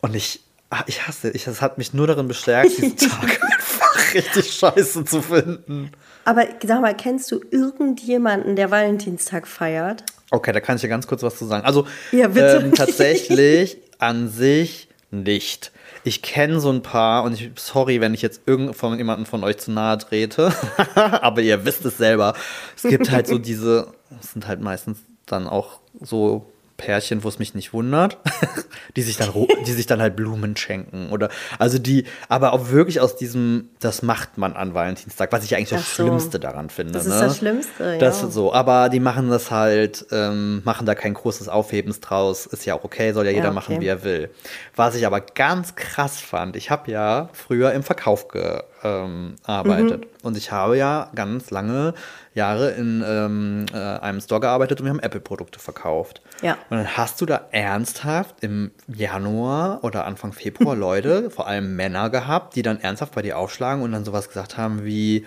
Und 0.00 0.14
ich, 0.16 0.40
ah, 0.70 0.84
ich 0.86 1.06
hasse, 1.06 1.30
ich, 1.30 1.44
das 1.44 1.62
hat 1.62 1.78
mich 1.78 1.94
nur 1.94 2.06
darin 2.06 2.28
bestärkt, 2.28 2.76
diesen 2.76 2.96
Tag 2.96 3.42
einfach 3.42 4.14
richtig 4.14 4.52
scheiße 4.52 5.04
zu 5.04 5.22
finden. 5.22 5.92
Aber 6.24 6.46
sag 6.64 6.80
mal, 6.80 6.94
kennst 6.94 7.30
du 7.30 7.40
irgendjemanden, 7.50 8.56
der 8.56 8.70
Valentinstag 8.70 9.46
feiert? 9.46 10.04
Okay, 10.30 10.52
da 10.52 10.60
kann 10.60 10.76
ich 10.76 10.82
dir 10.82 10.88
ganz 10.88 11.06
kurz 11.06 11.22
was 11.22 11.38
zu 11.38 11.46
sagen. 11.46 11.64
Also 11.64 11.86
Ja. 12.12 12.28
Ähm, 12.34 12.74
tatsächlich 12.74 13.78
an 13.98 14.28
sich 14.28 14.88
nicht. 15.10 15.72
Ich 16.04 16.22
kenne 16.22 16.60
so 16.60 16.70
ein 16.70 16.82
paar 16.82 17.24
und 17.24 17.32
ich, 17.32 17.50
sorry, 17.56 18.00
wenn 18.00 18.14
ich 18.14 18.22
jetzt 18.22 18.42
irgend 18.46 18.76
von 18.76 18.96
jemandem 18.96 19.26
von 19.26 19.42
euch 19.42 19.58
zu 19.58 19.72
nahe 19.72 19.98
trete, 19.98 20.52
aber 20.94 21.40
ihr 21.40 21.64
wisst 21.64 21.84
es 21.84 21.98
selber. 21.98 22.34
Es 22.76 22.82
gibt 22.82 23.10
halt 23.10 23.26
so 23.26 23.38
diese, 23.38 23.88
es 24.20 24.32
sind 24.32 24.46
halt 24.46 24.60
meistens 24.60 24.98
dann 25.26 25.46
auch 25.46 25.80
so 26.00 26.46
Pärchen, 26.78 27.24
wo 27.24 27.28
es 27.28 27.38
mich 27.38 27.54
nicht 27.54 27.72
wundert, 27.72 28.18
die 28.96 29.02
sich 29.02 29.16
dann 29.16 29.30
die 29.66 29.72
sich 29.72 29.86
dann 29.86 30.00
halt 30.00 30.16
Blumen 30.16 30.56
schenken 30.56 31.10
oder 31.10 31.28
also 31.58 31.78
die 31.78 32.04
aber 32.28 32.52
auch 32.52 32.70
wirklich 32.70 33.00
aus 33.00 33.16
diesem 33.16 33.68
das 33.80 34.02
macht 34.02 34.38
man 34.38 34.54
an 34.54 34.74
Valentinstag, 34.74 35.32
was 35.32 35.44
ich 35.44 35.56
eigentlich 35.56 35.70
das 35.70 35.96
so. 35.96 36.04
Schlimmste 36.04 36.38
daran 36.38 36.70
finde. 36.70 36.92
Das 36.92 37.04
ist 37.04 37.14
ne? 37.14 37.20
das 37.20 37.36
Schlimmste, 37.36 37.92
ja. 37.92 37.98
Das 37.98 38.22
ist 38.22 38.32
so, 38.32 38.54
aber 38.54 38.88
die 38.88 39.00
machen 39.00 39.28
das 39.28 39.50
halt 39.50 40.06
ähm, 40.12 40.62
machen 40.64 40.86
da 40.86 40.94
kein 40.94 41.14
großes 41.14 41.48
Aufhebens 41.48 42.00
draus, 42.00 42.46
ist 42.46 42.64
ja 42.64 42.74
auch 42.74 42.84
okay, 42.84 43.12
soll 43.12 43.26
ja 43.26 43.32
jeder 43.32 43.44
ja, 43.44 43.50
okay. 43.50 43.54
machen, 43.54 43.80
wie 43.80 43.86
er 43.86 44.04
will. 44.04 44.30
Was 44.76 44.94
ich 44.94 45.04
aber 45.04 45.20
ganz 45.20 45.74
krass 45.74 46.20
fand, 46.20 46.54
ich 46.54 46.70
habe 46.70 46.90
ja 46.90 47.28
früher 47.32 47.72
im 47.72 47.82
Verkauf 47.82 48.28
gearbeitet 48.28 48.77
ähm, 48.84 49.36
mhm. 49.46 50.00
und 50.22 50.36
ich 50.36 50.52
habe 50.52 50.76
ja 50.76 51.10
ganz 51.14 51.50
lange 51.50 51.94
Jahre 52.34 52.70
in 52.70 53.04
ähm, 53.06 53.66
äh, 53.72 53.76
einem 53.76 54.20
Store 54.20 54.40
gearbeitet 54.40 54.80
und 54.80 54.86
wir 54.86 54.90
haben 54.90 55.00
Apple-Produkte 55.00 55.58
verkauft. 55.58 56.22
Ja. 56.42 56.58
Und 56.70 56.78
dann 56.78 56.96
hast 56.96 57.20
du 57.20 57.26
da 57.26 57.46
ernsthaft 57.50 58.36
im 58.42 58.70
Januar 58.86 59.82
oder 59.82 60.06
Anfang 60.06 60.32
Februar 60.32 60.76
Leute, 60.76 61.30
vor 61.30 61.46
allem 61.46 61.76
Männer 61.76 62.10
gehabt, 62.10 62.56
die 62.56 62.62
dann 62.62 62.80
ernsthaft 62.80 63.14
bei 63.14 63.22
dir 63.22 63.38
aufschlagen 63.38 63.82
und 63.82 63.92
dann 63.92 64.04
sowas 64.04 64.28
gesagt 64.28 64.56
haben 64.56 64.84
wie, 64.84 65.26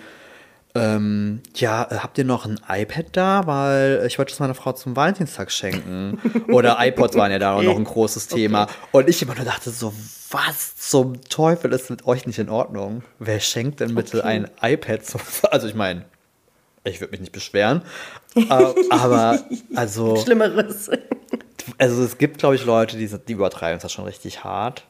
ähm, 0.74 1.40
ja, 1.54 1.86
äh, 1.90 1.96
habt 1.96 2.16
ihr 2.16 2.24
noch 2.24 2.46
ein 2.46 2.58
iPad 2.66 3.06
da? 3.12 3.46
Weil 3.46 4.04
ich 4.06 4.18
wollte 4.18 4.32
es 4.32 4.40
meiner 4.40 4.54
Frau 4.54 4.72
zum 4.72 4.96
Valentinstag 4.96 5.50
schenken. 5.50 6.18
Oder 6.48 6.78
iPods 6.80 7.16
waren 7.16 7.30
ja 7.30 7.38
da 7.38 7.54
auch 7.54 7.62
noch 7.62 7.76
ein 7.76 7.84
großes 7.84 8.28
Thema. 8.28 8.62
Okay. 8.64 8.72
Und 8.92 9.08
ich 9.08 9.20
immer 9.22 9.34
nur 9.34 9.44
dachte 9.44 9.70
so, 9.70 9.92
was 10.32 10.76
zum 10.76 11.20
Teufel 11.22 11.72
ist 11.72 11.90
mit 11.90 12.06
euch 12.06 12.26
nicht 12.26 12.38
in 12.38 12.48
Ordnung? 12.48 13.02
Wer 13.18 13.40
schenkt 13.40 13.80
denn 13.80 13.94
bitte 13.94 14.18
okay. 14.18 14.26
ein 14.26 14.50
iPad 14.62 15.04
zum, 15.04 15.20
also 15.50 15.68
ich 15.68 15.74
meine, 15.74 16.04
ich 16.84 17.00
würde 17.00 17.12
mich 17.12 17.20
nicht 17.20 17.32
beschweren. 17.32 17.82
aber 18.90 19.40
also. 19.74 20.16
Schlimmeres. 20.16 20.90
Also 21.78 22.02
es 22.02 22.18
gibt, 22.18 22.38
glaube 22.38 22.56
ich, 22.56 22.64
Leute, 22.64 22.96
die, 22.96 23.08
die 23.08 23.32
übertreiben 23.32 23.78
das 23.80 23.92
schon 23.92 24.04
richtig 24.04 24.42
hart. 24.42 24.84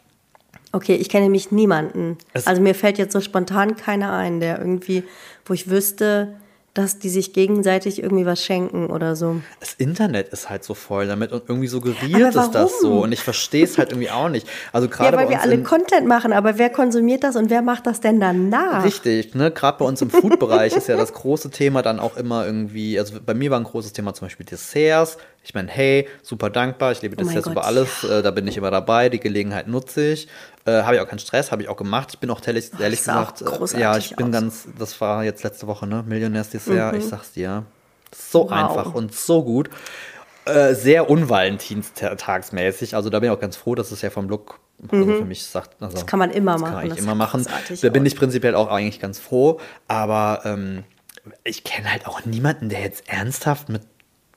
Okay, 0.72 0.94
ich 0.94 1.10
kenne 1.10 1.24
nämlich 1.24 1.50
niemanden. 1.50 2.16
Es 2.32 2.46
also 2.46 2.62
mir 2.62 2.74
fällt 2.74 2.96
jetzt 2.96 3.12
so 3.12 3.20
spontan 3.20 3.76
keiner 3.76 4.12
ein, 4.12 4.40
der 4.40 4.58
irgendwie, 4.58 5.04
wo 5.44 5.52
ich 5.52 5.68
wüsste, 5.68 6.40
dass 6.74 6.98
die 6.98 7.10
sich 7.10 7.34
gegenseitig 7.34 8.02
irgendwie 8.02 8.24
was 8.24 8.42
schenken 8.42 8.86
oder 8.86 9.14
so. 9.14 9.42
Das 9.60 9.74
Internet 9.74 10.28
ist 10.28 10.48
halt 10.48 10.64
so 10.64 10.72
voll 10.72 11.06
damit 11.06 11.30
und 11.30 11.42
irgendwie 11.46 11.68
suggeriert 11.68 12.34
es 12.34 12.50
das 12.50 12.80
so 12.80 13.02
und 13.02 13.12
ich 13.12 13.20
verstehe 13.20 13.64
es 13.64 13.76
halt 13.76 13.92
irgendwie 13.92 14.10
auch 14.10 14.30
nicht. 14.30 14.48
Also 14.72 14.88
gerade 14.88 15.16
ja, 15.16 15.22
weil 15.22 15.28
wir 15.28 15.42
alle 15.42 15.62
Content 15.62 16.06
machen, 16.06 16.32
aber 16.32 16.56
wer 16.56 16.70
konsumiert 16.70 17.24
das 17.24 17.36
und 17.36 17.50
wer 17.50 17.60
macht 17.60 17.86
das 17.86 18.00
denn 18.00 18.20
danach? 18.20 18.84
Richtig, 18.84 19.34
ne? 19.34 19.50
Gerade 19.50 19.78
bei 19.78 19.84
uns 19.84 20.00
im 20.00 20.08
Food-Bereich 20.08 20.74
ist 20.74 20.88
ja 20.88 20.96
das 20.96 21.12
große 21.12 21.50
Thema 21.50 21.82
dann 21.82 22.00
auch 22.00 22.16
immer 22.16 22.46
irgendwie, 22.46 22.98
also 22.98 23.16
bei 23.24 23.34
mir 23.34 23.50
war 23.50 23.60
ein 23.60 23.64
großes 23.64 23.92
Thema 23.92 24.14
zum 24.14 24.26
Beispiel 24.26 24.46
Desserts. 24.46 25.18
Ich 25.44 25.54
meine, 25.54 25.68
hey, 25.68 26.08
super 26.22 26.48
dankbar, 26.50 26.92
ich 26.92 27.02
liebe 27.02 27.16
oh 27.18 27.22
Desserts 27.22 27.48
über 27.48 27.66
alles, 27.66 28.02
ja. 28.02 28.20
äh, 28.20 28.22
da 28.22 28.30
bin 28.30 28.46
ich 28.46 28.56
immer 28.56 28.70
dabei, 28.70 29.10
die 29.10 29.20
Gelegenheit 29.20 29.66
nutze 29.66 30.12
ich. 30.12 30.28
Äh, 30.64 30.82
habe 30.82 30.94
ich 30.94 31.00
auch 31.00 31.08
keinen 31.08 31.18
Stress, 31.18 31.50
habe 31.50 31.62
ich 31.62 31.68
auch 31.68 31.76
gemacht. 31.76 32.10
Ich 32.12 32.18
bin 32.18 32.30
auch 32.30 32.40
ehrlich, 32.46 32.70
ehrlich 32.78 33.00
gesagt, 33.00 33.42
äh, 33.42 33.80
ja, 33.80 33.96
ich 33.96 34.14
bin 34.14 34.26
aus. 34.26 34.32
ganz, 34.32 34.68
das 34.78 35.00
war 35.00 35.24
jetzt 35.24 35.42
letzte 35.42 35.66
Woche, 35.66 35.86
ne? 35.86 36.04
Millionärsdessert, 36.06 36.94
mhm. 36.94 37.00
ich 37.00 37.06
sag's 37.06 37.32
dir. 37.32 37.64
So 38.14 38.44
wow. 38.44 38.52
einfach 38.52 38.94
und 38.94 39.14
so 39.14 39.42
gut. 39.42 39.70
Äh, 40.44 40.74
sehr 40.74 41.08
unvalentinstagsmäßig. 41.08 42.94
Also 42.94 43.10
da 43.10 43.20
bin 43.20 43.30
ich 43.30 43.36
auch 43.36 43.40
ganz 43.40 43.56
froh, 43.56 43.74
dass 43.74 43.90
es 43.92 44.02
ja 44.02 44.10
vom 44.10 44.28
Look 44.28 44.60
also 44.90 45.04
mhm. 45.04 45.18
für 45.18 45.24
mich 45.24 45.44
sagt. 45.44 45.80
Also, 45.80 45.94
das 45.94 46.06
kann 46.06 46.18
man 46.18 46.30
immer 46.30 46.58
machen. 46.58 46.88
Kann 46.88 46.92
ich 46.92 46.98
immer 46.98 47.14
machen. 47.14 47.46
Da 47.82 47.88
bin 47.90 48.04
ich 48.04 48.16
prinzipiell 48.16 48.54
auch 48.54 48.68
eigentlich 48.68 49.00
ganz 49.00 49.18
froh. 49.20 49.60
Aber 49.86 50.42
ähm, 50.44 50.84
ich 51.44 51.62
kenne 51.64 51.90
halt 51.90 52.06
auch 52.06 52.24
niemanden, 52.24 52.68
der 52.68 52.80
jetzt 52.80 53.08
ernsthaft 53.08 53.68
mit 53.68 53.82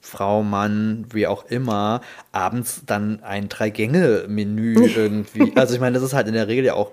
Frau, 0.06 0.44
Mann, 0.44 1.06
wie 1.12 1.26
auch 1.26 1.46
immer, 1.46 2.02
abends 2.32 2.84
dann 2.86 3.24
ein 3.24 3.50
Drei-Gänge-Menü 3.50 4.88
irgendwie. 4.96 5.52
Also 5.56 5.74
ich 5.74 5.80
meine, 5.80 5.96
das 5.96 6.04
ist 6.04 6.14
halt 6.14 6.28
in 6.28 6.34
der 6.34 6.48
Regel 6.48 6.66
ja 6.66 6.74
auch 6.76 6.92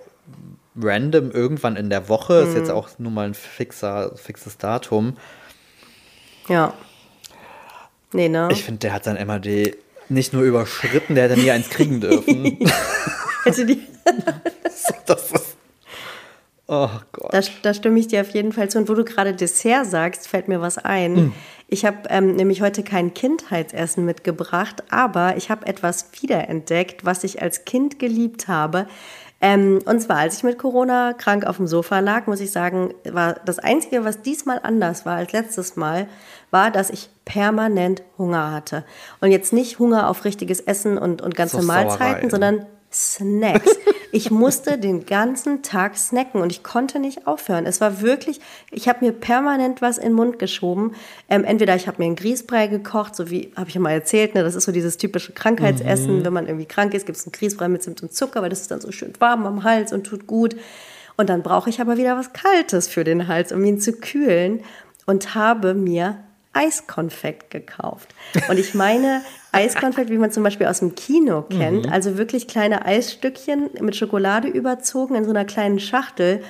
random 0.80 1.30
irgendwann 1.30 1.76
in 1.76 1.90
der 1.90 2.08
Woche. 2.08 2.34
Ist 2.36 2.56
jetzt 2.56 2.68
mhm. 2.68 2.74
auch 2.74 2.88
nur 2.98 3.12
mal 3.12 3.26
ein 3.26 3.34
fixer, 3.34 4.16
fixes 4.16 4.56
Datum. 4.56 5.16
Ja. 6.48 6.72
Nee, 8.12 8.28
ne? 8.28 8.48
Ich 8.50 8.64
finde, 8.64 8.80
der 8.80 8.94
hat 8.94 9.04
sein 9.04 9.24
MAD 9.26 9.76
nicht 10.08 10.32
nur 10.32 10.42
überschritten, 10.42 11.14
der 11.14 11.28
hätte 11.28 11.40
nie 11.40 11.50
eins 11.50 11.68
kriegen 11.68 12.00
dürfen. 12.00 12.58
hätte 13.44 13.66
die. 13.66 13.82
das 15.06 15.32
ist 15.32 15.56
Oh 16.66 16.88
Gott. 17.12 17.34
Da, 17.34 17.40
da, 17.60 17.74
stimme 17.74 18.00
ich 18.00 18.08
dir 18.08 18.22
auf 18.22 18.30
jeden 18.30 18.52
Fall 18.52 18.70
zu. 18.70 18.78
Und 18.78 18.88
wo 18.88 18.94
du 18.94 19.04
gerade 19.04 19.34
Dessert 19.34 19.84
sagst, 19.84 20.26
fällt 20.26 20.48
mir 20.48 20.62
was 20.62 20.78
ein. 20.78 21.14
Mm. 21.14 21.34
Ich 21.72 21.86
habe 21.86 21.96
ähm, 22.10 22.36
nämlich 22.36 22.60
heute 22.60 22.82
kein 22.82 23.14
Kindheitsessen 23.14 24.04
mitgebracht, 24.04 24.82
aber 24.90 25.38
ich 25.38 25.48
habe 25.48 25.66
etwas 25.66 26.10
wiederentdeckt, 26.20 27.06
was 27.06 27.24
ich 27.24 27.40
als 27.40 27.64
Kind 27.64 27.98
geliebt 27.98 28.46
habe. 28.46 28.86
Ähm, 29.40 29.78
und 29.86 30.02
zwar, 30.02 30.18
als 30.18 30.36
ich 30.36 30.42
mit 30.42 30.58
Corona 30.58 31.14
krank 31.14 31.46
auf 31.46 31.56
dem 31.56 31.66
Sofa 31.66 32.00
lag, 32.00 32.26
muss 32.26 32.40
ich 32.40 32.52
sagen, 32.52 32.92
war 33.10 33.36
das 33.46 33.58
Einzige, 33.58 34.04
was 34.04 34.20
diesmal 34.20 34.60
anders 34.62 35.06
war 35.06 35.16
als 35.16 35.32
letztes 35.32 35.74
Mal, 35.74 36.08
war, 36.50 36.70
dass 36.70 36.90
ich 36.90 37.08
permanent 37.24 38.02
Hunger 38.18 38.52
hatte. 38.52 38.84
Und 39.22 39.30
jetzt 39.30 39.54
nicht 39.54 39.78
Hunger 39.78 40.10
auf 40.10 40.26
richtiges 40.26 40.60
Essen 40.60 40.98
und, 40.98 41.22
und 41.22 41.34
ganze 41.34 41.62
Mahlzeiten, 41.62 42.28
sondern 42.28 42.66
Snacks. 42.92 43.78
Ich 44.14 44.30
musste 44.30 44.76
den 44.76 45.06
ganzen 45.06 45.62
Tag 45.62 45.96
snacken 45.96 46.42
und 46.42 46.52
ich 46.52 46.62
konnte 46.62 46.98
nicht 46.98 47.26
aufhören. 47.26 47.64
Es 47.64 47.80
war 47.80 48.02
wirklich, 48.02 48.42
ich 48.70 48.86
habe 48.86 49.02
mir 49.02 49.12
permanent 49.12 49.80
was 49.80 49.96
in 49.96 50.08
den 50.08 50.12
Mund 50.12 50.38
geschoben. 50.38 50.94
Ähm, 51.30 51.44
entweder 51.44 51.74
ich 51.76 51.86
habe 51.86 51.96
mir 51.98 52.04
einen 52.04 52.16
Grießbrei 52.16 52.66
gekocht, 52.66 53.16
so 53.16 53.30
wie 53.30 53.50
habe 53.56 53.70
ich 53.70 53.74
ja 53.74 53.80
mal 53.80 53.92
erzählt, 53.92 54.34
ne, 54.34 54.42
das 54.42 54.54
ist 54.54 54.64
so 54.64 54.72
dieses 54.72 54.98
typische 54.98 55.32
Krankheitsessen. 55.32 56.18
Mhm. 56.18 56.24
Wenn 56.26 56.32
man 56.34 56.46
irgendwie 56.46 56.66
krank 56.66 56.92
ist, 56.92 57.06
gibt 57.06 57.16
es 57.16 57.24
einen 57.24 57.32
Grießbrei 57.32 57.68
mit 57.68 57.82
Zimt 57.82 58.02
und 58.02 58.12
Zucker, 58.12 58.42
weil 58.42 58.50
das 58.50 58.60
ist 58.60 58.70
dann 58.70 58.82
so 58.82 58.92
schön 58.92 59.14
warm 59.18 59.46
am 59.46 59.64
Hals 59.64 59.94
und 59.94 60.04
tut 60.04 60.26
gut. 60.26 60.56
Und 61.16 61.30
dann 61.30 61.42
brauche 61.42 61.70
ich 61.70 61.80
aber 61.80 61.96
wieder 61.96 62.14
was 62.18 62.34
Kaltes 62.34 62.88
für 62.88 63.04
den 63.04 63.28
Hals, 63.28 63.50
um 63.50 63.64
ihn 63.64 63.80
zu 63.80 63.94
kühlen 63.94 64.60
und 65.06 65.34
habe 65.34 65.72
mir 65.72 66.18
Eiskonfekt 66.52 67.50
gekauft. 67.50 68.14
Und 68.48 68.58
ich 68.58 68.74
meine 68.74 69.22
Eiskonfekt, 69.52 70.10
wie 70.10 70.18
man 70.18 70.30
zum 70.30 70.42
Beispiel 70.42 70.66
aus 70.66 70.80
dem 70.80 70.94
Kino 70.94 71.42
kennt, 71.42 71.86
mhm. 71.86 71.92
also 71.92 72.18
wirklich 72.18 72.48
kleine 72.48 72.84
Eisstückchen 72.84 73.70
mit 73.80 73.96
Schokolade 73.96 74.48
überzogen 74.48 75.14
in 75.14 75.24
so 75.24 75.30
einer 75.30 75.44
kleinen 75.44 75.80
Schachtel. 75.80 76.42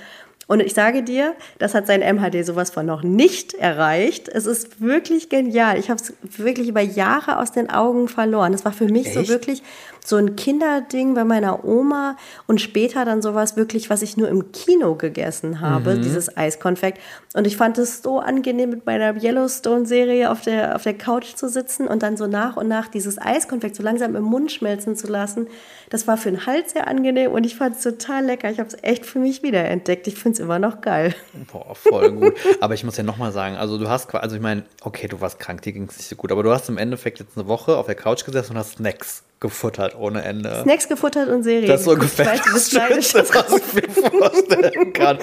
Und 0.49 0.61
ich 0.61 0.75
sage 0.75 1.03
dir, 1.03 1.35
das 1.59 1.75
hat 1.75 1.87
sein 1.87 2.01
MHD 2.01 2.45
sowas 2.45 2.71
von 2.71 2.85
noch 2.85 3.03
nicht 3.03 3.55
erreicht. 3.55 4.29
Es 4.29 4.47
ist 4.47 4.81
wirklich 4.81 5.29
genial. 5.29 5.79
Ich 5.79 5.89
habe 5.89 6.01
es 6.01 6.13
wirklich 6.39 6.69
über 6.69 6.81
Jahre 6.81 7.39
aus 7.39 7.53
den 7.53 7.71
Augen 7.71 8.09
verloren. 8.09 8.53
Es 8.53 8.65
war 8.65 8.73
für 8.73 8.87
mich 8.87 9.07
Echt? 9.07 9.15
so 9.15 9.29
wirklich 9.29 9.63
so 10.05 10.17
ein 10.17 10.35
Kinderding 10.35 11.15
bei 11.15 11.25
meiner 11.25 11.65
Oma 11.65 12.17
und 12.49 12.61
später 12.61 13.05
dann 13.05 13.23
sowas 13.23 13.57
wirklich, 13.57 13.89
was 13.89 14.03
ich 14.03 14.17
nur 14.17 14.29
im 14.29 14.51
Kino 14.51 14.97
gegessen 14.97 15.61
habe, 15.61 15.95
mhm. 15.95 16.03
dieses 16.03 16.37
Eiskonfekt. 16.37 17.01
Und 17.35 17.47
ich 17.47 17.57
fand 17.57 17.79
es 17.79 18.03
so 18.03 18.19
angenehm, 18.19 18.71
mit 18.71 18.85
meiner 18.85 19.15
Yellowstone-Serie 19.15 20.31
auf 20.31 20.41
der, 20.41 20.75
auf 20.75 20.83
der 20.83 20.95
Couch 20.95 21.35
zu 21.35 21.49
sitzen 21.49 21.87
und 21.87 22.03
dann 22.03 22.17
so 22.17 22.27
nach 22.27 22.57
und 22.57 22.69
nach 22.69 22.89
dieses 22.89 23.21
Eiskonfekt 23.21 23.77
so 23.77 23.83
langsam 23.83 24.17
im 24.17 24.25
Mund 24.25 24.51
schmelzen 24.51 24.97
zu 24.97 25.07
lassen. 25.07 25.47
Das 25.89 26.09
war 26.09 26.17
für 26.17 26.31
den 26.31 26.47
Hals 26.47 26.73
sehr 26.73 26.89
angenehm 26.89 27.31
und 27.31 27.45
ich 27.45 27.55
fand 27.55 27.77
es 27.77 27.83
total 27.83 28.25
lecker. 28.25 28.51
Ich 28.51 28.59
habe 28.59 28.69
es 28.69 28.77
echt 28.83 29.07
für 29.07 29.21
mich 29.21 29.43
wiederentdeckt. 29.43 30.09
Ich 30.09 30.17
finde 30.17 30.35
es 30.35 30.41
immer 30.41 30.59
noch 30.59 30.81
geil. 30.81 31.15
Boah, 31.53 31.75
voll 31.75 32.11
gut. 32.17 32.35
aber 32.61 32.75
ich 32.75 32.83
muss 32.83 32.97
ja 32.97 33.05
nochmal 33.05 33.31
sagen, 33.31 33.57
also 33.57 33.79
du 33.79 33.89
hast, 33.89 34.13
also 34.15 34.35
ich 34.35 34.43
meine, 34.43 34.65
okay, 34.83 35.07
du 35.07 35.21
warst 35.21 35.39
krank, 35.39 35.63
dir 35.63 35.73
ging 35.73 35.89
es 35.89 35.97
nicht 35.97 36.09
so 36.09 36.17
gut, 36.17 36.33
aber 36.33 36.43
du 36.43 36.51
hast 36.51 36.69
im 36.69 36.79
Endeffekt 36.79 37.21
jetzt 37.21 37.37
eine 37.37 37.47
Woche 37.47 37.77
auf 37.77 37.87
der 37.87 37.95
Couch 37.95 38.25
gesessen 38.25 38.53
und 38.53 38.59
hast 38.59 38.79
Snacks 38.79 39.23
gefuttert 39.43 39.95
ohne 39.99 40.23
Ende. 40.23 40.61
Snacks 40.63 40.89
gefuttert 40.89 41.29
und 41.29 41.43
Serien. 41.43 41.67
Das 41.67 41.81
ist 41.81 41.85
so 41.85 41.93
ungefähr 41.93 42.41
das 42.53 42.71
Schönste, 42.71 43.19
was 43.29 43.61
ich 43.61 43.75
mir 43.75 43.91
vorstellen 43.91 44.93
kann. 44.95 45.19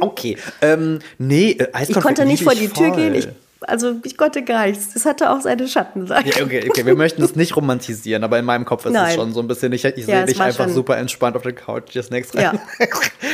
Okay, 0.00 0.38
ähm, 0.62 1.00
nee, 1.18 1.50
äh, 1.50 1.66
Ich 1.86 2.00
konnte 2.00 2.24
nicht 2.24 2.44
vor 2.44 2.54
die 2.54 2.68
Tür 2.68 2.92
gehen. 2.92 3.14
Ich, 3.14 3.28
also 3.66 3.96
ich 4.04 4.16
konnte 4.16 4.42
gar 4.44 4.66
nichts. 4.66 4.94
Das 4.94 5.04
hatte 5.04 5.30
auch 5.30 5.40
seine 5.40 5.66
Schattenseite. 5.66 6.28
Ja, 6.28 6.44
okay, 6.44 6.64
okay, 6.68 6.86
wir 6.86 6.94
möchten 6.94 7.22
es 7.22 7.34
nicht 7.34 7.56
romantisieren, 7.56 8.22
aber 8.24 8.38
in 8.38 8.44
meinem 8.44 8.64
Kopf 8.64 8.86
ist 8.86 8.92
Nein. 8.92 9.08
es 9.08 9.14
schon 9.14 9.32
so 9.32 9.40
ein 9.40 9.48
bisschen, 9.48 9.72
ich, 9.72 9.84
ich 9.84 10.06
ja, 10.06 10.18
sehe 10.18 10.26
dich 10.26 10.40
einfach 10.40 10.68
super 10.68 10.96
entspannt 10.96 11.36
auf 11.36 11.42
der 11.42 11.52
Couch, 11.52 11.92
dir 11.92 12.02
Snacks 12.02 12.34
rein. 12.34 12.42
Ja. 12.42 12.86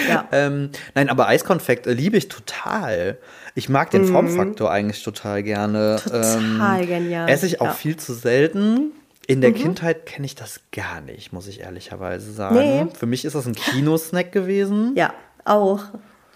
ja. 0.09 0.29
ähm, 0.33 0.71
nein, 0.95 1.11
aber 1.11 1.29
Eiskonfekt 1.29 1.87
äh, 1.87 1.93
liebe 1.93 2.17
ich 2.17 2.29
total. 2.29 3.19
Ich 3.55 3.69
mag 3.69 3.91
den 3.91 4.05
mm. 4.05 4.13
Formfaktor 4.13 4.71
eigentlich 4.71 5.03
total 5.03 5.43
gerne. 5.43 6.01
Total 6.03 6.81
ähm, 6.81 6.87
genial. 6.87 7.29
Esse 7.29 7.47
ich 7.47 7.61
auch 7.61 7.75
viel 7.75 7.97
zu 7.97 8.15
selten. 8.15 8.93
In 9.27 9.41
der 9.41 9.51
mhm. 9.51 9.55
Kindheit 9.55 10.07
kenne 10.07 10.27
ich 10.27 10.35
das 10.35 10.61
gar 10.73 11.01
nicht, 11.01 11.33
muss 11.33 11.47
ich 11.47 11.61
ehrlicherweise 11.61 12.33
sagen. 12.33 12.57
Nee. 12.57 12.87
Für 12.99 13.07
mich 13.07 13.25
ist 13.25 13.35
das 13.35 13.47
ein 13.47 13.55
Kinosnack 13.55 14.33
gewesen. 14.33 14.93
Ja, 14.97 15.15
auch. 15.45 15.85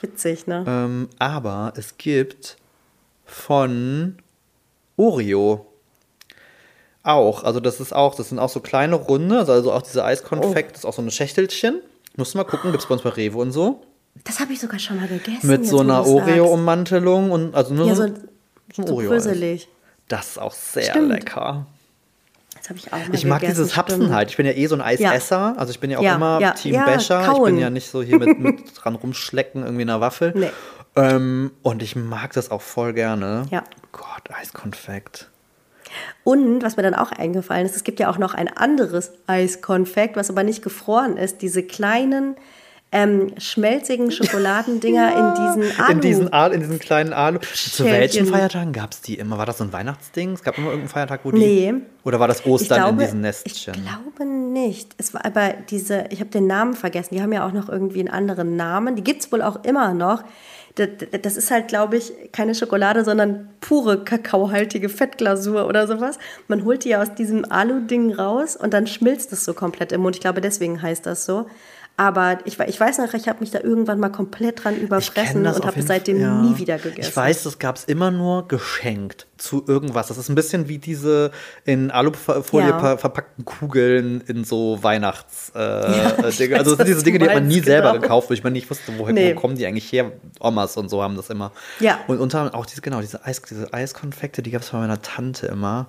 Witzig, 0.00 0.46
ne? 0.46 0.64
Ähm, 0.66 1.08
aber 1.18 1.72
es 1.76 1.96
gibt 1.98 2.56
von 3.24 4.18
Oreo. 4.96 5.66
auch. 7.02 7.42
Also 7.42 7.60
das 7.60 7.80
ist 7.80 7.94
auch, 7.94 8.14
das 8.14 8.28
sind 8.28 8.38
auch 8.38 8.48
so 8.48 8.60
kleine 8.60 8.96
Runde, 8.96 9.38
also 9.38 9.72
auch 9.72 9.82
diese 9.82 10.04
Eiskonfekt, 10.04 10.72
das 10.72 10.80
ist 10.80 10.84
auch 10.84 10.94
so 10.94 11.02
ein 11.02 11.10
Schächtelchen. 11.10 11.80
Musst 12.16 12.34
du 12.34 12.38
mal 12.38 12.44
gucken, 12.44 12.70
gibt 12.70 12.82
es 12.82 12.88
bei 12.88 12.94
uns 12.94 13.02
bei 13.02 13.10
Revo 13.10 13.42
und 13.42 13.52
so. 13.52 13.82
Das 14.22 14.38
habe 14.38 14.52
ich 14.52 14.60
sogar 14.60 14.78
schon 14.78 14.96
mal 15.00 15.08
gegessen. 15.08 15.46
Mit 15.46 15.66
so 15.66 15.80
einer. 15.80 16.06
Oreo-Ummantelung 16.06 17.32
und 17.32 17.54
also 17.54 17.74
nur 17.74 17.86
Ja, 17.88 17.94
so, 17.96 18.06
so, 18.06 18.14
so 18.74 18.86
so 18.86 18.94
bröselig. 18.96 19.68
Das 20.08 20.28
ist 20.28 20.38
auch 20.38 20.52
sehr 20.52 20.90
Stimmt. 20.90 21.08
lecker. 21.08 21.66
Das 22.64 22.70
habe 22.70 22.78
ich 22.78 22.86
auch 22.94 23.08
mal 23.08 23.14
Ich 23.14 23.26
mag 23.26 23.40
gegessen, 23.42 23.60
dieses 23.62 23.76
Hapsen 23.76 24.00
stimmt. 24.00 24.14
halt. 24.14 24.30
Ich 24.30 24.38
bin 24.38 24.46
ja 24.46 24.52
eh 24.52 24.66
so 24.66 24.74
ein 24.74 24.80
Eisesser. 24.80 25.54
Also 25.58 25.70
ich 25.70 25.80
bin 25.80 25.90
ja 25.90 25.98
auch 25.98 26.02
Ja, 26.02 26.14
immer 26.14 26.40
ja, 26.40 26.52
Team 26.52 26.72
ja, 26.72 26.86
Becher. 26.86 27.20
Ich 27.20 27.26
kauen. 27.26 27.44
bin 27.44 27.58
ja 27.58 27.68
nicht 27.68 27.90
so 27.90 28.02
hier 28.02 28.18
mit, 28.18 28.38
mit 28.38 28.62
dran 28.82 28.94
rumschlecken, 28.94 29.62
irgendwie 29.64 29.82
in 29.82 29.90
einer 29.90 30.00
Waffel. 30.00 30.32
Nee. 30.34 30.50
Ähm, 30.96 31.50
und 31.62 31.82
ich 31.82 31.94
mag 31.94 32.32
das 32.32 32.50
auch 32.50 32.62
voll 32.62 32.94
gerne. 32.94 33.44
Ja. 33.50 33.64
Gott, 33.92 34.30
Eiskonfekt. 34.34 35.30
Und 36.24 36.62
was 36.62 36.78
mir 36.78 36.82
dann 36.82 36.94
auch 36.94 37.12
eingefallen 37.12 37.66
ist, 37.66 37.76
es 37.76 37.84
gibt 37.84 38.00
ja 38.00 38.08
auch 38.08 38.16
noch 38.16 38.32
ein 38.32 38.48
anderes 38.48 39.12
Eiskonfekt, 39.26 40.16
was 40.16 40.30
aber 40.30 40.42
nicht 40.42 40.62
gefroren 40.62 41.18
ist. 41.18 41.42
Diese 41.42 41.62
kleinen 41.62 42.34
ähm, 42.94 43.34
schmelzigen 43.38 44.12
Schokoladendinger 44.12 45.12
in 45.12 45.58
diesen 45.64 45.80
Alu. 45.80 45.92
In 45.92 46.00
diesen, 46.00 46.32
Alu, 46.32 46.54
in 46.54 46.60
diesen 46.60 46.78
kleinen 46.78 47.12
Alu. 47.12 47.40
Zu 47.40 47.84
welchen. 47.84 48.26
Feiertagen 48.26 48.72
gab 48.72 48.92
es 48.92 49.00
die 49.00 49.14
immer? 49.14 49.36
War 49.36 49.46
das 49.46 49.58
so 49.58 49.64
ein 49.64 49.72
Weihnachtsding? 49.72 50.32
Es 50.32 50.42
gab 50.44 50.56
immer 50.56 50.68
irgendeinen 50.68 50.90
Feiertag, 50.90 51.20
wo 51.24 51.32
die. 51.32 51.38
Nee. 51.38 51.74
Oder 52.04 52.20
war 52.20 52.28
das 52.28 52.40
ich 52.40 52.46
Ostern 52.46 52.78
glaube, 52.78 53.02
in 53.02 53.22
diesen 53.22 53.24
ich 53.24 53.44
Nestchen? 53.44 53.74
glaube 53.84 54.24
nicht. 54.30 54.94
Es 54.96 55.12
war 55.12 55.24
aber 55.24 55.54
diese, 55.70 56.04
ich 56.10 56.20
habe 56.20 56.30
den 56.30 56.46
Namen 56.46 56.74
vergessen, 56.74 57.14
die 57.14 57.22
haben 57.22 57.32
ja 57.32 57.46
auch 57.46 57.52
noch 57.52 57.68
irgendwie 57.68 58.00
einen 58.00 58.10
anderen 58.10 58.56
Namen. 58.56 58.94
Die 58.94 59.02
gibt 59.02 59.22
es 59.22 59.32
wohl 59.32 59.42
auch 59.42 59.64
immer 59.64 59.92
noch. 59.92 60.22
Das, 60.76 60.88
das 61.22 61.36
ist 61.36 61.50
halt, 61.50 61.68
glaube 61.68 61.96
ich, 61.96 62.12
keine 62.32 62.54
Schokolade, 62.54 63.04
sondern 63.04 63.48
pure 63.60 64.04
kakaohaltige 64.04 64.88
Fettglasur 64.88 65.66
oder 65.66 65.86
sowas. 65.86 66.18
Man 66.46 66.64
holt 66.64 66.84
die 66.84 66.90
ja 66.90 67.02
aus 67.02 67.14
diesem 67.14 67.44
Alu-Ding 67.44 68.12
raus 68.12 68.56
und 68.56 68.72
dann 68.74 68.86
schmilzt 68.86 69.32
es 69.32 69.44
so 69.44 69.54
komplett 69.54 69.92
im 69.92 70.00
Mund. 70.00 70.16
Ich 70.16 70.20
glaube, 70.20 70.40
deswegen 70.40 70.80
heißt 70.82 71.06
das 71.06 71.24
so. 71.26 71.46
Aber 71.96 72.38
ich, 72.44 72.58
ich 72.58 72.80
weiß 72.80 72.98
noch, 72.98 73.14
ich 73.14 73.28
habe 73.28 73.38
mich 73.38 73.52
da 73.52 73.60
irgendwann 73.60 74.00
mal 74.00 74.08
komplett 74.08 74.64
dran 74.64 74.76
überfressen 74.76 75.46
und 75.46 75.64
habe 75.64 75.80
seitdem 75.80 76.20
ja. 76.20 76.42
nie 76.42 76.58
wieder 76.58 76.76
gegessen. 76.76 77.08
Ich 77.08 77.16
weiß, 77.16 77.44
das 77.44 77.60
gab 77.60 77.76
es 77.76 77.84
immer 77.84 78.10
nur 78.10 78.48
geschenkt 78.48 79.28
zu 79.36 79.64
irgendwas. 79.68 80.08
Das 80.08 80.18
ist 80.18 80.28
ein 80.28 80.34
bisschen 80.34 80.66
wie 80.66 80.78
diese 80.78 81.30
in 81.64 81.92
Alufolie 81.92 82.68
Ja. 82.70 82.80
ver 82.80 82.98
verpackten 82.98 83.44
Kugeln 83.44 84.22
in 84.22 84.42
so 84.42 84.82
Weihnachts 84.82 85.52
äh, 85.54 85.60
äh, 85.60 86.28
ich 86.30 86.36
Dinge. 86.38 86.56
Also 86.56 86.70
das 86.70 86.78
sind 86.78 86.88
diese 86.88 87.04
Dinge, 87.04 87.20
die 87.20 87.26
hat 87.26 87.34
man 87.34 87.46
nie 87.46 87.54
meinst, 87.54 87.66
selber 87.66 87.92
genau. 87.92 88.02
gekauft, 88.02 88.28
wo 88.28 88.34
ich 88.34 88.42
mal 88.42 88.50
nicht 88.50 88.68
wusste, 88.68 88.92
woher 88.96 89.14
Nee. 89.14 89.36
wo 89.36 89.40
kommen 89.40 89.56
die 89.56 89.64
eigentlich 89.64 89.92
her. 89.92 90.10
Omas 90.40 90.76
und 90.76 90.88
so 90.88 91.00
haben 91.00 91.14
das 91.14 91.30
immer. 91.30 91.52
Ja. 91.78 92.00
Und 92.08 92.18
unter 92.18 92.40
anderem 92.40 92.58
auch 92.58 92.66
diese, 92.66 92.80
genau, 92.80 93.02
diese, 93.02 93.24
Eis, 93.24 93.40
diese 93.42 93.72
Eiskonfekte, 93.72 94.42
die 94.42 94.50
gab 94.50 94.62
es 94.62 94.70
bei 94.70 94.78
meiner 94.78 95.00
Tante 95.00 95.46
immer. 95.46 95.86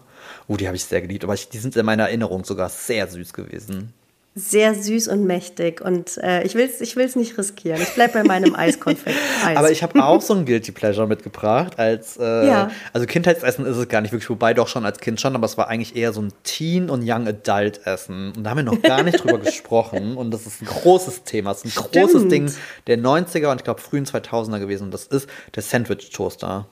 Oh, 0.47 0.56
die 0.56 0.68
habe 0.68 0.76
ich 0.76 0.86
sehr 0.86 1.01
geliebt. 1.01 1.24
Aber 1.24 1.34
ich, 1.34 1.49
die 1.49 1.58
sind 1.58 1.76
in 1.76 1.86
meiner 1.86 2.03
Erinnerung 2.03 2.45
sogar 2.45 2.70
sehr 2.70 3.08
süß 3.08 3.34
gewesen. 3.34 3.93
Sehr 4.38 4.75
süß 4.75 5.07
und 5.07 5.23
mächtig. 5.23 5.79
Und 5.79 6.17
äh, 6.17 6.43
ich 6.43 6.55
will 6.55 6.65
es 6.65 6.81
ich 6.81 6.97
will's 6.97 7.15
nicht 7.15 7.38
riskieren. 7.38 7.81
Ich 7.81 7.93
bleibe 7.95 8.13
bei 8.15 8.23
meinem 8.25 8.53
Eiskonfekt. 8.57 9.15
Eis. 9.45 9.55
Aber 9.55 9.71
ich 9.71 9.81
habe 9.81 10.03
auch 10.03 10.21
so 10.21 10.33
ein 10.33 10.45
Guilty 10.45 10.73
Pleasure 10.73 11.07
mitgebracht. 11.07 11.79
Als, 11.79 12.17
äh, 12.17 12.45
Ja. 12.47 12.69
Also 12.91 13.07
Kindheitsessen 13.07 13.65
ist 13.65 13.77
es 13.77 13.88
gar 13.88 14.01
nicht 14.01 14.11
wirklich, 14.11 14.29
wobei 14.29 14.53
doch 14.53 14.67
schon 14.67 14.86
als 14.86 14.99
Kind 14.99 15.21
schon, 15.21 15.36
aber 15.36 15.45
es 15.45 15.57
war 15.57 15.69
eigentlich 15.69 15.95
eher 15.95 16.11
so 16.11 16.21
ein 16.21 16.33
Teen- 16.43 16.89
und 16.89 17.01
Young 17.09 17.27
Adult-Essen. 17.29 18.33
Und 18.36 18.43
da 18.43 18.49
haben 18.49 18.57
wir 18.57 18.63
noch 18.63 18.81
gar 18.81 19.03
nicht 19.03 19.23
drüber 19.23 19.38
gesprochen. 19.45 20.17
Und 20.17 20.31
das 20.31 20.45
ist 20.45 20.61
ein 20.61 20.65
großes 20.65 21.23
Thema. 21.23 21.51
Es 21.51 21.63
ist 21.63 21.77
ein 21.77 21.86
großes 21.91 22.23
Stimmt. 22.23 22.31
Ding 22.33 22.53
der 22.88 22.99
90er 22.99 23.47
und 23.51 23.61
ich 23.61 23.63
glaube 23.63 23.79
frühen 23.79 24.05
2000er 24.05 24.59
gewesen. 24.59 24.83
Und 24.83 24.93
das 24.93 25.05
ist 25.07 25.29
der 25.55 25.63
Sandwich-Toaster. 25.63 26.67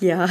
ja. 0.00 0.28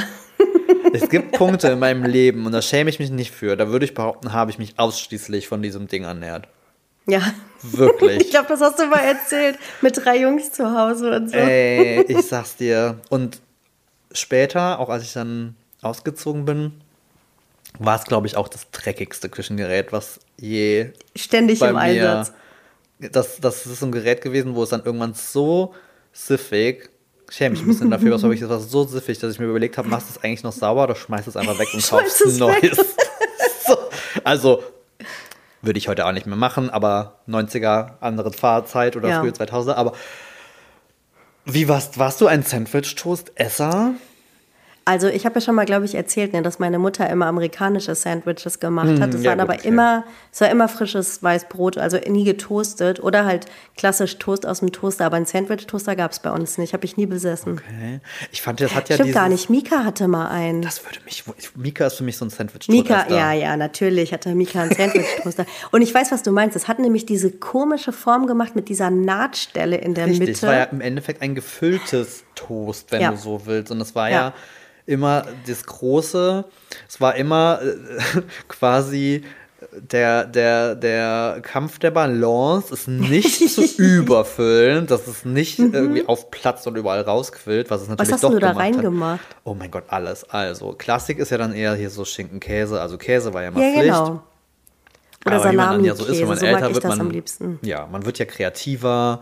Es 0.94 1.10
gibt 1.10 1.32
Punkte 1.34 1.70
in 1.70 1.80
meinem 1.80 2.04
Leben 2.04 2.46
und 2.46 2.52
da 2.52 2.62
schäme 2.62 2.90
ich 2.90 3.00
mich 3.00 3.10
nicht 3.10 3.32
für. 3.32 3.56
Da 3.58 3.70
würde 3.70 3.86
ich 3.86 3.94
behaupten, 3.94 4.34
habe 4.34 4.52
ich 4.52 4.60
mich 4.60 4.78
ausschließlich 4.78 5.48
von 5.48 5.62
diesem 5.62 5.88
Ding 5.88 6.04
ernährt. 6.04 6.48
Ja. 7.08 7.22
Wirklich. 7.62 8.22
Ich 8.22 8.30
glaube, 8.30 8.48
das 8.50 8.62
hast 8.62 8.80
du 8.80 8.86
mal 8.86 9.00
erzählt. 9.00 9.58
Mit 9.82 10.04
drei 10.04 10.20
Jungs 10.20 10.52
zu 10.52 10.78
Hause 10.78 11.16
und 11.16 11.30
so. 11.30 11.38
Ey, 11.38 12.02
ich 12.08 12.22
sag's 12.28 12.56
dir. 12.56 13.00
Und 13.10 13.42
später, 14.12 14.80
auch 14.80 14.90
als 14.90 15.04
ich 15.04 15.14
dann 15.14 15.56
ausgezogen 15.82 16.46
bin, 16.46 16.74
war 17.80 17.98
es, 17.98 18.06
glaube 18.06 18.28
ich, 18.28 18.38
auch 18.38 18.48
das 18.48 18.70
dreckigste 18.72 19.30
Küchengerät, 19.30 19.92
was 19.92 20.20
je 20.38 20.92
Ständig 21.16 21.62
im. 21.62 21.76
Einsatz. 21.76 22.34
Das, 23.00 23.40
das 23.40 23.66
ist 23.66 23.80
so 23.80 23.88
ein 23.88 23.92
Gerät 23.92 24.22
gewesen, 24.22 24.56
wo 24.56 24.64
es 24.64 24.70
dann 24.70 24.86
irgendwann 24.86 25.14
so 25.14 25.74
siffig, 26.14 26.90
schäme 27.36 27.52
mich 27.54 27.62
ein 27.62 27.68
bisschen 27.68 27.90
dafür, 27.90 28.14
was 28.14 28.24
habe 28.24 28.34
ich, 28.34 28.40
das 28.42 28.50
war 28.50 28.60
so 28.60 28.84
siffig, 28.86 29.18
dass 29.20 29.34
ich 29.34 29.40
mir 29.40 29.48
überlegt 29.48 29.78
habe, 29.78 29.88
machst 29.90 30.08
du 30.10 30.18
es 30.18 30.24
eigentlich 30.24 30.44
noch 30.44 30.52
sauber 30.52 30.84
oder 30.84 30.96
schmeißt 30.96 31.28
es 31.28 31.36
einfach 31.36 31.58
weg 31.58 31.70
und 31.74 31.84
kaufst 31.90 32.20
weg. 32.26 32.38
Neues. 32.40 32.78
so, 33.68 33.78
also 34.24 34.64
würde 35.62 35.78
ich 35.80 35.88
heute 35.88 36.06
auch 36.06 36.12
nicht 36.12 36.28
mehr 36.28 36.36
machen, 36.36 36.70
aber 36.70 37.20
90er, 37.28 37.94
andere 38.02 38.32
Fahrzeit 38.34 38.96
oder 38.96 39.10
Ja. 39.10 39.20
frühe 39.22 39.32
2000er, 39.32 39.74
aber 39.74 39.94
wie 41.46 41.68
warst, 41.68 41.98
warst 41.98 42.22
du 42.22 42.28
ein 42.28 42.44
Sandwich-Toast-Esser? 42.44 43.96
Also 44.86 45.08
ich 45.08 45.26
habe 45.26 45.36
ja 45.36 45.42
schon 45.42 45.56
mal, 45.56 45.66
glaube 45.66 45.86
ich, 45.86 45.96
erzählt, 45.96 46.34
ne, 46.34 46.42
dass 46.42 46.60
meine 46.60 46.78
Mutter 46.78 47.10
immer 47.10 47.28
amerikanische 47.28 47.96
Sandwiches 47.96 48.60
gemacht 48.60 49.00
hat. 49.00 49.14
Das 49.14 49.22
Hm, 49.22 49.24
ja, 49.24 49.30
waren 49.32 49.40
gut, 49.40 49.50
aber 49.50 49.54
okay. 49.60 49.68
immer, 49.70 50.04
es 50.32 50.42
war 50.42 50.50
immer 50.50 50.68
frisches 50.68 51.24
Weißbrot, 51.24 51.78
also 51.78 51.98
nie 52.08 52.26
getoastet 52.26 53.02
oder 53.02 53.24
halt 53.24 53.46
klassisch 53.78 54.18
Toast 54.20 54.46
aus 54.46 54.60
dem 54.60 54.74
Toaster. 54.74 55.06
Aber 55.06 55.16
einen 55.16 55.26
Sandwich-Toaster 55.26 55.96
gab 55.96 56.12
es 56.12 56.20
bei 56.20 56.32
uns 56.32 56.58
nicht, 56.58 56.74
habe 56.74 56.84
ich 56.84 56.98
nie 56.98 57.06
besessen. 57.06 57.54
Okay. 57.66 58.02
Ich 58.34 58.42
fand, 58.42 58.60
das 58.60 58.76
hat 58.76 58.90
ja 58.90 58.96
Stimmt 58.96 59.08
dieses, 59.08 59.22
gar 59.22 59.30
nicht. 59.30 59.50
Mika 59.50 59.86
hatte 59.86 60.10
mal 60.10 60.28
einen. 60.28 60.62
Das 60.62 60.84
würde 60.84 61.00
mich, 61.06 61.24
Mika 61.56 61.86
ist 61.88 61.94
für 61.96 62.04
mich 62.04 62.18
so 62.18 62.26
ein 62.26 62.30
sandwich 62.30 62.68
Mika, 62.68 63.06
ja, 63.10 63.32
ja, 63.32 63.56
natürlich 63.56 64.12
hatte 64.12 64.36
Mika 64.36 64.64
einen 64.64 64.72
Sandwich-Toaster. 64.76 65.46
Und 65.72 65.82
ich 65.82 65.94
weiß, 65.96 66.12
was 66.12 66.24
du 66.24 66.34
meinst. 66.34 66.58
Es 66.58 66.68
hat 66.68 66.80
nämlich 66.80 67.06
diese 67.06 67.32
komische 67.32 67.94
Form 67.94 68.28
gemacht 68.28 68.56
mit 68.58 68.68
dieser 68.68 68.90
Nahtstelle 68.90 69.78
in 69.78 69.94
der 69.94 70.08
Richtig, 70.08 70.20
Mitte. 70.20 70.32
es 70.34 70.44
war 70.44 70.56
ja 70.56 70.64
im 70.66 70.82
Endeffekt 70.82 71.22
ein 71.22 71.36
gefülltes 71.36 72.26
Toast, 72.36 72.92
wenn 72.92 73.02
Ja. 73.02 73.12
du 73.12 73.18
so 73.18 73.46
willst. 73.46 73.72
Und 73.72 73.80
es 73.80 73.96
war 73.96 74.10
ja, 74.10 74.16
Ja. 74.16 74.34
Immer 74.86 75.26
das 75.48 75.66
Große, 75.66 76.46
es 76.88 77.00
war 77.02 77.16
immer 77.16 77.60
äh, 77.62 78.22
quasi 78.48 79.24
der, 79.72 80.26
der, 80.26 80.76
der 80.76 81.40
Kampf 81.42 81.80
der 81.80 81.92
Balance 81.92 82.74
ist 82.74 82.88
nicht 82.88 83.50
zu 83.50 83.62
überfüllen, 83.78 84.88
dass 84.88 85.08
es 85.08 85.24
nicht 85.26 85.58
irgendwie 85.58 86.06
aufplatzt 86.06 86.68
und 86.68 86.76
überall 86.76 87.02
rausquillt, 87.02 87.70
was 87.72 87.82
es 87.84 87.88
natürlich 87.88 88.10
Mhm. 88.10 88.14
hast 88.14 88.24
doch 88.26 88.32
du 88.32 88.40
da 88.40 88.52
reingemacht? 88.52 89.26
Oh 89.46 89.54
mein 89.54 89.72
Gott, 89.72 89.86
alles. 89.88 90.30
Also, 90.30 90.74
Klassik 90.74 91.18
ist 91.18 91.32
ja 91.32 91.38
dann 91.38 91.54
eher 91.54 91.76
hier 91.76 91.90
so 91.90 92.04
Schinken, 92.04 92.40
Käse. 92.42 92.82
Also 92.82 92.98
Käse 92.98 93.34
war 93.34 93.42
ja 93.44 93.52
mal 93.52 93.62
ja, 93.64 93.70
Pflicht. 93.72 93.86
genau. 93.86 94.24
Oder 95.26 95.36
Aber 95.36 95.44
Salami, 95.44 95.88
ja 95.88 95.96
so 95.96 96.06
ist, 96.06 96.20
wenn 96.20 96.28
man 96.28 96.38
so 96.38 96.46
älter 96.46 96.74
wird, 96.74 96.84
man, 96.84 97.00
am 97.00 97.10
liebsten. 97.10 97.60
Ja, 97.62 97.88
man 97.90 98.06
wird 98.06 98.20
ja 98.20 98.26
kreativer. 98.26 99.22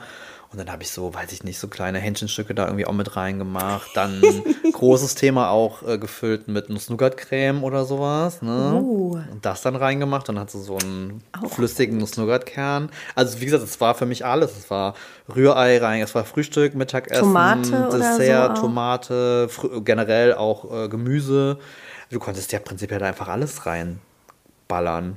Und 0.52 0.58
dann 0.58 0.70
habe 0.70 0.84
ich 0.84 0.91
so, 0.91 1.14
weiß 1.14 1.32
ich 1.32 1.45
nicht, 1.45 1.58
so 1.58 1.70
kleine 1.70 1.99
Hähnchenstücke 1.99 2.54
da 2.54 2.66
irgendwie 2.66 2.86
auch 2.86 2.93
mit 2.93 3.16
reingemacht. 3.16 3.91
Dann 3.95 4.22
großes 4.74 5.16
Thema 5.16 5.49
auch 5.49 5.82
äh, 5.88 5.97
gefüllt 5.97 6.49
mit 6.49 6.70
Nuss-Nougat-Creme 6.70 7.64
oder 7.64 7.86
sowas. 7.86 8.41
Ne? 8.41 8.74
Oh. 8.74 9.18
Und 9.32 9.45
das 9.45 9.62
dann 9.62 9.78
reingemacht. 9.78 10.28
Dann 10.28 10.38
hat 10.38 10.52
sie 10.52 10.62
so 10.62 10.78
einen 10.78 11.24
Auch 11.41 11.54
flüssigen 11.54 11.97
Nuss-Nougat-Kern. 11.99 12.89
Also 13.16 13.39
wie 13.39 13.45
gesagt, 13.45 13.64
es 13.64 13.80
war 13.80 13.95
für 13.95 14.06
mich 14.06 14.26
alles. 14.26 14.58
Es 14.58 14.70
war 14.70 14.95
Rührei 15.34 15.78
rein, 15.78 16.02
es 16.02 16.14
war 16.16 16.26
Frühstück, 16.26 16.76
Mittagessen, 16.76 17.24
Tomate 17.24 17.89
Dessert, 17.89 18.58
so? 18.58 18.64
Tomate, 18.64 19.49
generell 19.86 20.34
auch 20.34 20.70
äh, 20.70 20.89
Gemüse. 20.89 21.60
Du 22.10 22.20
konntest 22.20 22.52
ja 22.52 22.60
prinzipiell 22.60 23.02
einfach 23.04 23.30
alles 23.30 23.66
reinballern. 23.66 25.16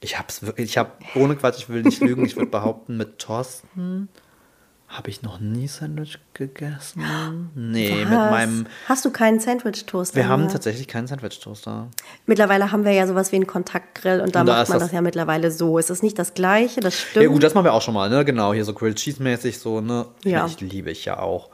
Ich 0.00 0.18
hab's 0.18 0.42
wirklich, 0.42 0.68
ich 0.68 0.76
hab, 0.76 0.98
ohne 1.14 1.36
Quatsch, 1.36 1.56
ich 1.56 1.68
will 1.70 1.82
nicht 1.82 2.02
lügen, 2.02 2.26
ich 2.26 2.36
würde 2.36 2.50
behaupten, 2.50 2.98
mit 2.98 3.18
Thorsten 3.18 4.10
habe 4.96 5.10
ich 5.10 5.22
noch 5.22 5.40
nie 5.40 5.66
Sandwich 5.66 6.18
gegessen. 6.34 7.02
Nee, 7.56 7.90
mit 8.04 8.10
Was? 8.10 8.30
meinem, 8.30 8.66
Hast 8.88 9.04
du 9.04 9.10
keinen 9.10 9.40
Sandwich-Toaster? 9.40 10.14
wir 10.14 10.28
haben 10.28 10.44
mehr? 10.44 10.52
tatsächlich 10.52 10.86
keinen 10.86 11.08
Sandwich-Toaster. 11.08 11.88
Mittlerweile 12.26 12.70
haben 12.70 12.84
wir 12.84 12.92
ja 12.92 13.06
sowas 13.06 13.32
wie 13.32 13.36
einen 13.36 13.46
Kontaktgrill 13.48 14.20
und 14.20 14.34
da 14.36 14.40
Und 14.42 14.46
da 14.46 14.58
macht 14.58 14.68
man 14.68 14.78
das- 14.78 14.88
das 14.88 14.92
ja 14.94 15.00
mittlerweile 15.02 15.50
so. 15.50 15.78
Es 15.78 15.90
ist 15.90 16.02
nicht 16.04 16.16
das 16.18 16.34
Gleiche, 16.34 16.80
das 16.80 16.94
stimmt. 16.98 17.24
Ja 17.24 17.28
gut, 17.28 17.42
das 17.42 17.54
machen 17.54 17.64
wir 17.64 17.72
auch 17.72 17.82
schon 17.82 17.94
mal, 17.94 18.08
ne? 18.08 18.24
Genau, 18.24 18.52
hier 18.54 18.64
so 18.64 18.72
Grilled 18.72 18.96
Cheese-mäßig 18.96 19.58
so, 19.58 19.80
ne? 19.80 20.06
Ja. 20.24 20.46
Ich 20.46 20.60
liebe 20.60 20.90
ich 20.92 21.04
ja 21.04 21.18
auch. 21.18 21.50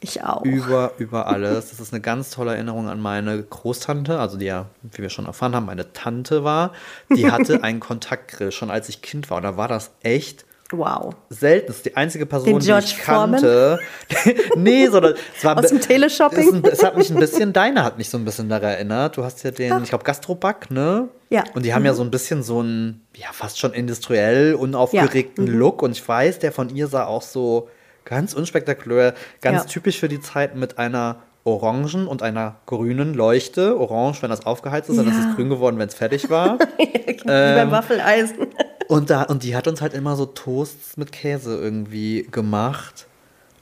ich 0.00 0.22
auch. 0.24 0.44
Über, 0.44 0.92
über 0.98 1.26
alles. 1.28 1.70
Das 1.70 1.80
ist 1.80 1.94
eine 1.94 2.02
ganz 2.02 2.28
tolle 2.28 2.52
Erinnerung 2.54 2.88
an 2.90 3.00
meine 3.00 3.42
Großtante, 3.42 4.18
also 4.18 4.36
die 4.36 4.46
ja, 4.46 4.66
wie 4.82 5.00
wir 5.00 5.08
schon 5.10 5.24
erfahren 5.26 5.54
haben, 5.56 5.64
meine 5.64 5.94
Tante 5.94 6.44
war. 6.44 6.72
Die 7.08 7.30
hatte 7.32 7.62
einen 7.64 7.80
Kontaktgrill 7.80 8.52
schon 8.52 8.70
als 8.70 8.88
ich 8.90 9.00
Kind 9.00 9.30
war. 9.30 9.38
Und 9.38 9.44
da 9.44 9.56
war 9.56 9.68
das 9.68 9.92
echt 10.02 10.44
Wow. 10.72 11.14
selten. 11.28 11.66
Das 11.68 11.76
ist 11.76 11.86
die 11.86 11.96
einzige 11.96 12.26
Person, 12.26 12.58
die 12.58 12.66
George 12.66 12.86
ich 12.88 12.98
kannte. 12.98 13.78
nee, 14.56 14.86
sondern 14.88 15.14
es 15.36 15.44
war 15.44 15.56
Aus 15.62 15.68
dem 15.68 15.80
Teleshopping? 15.80 16.64
Es, 16.64 16.78
es 16.80 16.84
hat 16.84 16.96
mich 16.96 17.10
ein 17.10 17.16
bisschen, 17.18 17.52
deine 17.52 17.84
hat 17.84 17.98
mich 17.98 18.08
so 18.10 18.18
ein 18.18 18.24
bisschen 18.24 18.48
daran 18.48 18.70
erinnert. 18.70 19.16
Du 19.16 19.24
hast 19.24 19.42
ja 19.44 19.50
den, 19.50 19.82
ich 19.82 19.90
glaube, 19.90 20.04
Gastroback, 20.04 20.70
ne? 20.70 21.08
Ja. 21.30 21.44
Und 21.54 21.64
die 21.64 21.72
haben 21.74 21.84
ja 21.84 21.94
so 21.94 22.02
ein 22.02 22.10
bisschen 22.10 22.42
so 22.42 22.60
einen, 22.60 23.06
ja, 23.16 23.28
fast 23.32 23.58
schon 23.58 23.72
industriell 23.72 24.54
unaufgeregten 24.54 25.46
Ja. 25.46 25.52
Mhm. 25.52 25.58
Look. 25.58 25.82
Und 25.82 25.92
ich 25.92 26.06
weiß, 26.06 26.38
der 26.40 26.52
von 26.52 26.68
ihr 26.74 26.88
sah 26.88 27.04
auch 27.06 27.22
so 27.22 27.68
ganz 28.04 28.34
unspektakulär, 28.34 29.14
ganz 29.40 29.62
Ja. 29.62 29.68
typisch 29.68 29.98
für 30.00 30.08
die 30.08 30.20
Zeit 30.20 30.56
mit 30.56 30.78
einer 30.78 31.16
orangen 31.44 32.06
und 32.06 32.22
einer 32.22 32.56
grünen 32.66 33.14
Leuchte. 33.14 33.76
Orange, 33.78 34.22
wenn 34.22 34.30
das 34.30 34.46
aufgeheizt 34.46 34.88
ist, 34.88 34.96
dann 34.96 35.08
ist 35.08 35.14
Ja. 35.14 35.30
es 35.30 35.36
grün 35.36 35.48
geworden, 35.48 35.76
wenn 35.78 35.88
es 35.88 35.94
fertig 35.94 36.30
war. 36.30 36.56
Wie 36.78 37.24
beim 37.24 37.70
Waffeleisen. 37.70 38.46
Und, 38.92 39.10
da, 39.10 39.22
und 39.22 39.42
die 39.42 39.56
hat 39.56 39.66
uns 39.66 39.80
halt 39.80 39.94
immer 39.94 40.16
so 40.16 40.26
Toasts 40.26 40.96
mit 40.96 41.12
Käse 41.12 41.56
irgendwie 41.56 42.26
gemacht. 42.30 43.06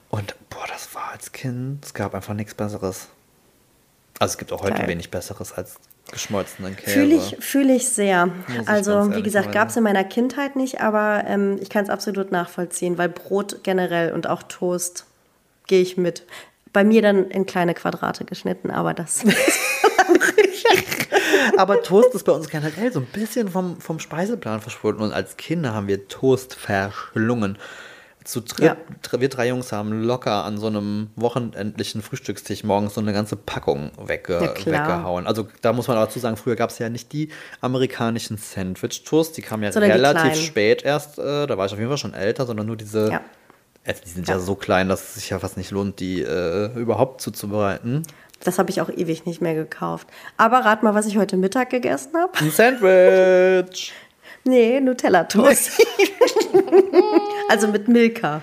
Und 0.09 0.35
boah, 0.49 0.65
das 0.67 0.93
war 0.93 1.11
als 1.11 1.31
Kind, 1.31 1.85
es 1.85 1.93
gab 1.93 2.13
einfach 2.13 2.33
nichts 2.33 2.53
Besseres. 2.53 3.07
Also 4.19 4.33
es 4.33 4.37
gibt 4.37 4.51
auch 4.51 4.61
heute 4.61 4.77
Geil. 4.77 4.87
wenig 4.87 5.09
Besseres 5.09 5.53
als 5.53 5.77
geschmolzenen 6.11 6.75
Käse. 6.75 6.91
Fühle 6.91 7.15
ich, 7.15 7.37
fühle 7.39 7.73
ich 7.73 7.87
sehr. 7.89 8.29
Also, 8.65 9.15
wie 9.15 9.23
gesagt, 9.23 9.51
gab 9.53 9.69
es 9.69 9.77
in 9.77 9.83
meiner 9.83 10.03
Kindheit 10.03 10.55
nicht, 10.55 10.81
aber 10.81 11.23
ähm, 11.25 11.57
ich 11.61 11.69
kann 11.69 11.83
es 11.83 11.89
absolut 11.89 12.31
nachvollziehen, 12.31 12.97
weil 12.97 13.09
Brot 13.09 13.63
generell 13.63 14.11
und 14.11 14.27
auch 14.27 14.43
Toast 14.43 15.05
gehe 15.67 15.81
ich 15.81 15.95
mit. 15.95 16.23
Bei 16.73 16.83
mir 16.83 17.01
dann 17.01 17.29
in 17.29 17.45
kleine 17.45 17.73
Quadrate 17.73 18.25
geschnitten, 18.25 18.69
aber 18.69 18.93
das. 18.93 19.23
Aber 21.57 21.81
Toast 21.81 22.13
ist 22.15 22.23
bei 22.23 22.31
uns 22.31 22.49
generell 22.49 22.91
so 22.91 22.99
ein 22.99 23.05
bisschen 23.07 23.49
vom, 23.49 23.79
vom 23.79 23.99
Speiseplan 23.99 24.61
verschwunden. 24.61 25.01
Und 25.01 25.13
als 25.13 25.37
Kinder 25.37 25.73
haben 25.73 25.87
wir 25.87 26.07
Toast 26.07 26.55
verschlungen. 26.55 27.57
Zu 28.23 28.41
dritt, 28.41 28.59
Ja. 28.59 28.77
wir 29.19 29.29
drei 29.29 29.47
Jungs 29.47 29.71
haben 29.71 30.03
locker 30.03 30.45
an 30.45 30.59
so 30.59 30.67
einem 30.67 31.09
wochenendlichen 31.15 32.03
Frühstückstisch 32.03 32.63
morgens 32.63 32.93
so 32.93 33.01
eine 33.01 33.13
ganze 33.13 33.35
Packung 33.35 33.89
wegge 33.99 34.33
Ja, 34.35 34.55
weggehauen. 34.65 35.25
Also 35.25 35.47
da 35.61 35.73
muss 35.73 35.87
man 35.87 35.97
aber 35.97 36.05
dazu 36.05 36.19
sagen, 36.19 36.37
früher 36.37 36.55
gab 36.55 36.69
es 36.69 36.77
ja 36.77 36.89
nicht 36.89 37.11
die 37.13 37.29
amerikanischen 37.61 38.37
Sandwich-Toast, 38.37 39.37
die 39.37 39.41
kamen 39.41 39.63
ja 39.63 39.71
Sondern 39.71 39.89
relativ 39.91 40.35
spät 40.35 40.83
erst, 40.83 41.17
äh, 41.17 41.47
da 41.47 41.57
war 41.57 41.65
ich 41.65 41.71
auf 41.73 41.79
jeden 41.79 41.89
Fall 41.89 41.97
schon 41.97 42.13
älter, 42.13 42.45
sondern 42.45 42.67
nur 42.67 42.75
diese, 42.75 43.09
Ja. 43.11 43.21
also 43.87 44.01
die 44.05 44.09
sind 44.09 44.27
ja. 44.27 44.37
so 44.37 44.53
klein, 44.53 44.87
dass 44.87 45.01
es 45.01 45.13
sich 45.15 45.29
ja 45.31 45.39
fast 45.39 45.57
nicht 45.57 45.71
lohnt, 45.71 45.99
die 45.99 46.21
äh, 46.21 46.71
überhaupt 46.75 47.21
zuzubereiten. 47.21 48.03
Das 48.43 48.57
habe 48.59 48.69
ich 48.71 48.81
auch 48.81 48.89
ewig 48.89 49.25
nicht 49.25 49.41
mehr 49.41 49.53
gekauft. 49.53 50.07
Aber 50.37 50.59
rat 50.59 50.83
mal, 50.83 50.93
was 50.95 51.05
ich 51.05 51.17
heute 51.17 51.37
Mittag 51.37 51.69
gegessen 51.69 52.11
habe. 52.15 52.31
Ein 52.39 52.51
Sandwich! 52.51 53.93
Nee, 54.43 54.79
Nutella-Toast. 54.81 55.69
also 57.49 57.67
mit 57.67 57.87
Milka. 57.87 58.41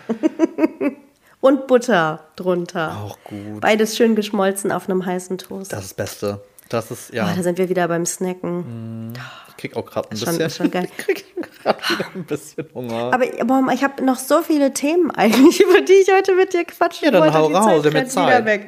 Und 1.41 1.67
Butter 1.67 2.21
drunter. 2.37 2.97
Auch 3.05 3.19
gut. 3.25 3.61
Beides 3.61 3.97
schön 3.97 4.15
geschmolzen 4.15 4.71
auf 4.73 4.89
einem 4.89 5.05
heißen 5.05 5.39
Toast. 5.39 5.73
Das 5.73 5.81
ist 5.85 5.91
das 5.99 6.07
Beste. 6.07 6.41
Das 6.69 6.91
ist, 6.91 7.11
Oh, 7.13 7.17
ja. 7.17 7.33
da 7.35 7.43
sind 7.43 7.59
wir 7.59 7.69
wieder 7.69 7.89
beim 7.89 8.05
Snacken. 8.05 9.13
Ich 9.49 9.57
krieg 9.57 9.77
auch 9.77 9.87
gerade 9.87 10.11
ein 10.11 10.17
Schon- 10.19 10.39
bisschen. 10.39 10.51
schon 10.51 10.71
geil. 10.71 10.89
Ich 10.99 11.05
krieg 11.05 11.25
gerade 11.65 11.79
wieder 11.89 12.05
ein 12.15 12.25
bisschen 12.25 12.67
Hunger. 12.75 13.11
Aber 13.13 13.25
boah, 13.45 13.73
ich 13.73 13.83
habe 13.83 14.05
noch 14.05 14.19
so 14.19 14.43
viele 14.43 14.73
Themen 14.73 15.11
eigentlich, 15.11 15.61
über 15.61 15.81
die 15.81 15.95
ich 15.95 16.13
heute 16.13 16.35
mit 16.35 16.53
dir 16.53 16.65
quatschen 16.65 17.07
Ja, 17.07 17.11
dann 17.11 17.23
wollte. 17.23 17.39
hau 17.39 17.49
Die 17.49 17.55
raus, 17.55 17.83
Zeit 17.83 17.95
rennt 17.95 18.11
Zeit. 18.13 18.27
wieder 18.29 18.45
weg. 18.45 18.67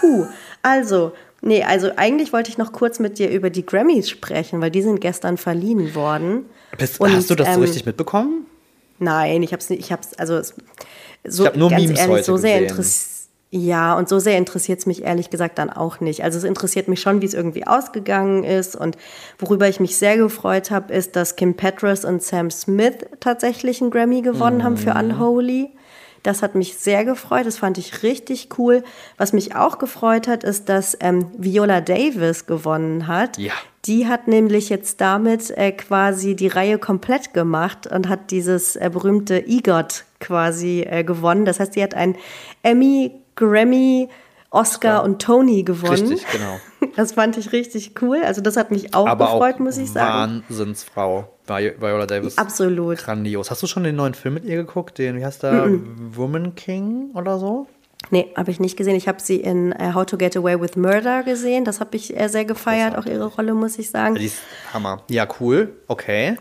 Puh, 0.00 0.26
also, 0.64 1.12
nee, 1.42 1.62
also 1.62 1.90
eigentlich 1.96 2.32
wollte 2.32 2.50
ich 2.50 2.58
noch 2.58 2.72
kurz 2.72 2.98
mit 2.98 3.18
dir 3.18 3.30
über 3.30 3.50
die 3.50 3.64
Grammys 3.64 4.08
sprechen, 4.10 4.60
weil 4.60 4.70
die 4.70 4.82
sind 4.82 5.00
gestern 5.00 5.36
verliehen 5.36 5.94
worden. 5.94 6.46
Bist, 6.76 7.00
Und, 7.00 7.14
hast 7.14 7.30
du 7.30 7.34
das 7.34 7.48
so 7.48 7.54
ähm, 7.54 7.60
richtig 7.60 7.86
mitbekommen? 7.86 8.46
Nein, 8.98 9.42
ich 9.42 9.52
habe 9.52 9.60
es 9.60 9.70
nicht, 9.70 9.80
ich 9.80 9.92
habe 9.92 10.02
es, 10.02 10.18
also 10.18 10.36
es, 10.36 10.54
so 11.26 11.44
Ich 11.44 11.48
hab 11.48 11.56
nur 11.56 11.70
ganz 11.70 11.82
Memes 11.82 11.98
ehrlich, 12.00 12.14
heute 12.14 12.24
so 12.24 12.36
sehr 12.36 12.60
interessiert. 12.62 13.10
Ja, 13.50 13.96
und 13.96 14.08
so 14.08 14.18
sehr 14.18 14.36
interessiert 14.36 14.80
es 14.80 14.86
mich 14.86 15.04
ehrlich 15.04 15.30
gesagt 15.30 15.58
dann 15.58 15.70
auch 15.70 16.00
nicht. 16.00 16.24
Also 16.24 16.38
es 16.38 16.42
interessiert 16.44 16.88
mich 16.88 17.00
schon, 17.00 17.22
wie 17.22 17.26
es 17.26 17.34
irgendwie 17.34 17.64
ausgegangen 17.64 18.42
ist. 18.42 18.74
Und 18.74 18.96
worüber 19.38 19.68
ich 19.68 19.78
mich 19.78 19.96
sehr 19.96 20.16
gefreut 20.16 20.72
habe, 20.72 20.92
ist, 20.92 21.14
dass 21.14 21.36
Kim 21.36 21.54
Petras 21.54 22.04
und 22.04 22.20
Sam 22.20 22.50
Smith 22.50 22.96
tatsächlich 23.20 23.80
einen 23.80 23.92
Grammy 23.92 24.22
gewonnen 24.22 24.64
haben 24.64 24.72
Mhm. 24.72 24.78
für 24.78 24.94
Unholy. 24.94 25.70
Das 26.24 26.42
hat 26.42 26.54
mich 26.54 26.76
sehr 26.76 27.04
gefreut, 27.04 27.46
das 27.46 27.58
fand 27.58 27.76
ich 27.76 28.02
richtig 28.02 28.48
cool. 28.58 28.82
Was 29.18 29.34
mich 29.34 29.54
auch 29.54 29.76
gefreut 29.78 30.26
hat, 30.26 30.42
ist, 30.42 30.70
dass 30.70 30.96
ähm, 31.00 31.26
Viola 31.36 31.82
Davis 31.82 32.46
gewonnen 32.46 33.06
hat. 33.06 33.36
Ja. 33.36 33.52
Die 33.84 34.08
hat 34.08 34.26
nämlich 34.26 34.70
jetzt 34.70 35.02
damit 35.02 35.50
äh, 35.50 35.70
quasi 35.70 36.34
die 36.34 36.48
Reihe 36.48 36.78
komplett 36.78 37.34
gemacht 37.34 37.86
und 37.86 38.08
hat 38.08 38.30
dieses 38.30 38.74
äh, 38.76 38.88
berühmte 38.90 39.46
EGOT 39.46 40.04
quasi 40.18 40.80
äh, 40.88 41.04
gewonnen. 41.04 41.44
Das 41.44 41.60
heißt, 41.60 41.74
sie 41.74 41.82
hat 41.82 41.92
einen 41.92 42.16
Emmy, 42.62 43.12
Grammy, 43.36 44.08
Oscar 44.54 45.02
und 45.04 45.20
Tony 45.20 45.62
gewonnen. 45.62 45.92
Richtig, 46.08 46.26
genau. 46.30 46.58
Das 46.96 47.12
fand 47.12 47.36
ich 47.38 47.50
richtig 47.50 48.00
cool. 48.02 48.18
Also 48.24 48.40
das 48.40 48.56
hat 48.56 48.70
mich 48.70 48.94
auch 48.94 49.08
Aber 49.08 49.24
gefreut, 49.24 49.54
auch 49.56 49.58
muss 49.60 49.78
ich 49.78 49.90
sagen. 49.90 50.44
Wahnsinnsfrau. 50.48 51.26
Vi- 51.48 51.74
Viola 51.80 52.06
Davis. 52.06 52.38
Absolut. 52.38 52.98
Grandios. 52.98 53.50
Hast 53.50 53.62
du 53.62 53.66
schon 53.66 53.82
den 53.82 53.96
neuen 53.96 54.14
Film 54.14 54.34
mit 54.34 54.44
ihr 54.44 54.56
geguckt? 54.56 54.98
Den, 54.98 55.16
wie 55.16 55.24
heißt 55.24 55.42
der? 55.42 55.68
Woman 56.12 56.54
King 56.54 57.10
oder 57.14 57.38
so? 57.40 57.66
Nee, 58.10 58.32
habe 58.36 58.50
ich 58.50 58.60
nicht 58.60 58.76
gesehen. 58.76 58.94
Ich 58.96 59.08
habe 59.08 59.20
sie 59.20 59.36
in 59.36 59.72
äh, 59.72 59.92
How 59.94 60.04
to 60.06 60.16
Get 60.18 60.36
Away 60.36 60.60
with 60.60 60.76
Murder 60.76 61.22
gesehen. 61.24 61.64
Das 61.64 61.80
habe 61.80 61.96
ich 61.96 62.16
äh, 62.16 62.28
sehr 62.28 62.44
gefeiert, 62.44 62.96
auch 62.96 63.06
ihre 63.06 63.24
Rolle, 63.26 63.54
muss 63.54 63.78
ich 63.78 63.90
sagen. 63.90 64.14
Die 64.16 64.26
ist 64.26 64.38
Hammer. 64.72 65.02
Ja, 65.10 65.26
cool. 65.40 65.72
Okay. 65.88 66.36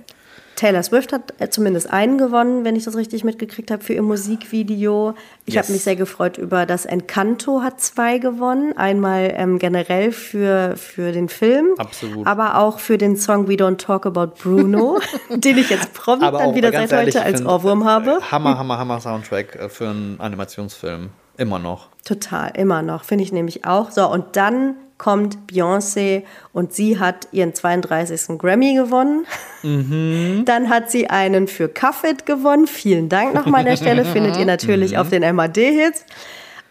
Taylor 0.56 0.84
Swift 0.84 1.12
hat 1.14 1.34
äh, 1.40 1.50
zumindest 1.50 1.92
einen 1.92 2.18
gewonnen, 2.18 2.64
wenn 2.64 2.76
ich 2.76 2.84
das 2.84 2.96
richtig 2.96 3.24
mitgekriegt 3.24 3.72
habe, 3.72 3.84
für 3.84 3.94
ihr 3.94 4.02
Musikvideo. 4.04 5.16
Ich 5.46 5.56
Yes. 5.56 5.64
habe 5.66 5.74
mich 5.74 5.84
sehr 5.84 5.96
gefreut 5.96 6.38
über 6.38 6.66
das 6.66 6.86
Encanto 6.86 7.62
hat 7.62 7.82
zwei 7.82 8.18
gewonnen. 8.18 8.78
Einmal 8.78 9.34
ähm, 9.36 9.60
generell 9.60 10.12
für, 10.12 10.76
für 10.78 11.12
den 11.12 11.28
Film, 11.30 11.68
Absolut. 11.78 12.26
aber 12.28 12.58
auch 12.60 12.80
für 12.80 12.98
den 12.98 13.18
Song 13.18 13.48
We 13.48 13.54
Don't 13.54 13.78
Talk 13.78 14.06
About 14.06 14.34
Bruno, 14.42 15.00
den 15.30 15.58
ich 15.58 15.70
jetzt 15.70 15.94
prompt 15.94 16.24
Aber 16.24 16.38
dann 16.40 16.56
wieder 16.56 16.72
seit 16.72 16.92
ehrlich, 16.92 17.16
heute 17.16 17.26
als 17.26 17.46
Ohrwurm 17.46 17.86
habe. 17.86 18.20
äh, 18.20 18.32
Hammer, 18.32 18.58
Hammer, 18.58 18.78
Hammer 18.78 19.00
Soundtrack 19.00 19.56
äh, 19.56 19.70
für 19.70 19.90
einen 19.90 20.20
Animationsfilm. 20.20 21.10
Immer 21.38 21.58
noch. 21.60 21.88
Total, 22.06 22.52
immer 22.56 22.82
noch, 22.84 23.04
finde 23.06 23.24
ich 23.24 23.32
nämlich 23.32 23.66
auch. 23.66 23.90
So, 23.92 24.08
und 24.10 24.36
dann 24.36 24.76
kommt 25.04 25.38
Beyoncé 25.52 26.24
und 26.54 26.72
sie 26.72 26.98
hat 26.98 27.28
ihren 27.34 27.54
32. 27.54 28.38
Grammy 28.38 28.74
gewonnen. 28.74 29.26
Mhm. 29.62 30.44
Dann 30.46 30.70
hat 30.70 30.90
sie 30.90 31.10
einen 31.10 31.50
für 31.50 31.68
Cuff 31.68 32.06
It 32.06 32.26
gewonnen. 32.26 32.68
Vielen 32.68 33.10
Dank 33.10 33.34
nochmal 33.34 33.60
an 33.62 33.66
der 33.66 33.76
Stelle, 33.76 34.06
findet 34.06 34.38
ihr 34.38 34.46
natürlich 34.46 34.94
Mhm. 34.94 34.98
auf 35.00 35.10
den 35.10 35.24
MAD-Hits. 35.36 36.06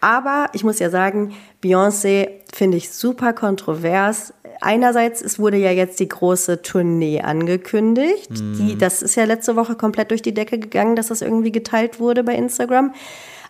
Aber 0.01 0.47
ich 0.53 0.63
muss 0.63 0.79
ja 0.79 0.89
sagen, 0.89 1.35
Beyoncé 1.63 2.27
finde 2.51 2.77
ich 2.77 2.89
super 2.91 3.33
kontrovers. 3.33 4.33
Einerseits, 4.61 5.21
es 5.21 5.37
wurde 5.37 5.57
ja 5.57 5.69
jetzt 5.71 5.99
die 5.99 6.07
große 6.09 6.63
Tournee 6.63 7.21
angekündigt. 7.21 8.31
Mhm. 8.31 8.57
Die, 8.57 8.77
das 8.79 9.03
ist 9.03 9.13
ja 9.13 9.25
letzte 9.25 9.55
Woche 9.55 9.75
komplett 9.75 10.09
durch 10.09 10.23
die 10.23 10.33
Decke 10.33 10.57
gegangen, 10.57 10.95
dass 10.95 11.09
das 11.09 11.21
irgendwie 11.21 11.51
geteilt 11.51 11.99
wurde 11.99 12.23
bei 12.23 12.33
Instagram. 12.33 12.93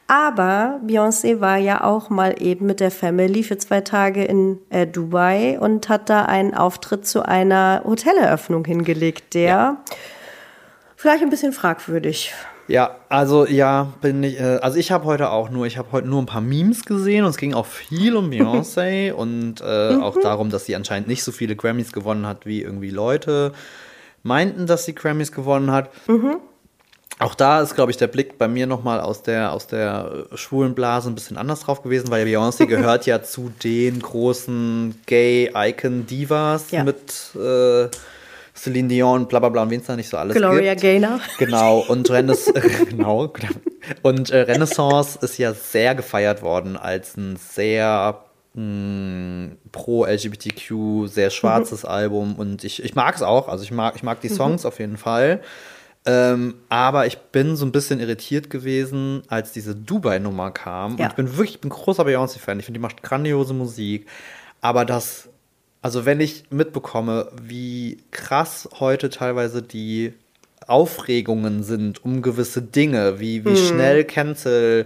Aber 0.07 0.81
Beyoncé 0.85 1.39
war 1.39 1.57
ja 1.57 1.83
auch 1.83 2.09
mal 2.09 2.35
eben 2.41 2.65
mit 2.65 2.79
der 2.79 2.91
Family 2.91 3.43
für 3.43 3.57
zwei 3.57 3.81
Tage 3.81 4.23
in 4.23 4.59
äh, 4.69 4.85
Dubai 4.85 5.57
und 5.59 5.87
hat 5.89 6.09
da 6.09 6.25
einen 6.25 6.53
Auftritt 6.53 7.07
zu 7.07 7.25
einer 7.25 7.81
Hoteleröffnung 7.85 8.65
hingelegt, 8.65 9.33
der 9.33 9.77
vielleicht 10.95 11.23
ein 11.23 11.29
bisschen 11.29 11.53
fragwürdig. 11.53 12.33
Ja, 12.67 12.95
also 13.09 13.45
ja, 13.45 13.93
bin 14.01 14.23
ich, 14.23 14.39
äh, 14.39 14.59
also 14.61 14.77
ich 14.77 14.91
habe 14.91 15.05
heute 15.05 15.29
auch 15.31 15.49
nur, 15.49 15.65
ich 15.65 15.77
habe 15.77 15.91
heute 15.91 16.07
nur 16.07 16.21
ein 16.21 16.25
paar 16.25 16.41
Memes 16.41 16.85
gesehen 16.85 17.25
und 17.25 17.31
es 17.31 17.37
ging 17.37 17.53
auch 17.53 17.65
viel 17.65 18.15
um 18.15 18.29
Beyoncé 18.31 19.11
und 19.13 19.61
äh, 19.61 19.95
auch 19.95 20.19
darum, 20.19 20.49
dass 20.49 20.65
sie 20.65 20.75
anscheinend 20.75 21.07
nicht 21.07 21.23
so 21.23 21.31
viele 21.31 21.55
Grammys 21.55 21.91
gewonnen 21.91 22.25
hat, 22.25 22.45
wie 22.45 22.61
irgendwie 22.61 22.89
Leute 22.89 23.53
meinten, 24.21 24.65
dass 24.65 24.85
sie 24.85 24.95
Grammys 24.95 25.31
gewonnen 25.31 25.71
hat. 25.71 25.89
Auch 27.19 27.35
da 27.35 27.61
ist, 27.61 27.75
glaube 27.75 27.91
ich, 27.91 27.97
der 27.97 28.07
Blick 28.07 28.37
bei 28.37 28.47
mir 28.47 28.67
nochmal 28.67 28.99
aus 28.99 29.21
der, 29.21 29.53
aus 29.53 29.67
der 29.67 30.25
äh, 30.31 30.37
schwulen 30.37 30.73
Blase 30.73 31.09
ein 31.09 31.15
bisschen 31.15 31.37
anders 31.37 31.61
drauf 31.61 31.83
gewesen, 31.83 32.09
weil 32.09 32.25
Beyoncé 32.25 32.65
gehört 32.67 33.05
ja 33.05 33.21
zu 33.23 33.51
den 33.63 34.01
großen 34.01 34.99
Gay-Icon-Divas 35.05 36.71
Ja. 36.71 36.83
mit 36.83 37.13
äh, 37.35 37.87
Celine 38.55 38.87
Dion, 38.87 39.27
bla 39.27 39.39
bla 39.39 39.49
bla 39.49 39.63
und 39.63 39.69
wen 39.71 39.79
es 39.81 39.87
da 39.87 39.95
nicht 39.95 40.09
so 40.09 40.17
alles 40.17 40.35
Gloria 40.35 40.73
gibt. 40.73 40.81
Gaynor. 40.81 41.19
Genau, 41.37 41.79
und 41.87 42.09
Rennes 42.09 42.51
genau, 42.89 43.27
genau. 43.29 43.49
Und 44.01 44.29
äh, 44.29 44.39
Renaissance 44.41 45.17
ist 45.21 45.37
ja 45.37 45.53
sehr 45.53 45.95
gefeiert 45.95 46.41
worden 46.41 46.77
als 46.77 47.17
ein 47.17 47.35
sehr 47.37 48.23
mh, 48.53 49.55
pro 49.71 50.05
LGBTQ, 50.05 51.07
sehr 51.07 51.29
schwarzes 51.31 51.83
Album. 51.85 52.35
Und 52.35 52.63
ich, 52.63 52.83
ich 52.83 52.95
mag 52.95 53.15
es 53.15 53.21
auch. 53.21 53.47
Also 53.49 53.63
ich 53.63 53.71
mag, 53.71 53.95
ich 53.95 54.03
mag 54.03 54.21
die 54.21 54.29
Songs 54.29 54.65
auf 54.65 54.79
jeden 54.79 54.97
Fall. 54.97 55.41
Ähm, 56.05 56.55
aber 56.67 57.07
ich 57.07 57.17
bin 57.17 57.55
so 57.55 57.65
ein 57.65 57.71
bisschen 57.71 57.99
irritiert 57.99 58.49
gewesen, 58.49 59.23
als 59.29 59.53
diese 59.53 59.73
Dubai-Nummer 59.73 60.51
kam. 60.51 60.97
Ja. 60.97 61.05
Und 61.05 61.11
ich 61.11 61.15
bin 61.15 61.37
wirklich 61.37 61.55
ich 61.55 61.61
bin 61.61 61.69
großer 61.69 62.03
Beyoncé-Fan. 62.03 62.59
Ich 62.59 62.65
finde, 62.65 62.79
die 62.79 62.81
macht 62.81 63.03
grandiose 63.03 63.53
Musik. 63.53 64.07
Aber 64.59 64.83
das, 64.85 65.29
also 65.81 66.05
wenn 66.05 66.19
ich 66.19 66.43
mitbekomme, 66.49 67.31
wie 67.41 68.03
krass 68.11 68.67
heute 68.79 69.09
teilweise 69.09 69.61
die 69.61 70.13
Aufregungen 70.67 71.63
sind 71.63 72.03
um 72.03 72.21
gewisse 72.21 72.61
Dinge, 72.61 73.19
wie, 73.19 73.45
wie 73.45 73.57
schnell 73.57 74.03
Cancel 74.03 74.85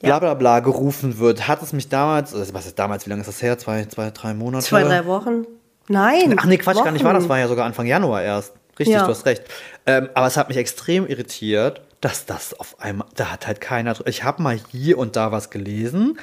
bla 0.00 0.18
bla 0.18 0.34
bla 0.34 0.60
gerufen 0.60 1.18
wird, 1.18 1.48
hat 1.48 1.62
es 1.62 1.72
mich 1.72 1.88
damals, 1.88 2.34
also 2.34 2.52
was 2.54 2.66
ist 2.66 2.78
damals, 2.78 3.06
wie 3.06 3.10
lange 3.10 3.20
ist 3.20 3.28
das 3.28 3.42
her? 3.42 3.56
Zwei, 3.58 3.84
zwei 3.86 4.10
drei 4.10 4.34
Monate? 4.34 4.64
Zwei, 4.64 4.82
drei 4.82 5.06
Wochen? 5.06 5.46
Nein. 5.88 6.36
Ach 6.38 6.44
nee, 6.44 6.58
Quatsch, 6.58 6.82
gar 6.82 6.92
nicht 6.92 7.04
wahr. 7.04 7.12
Das 7.12 7.24
Wochen. 7.24 7.30
war 7.30 7.38
ja 7.38 7.48
sogar 7.48 7.66
Anfang 7.66 7.86
Januar 7.86 8.22
erst. 8.22 8.54
Richtig, 8.78 8.94
Ja. 8.96 9.04
du 9.04 9.10
hast 9.10 9.26
recht. 9.26 9.42
Ähm, 9.86 10.08
aber 10.14 10.26
es 10.26 10.36
hat 10.36 10.48
mich 10.48 10.56
extrem 10.58 11.06
irritiert, 11.06 11.80
dass 12.00 12.26
das 12.26 12.54
auf 12.58 12.80
einmal, 12.80 13.06
da 13.14 13.26
hat 13.26 13.46
halt 13.46 13.60
keiner, 13.60 13.94
ich 14.06 14.24
habe 14.24 14.42
mal 14.42 14.58
hier 14.72 14.98
und 14.98 15.16
da 15.16 15.30
was 15.32 15.50
gelesen, 15.50 16.18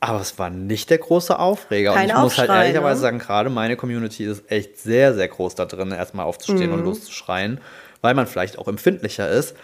Aber 0.00 0.20
es 0.20 0.38
war 0.38 0.48
nicht 0.48 0.90
der 0.90 0.98
große 0.98 1.36
Aufreger. 1.36 1.92
Kein 1.92 2.04
und 2.10 2.16
ich 2.16 2.22
muss 2.22 2.38
halt 2.38 2.50
ehrlicherweise 2.50 3.00
ne? 3.00 3.02
sagen, 3.02 3.18
gerade 3.18 3.50
meine 3.50 3.74
Community 3.76 4.22
ist 4.26 4.48
echt 4.48 4.78
sehr, 4.78 5.12
sehr 5.12 5.26
groß 5.26 5.56
da 5.56 5.64
drin, 5.66 5.90
erstmal 5.90 6.24
aufzustehen 6.24 6.70
Mhm. 6.70 6.78
und 6.78 6.84
loszuschreien, 6.84 7.60
weil 8.00 8.14
man 8.14 8.28
vielleicht 8.28 8.58
auch 8.60 8.68
empfindlicher 8.68 9.28
ist. 9.28 9.56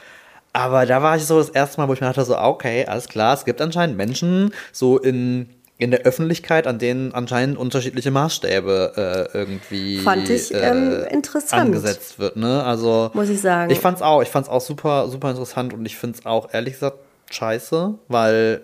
Aber 0.53 0.87
da 0.87 1.03
war 1.05 1.17
ich 1.17 1.25
so 1.25 1.39
das 1.39 1.51
erste 1.51 1.81
Mal, 1.81 1.87
wo 1.89 1.93
ich 1.93 2.01
mir 2.01 2.09
dachte, 2.09 2.25
so, 2.25 2.37
okay, 2.37 2.85
alles 2.85 3.07
klar, 3.07 3.35
es 3.35 3.45
gibt 3.45 3.61
anscheinend 3.61 3.97
Menschen 3.97 4.53
so 4.73 4.99
in, 4.99 5.51
in 5.85 5.91
der 5.91 6.01
Öffentlichkeit, 6.01 6.67
an 6.67 6.79
denen 6.79 7.13
anscheinend 7.13 7.59
unterschiedliche 7.59 8.11
Maßstäbe 8.11 9.29
äh, 9.33 9.37
irgendwie 9.37 9.99
Fand 9.99 10.31
ich, 10.31 10.53
ähm, 10.55 11.05
interessant. 11.11 11.61
angesetzt 11.61 12.19
wird. 12.19 12.37
Ne? 12.37 12.65
Also 12.65 13.11
Muss 13.13 13.29
ich 13.29 13.43
sagen. 13.43 13.71
Ich 13.71 13.81
fand's 13.81 14.01
auch, 14.01 14.23
ich 14.23 14.31
fand's 14.31 14.49
auch 14.49 14.63
super, 14.63 15.09
super 15.09 15.31
interessant 15.31 15.75
und 15.75 15.85
ich 15.85 15.97
find's 15.99 16.25
auch 16.25 16.55
ehrlich 16.55 16.75
gesagt 16.75 16.97
scheiße, 17.31 17.95
weil 18.09 18.63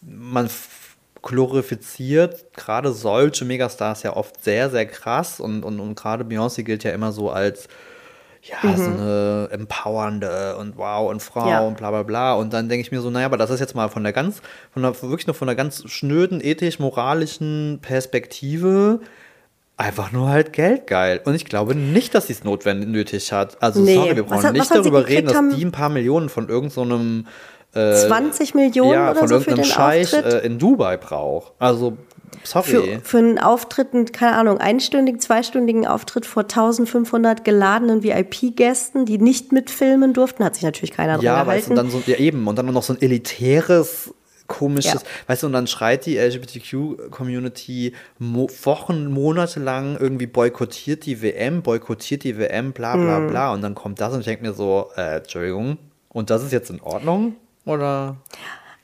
man 0.00 0.48
glorifiziert 1.20 2.54
gerade 2.56 2.90
solche 2.92 3.44
Megastars 3.44 4.02
ja 4.02 4.16
oft 4.16 4.42
sehr, 4.42 4.70
sehr 4.70 4.86
krass 4.86 5.40
und, 5.40 5.62
und, 5.62 5.78
und 5.78 5.94
gerade 5.94 6.24
Beyoncé 6.24 6.62
gilt 6.62 6.84
ja 6.84 6.92
immer 6.92 7.12
so 7.12 7.30
als 7.30 7.68
ja, 8.42 8.76
so 8.76 8.82
eine 8.90 9.48
empowernde 9.52 10.56
und 10.56 10.76
wow 10.76 11.08
und 11.08 11.22
Frau 11.22 11.48
Ja. 11.48 11.60
und 11.60 11.76
bla 11.76 11.90
bla 11.90 12.02
bla. 12.02 12.34
Und 12.34 12.52
dann 12.52 12.68
denke 12.68 12.80
ich 12.84 12.90
mir 12.90 13.00
so, 13.00 13.08
naja, 13.10 13.26
aber 13.26 13.36
das 13.36 13.50
ist 13.50 13.60
jetzt 13.60 13.74
mal 13.76 13.88
von 13.88 14.02
der 14.02 14.12
ganz, 14.12 14.42
von 14.72 14.82
der, 14.82 15.00
wirklich 15.02 15.26
nur 15.28 15.34
von 15.34 15.46
der 15.46 15.54
ganz 15.54 15.84
schnöden, 15.88 16.40
ethisch-moralischen 16.42 17.78
Perspektive 17.82 19.00
einfach 19.76 20.12
nur 20.12 20.28
halt 20.28 20.52
geldgeil. 20.52 21.20
Und 21.24 21.34
ich 21.34 21.44
glaube 21.44 21.74
nicht, 21.74 22.14
dass 22.14 22.26
sie 22.26 22.32
es 22.32 22.44
notwendig 22.44 22.88
nötig 22.88 23.32
hat. 23.32 23.62
Also 23.62 23.80
Nee. 23.80 23.94
sorry, 23.94 24.16
wir 24.16 24.22
brauchen 24.24 24.44
hat- 24.44 24.52
nicht 24.52 24.70
darüber 24.74 25.06
reden, 25.08 25.28
dass 25.28 25.56
die 25.56 25.64
ein 25.64 25.72
paar 25.72 25.88
Millionen 25.88 26.28
von 26.28 26.48
irgendeinem 26.48 27.26
so 27.74 28.06
20 28.08 28.54
Millionen 28.54 28.90
Äh, 28.90 28.94
ja, 28.94 29.10
oder 29.12 29.20
von 29.20 29.28
so 29.28 29.34
irgendeinem 29.36 29.64
Scheich 29.64 30.12
äh, 30.12 30.44
in 30.44 30.58
Dubai 30.58 30.98
braucht. 30.98 31.52
Also, 31.58 31.96
sorry. 32.44 32.64
für, 32.66 33.00
für 33.02 33.18
einen 33.18 33.38
Auftritt, 33.38 33.92
einen, 33.94 34.06
keine 34.06 34.36
Ahnung, 34.36 34.58
einstündigen, 34.58 35.20
zweistündigen 35.20 35.86
Auftritt 35.86 36.26
vor 36.26 36.42
1500 36.42 37.44
geladenen 37.44 38.02
VIP-Gästen, 38.02 39.04
die 39.06 39.18
nicht 39.18 39.52
mitfilmen 39.52 40.12
durften, 40.12 40.44
hat 40.44 40.54
sich 40.54 40.64
natürlich 40.64 40.92
keiner 40.92 41.14
dran 41.14 41.24
Ja, 41.24 41.46
weißt 41.46 41.68
du, 41.68 41.74
gehalten. 41.74 41.86
und 41.88 41.92
dann 41.94 42.02
so, 42.04 42.10
ja 42.10 42.18
eben, 42.18 42.46
und 42.48 42.56
dann 42.56 42.66
noch 42.66 42.82
so 42.82 42.92
ein 42.94 43.00
elitäres, 43.02 44.14
komisches, 44.48 44.92
Ja. 44.94 45.00
weißt 45.28 45.42
du, 45.44 45.46
und 45.46 45.52
dann 45.54 45.66
schreit 45.66 46.04
die 46.04 46.18
LGBTQ-Community 46.18 47.94
mo 48.18 48.48
Wochen, 48.64 49.06
Monate 49.06 49.60
lang 49.60 49.96
irgendwie 49.98 50.26
boykottiert 50.26 51.06
die 51.06 51.22
WM, 51.22 51.62
boykottiert 51.62 52.24
die 52.24 52.36
WM, 52.38 52.72
bla 52.72 52.96
bla 52.96 53.20
Mhm. 53.20 53.26
bla, 53.28 53.52
und 53.52 53.62
dann 53.62 53.74
kommt 53.74 54.00
das 54.00 54.12
und 54.12 54.20
ich 54.20 54.26
denke 54.26 54.42
mir 54.44 54.52
so, 54.52 54.88
äh, 54.96 55.18
Entschuldigung, 55.18 55.78
und 56.08 56.30
das 56.30 56.42
ist 56.42 56.52
jetzt 56.52 56.70
in 56.70 56.80
Ordnung? 56.80 57.36
Oder? 57.64 58.16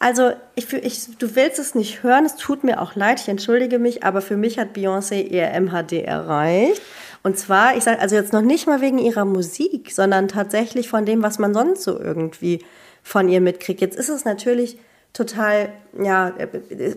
Also, 0.01 0.31
ich, 0.55 0.73
ich, 0.73 1.19
du 1.19 1.35
willst 1.35 1.59
es 1.59 1.75
nicht 1.75 2.05
hören, 2.05 2.25
es 2.25 2.37
tut 2.37 2.63
mir 2.63 2.81
auch 2.81 2.95
leid, 2.95 3.21
ich 3.21 3.29
entschuldige 3.29 3.81
mich, 3.81 4.05
aber 4.05 4.21
für 4.21 4.37
mich 4.37 4.59
hat 4.59 4.77
Beyoncé 4.77 5.23
ihr 5.23 5.49
MHD 5.61 6.05
erreicht. 6.05 6.81
Und 7.25 7.37
zwar, 7.37 7.77
ich 7.77 7.83
sage 7.83 8.01
also 8.01 8.15
jetzt 8.15 8.33
noch 8.33 8.43
nicht 8.43 8.67
mal 8.69 8.81
wegen 8.81 8.99
ihrer 8.99 9.25
Musik, 9.25 9.91
sondern 9.91 10.29
tatsächlich 10.29 10.89
von 10.89 11.05
dem, 11.05 11.23
was 11.23 11.41
man 11.41 11.53
sonst 11.53 11.83
so 11.83 11.99
irgendwie 11.99 12.65
von 13.03 13.29
ihr 13.29 13.41
mitkriegt. 13.41 13.81
Jetzt 13.81 13.99
ist 13.99 14.09
es 14.09 14.25
natürlich 14.25 14.79
total, 15.13 15.71
ja, 16.01 16.29
äh, 16.39 16.47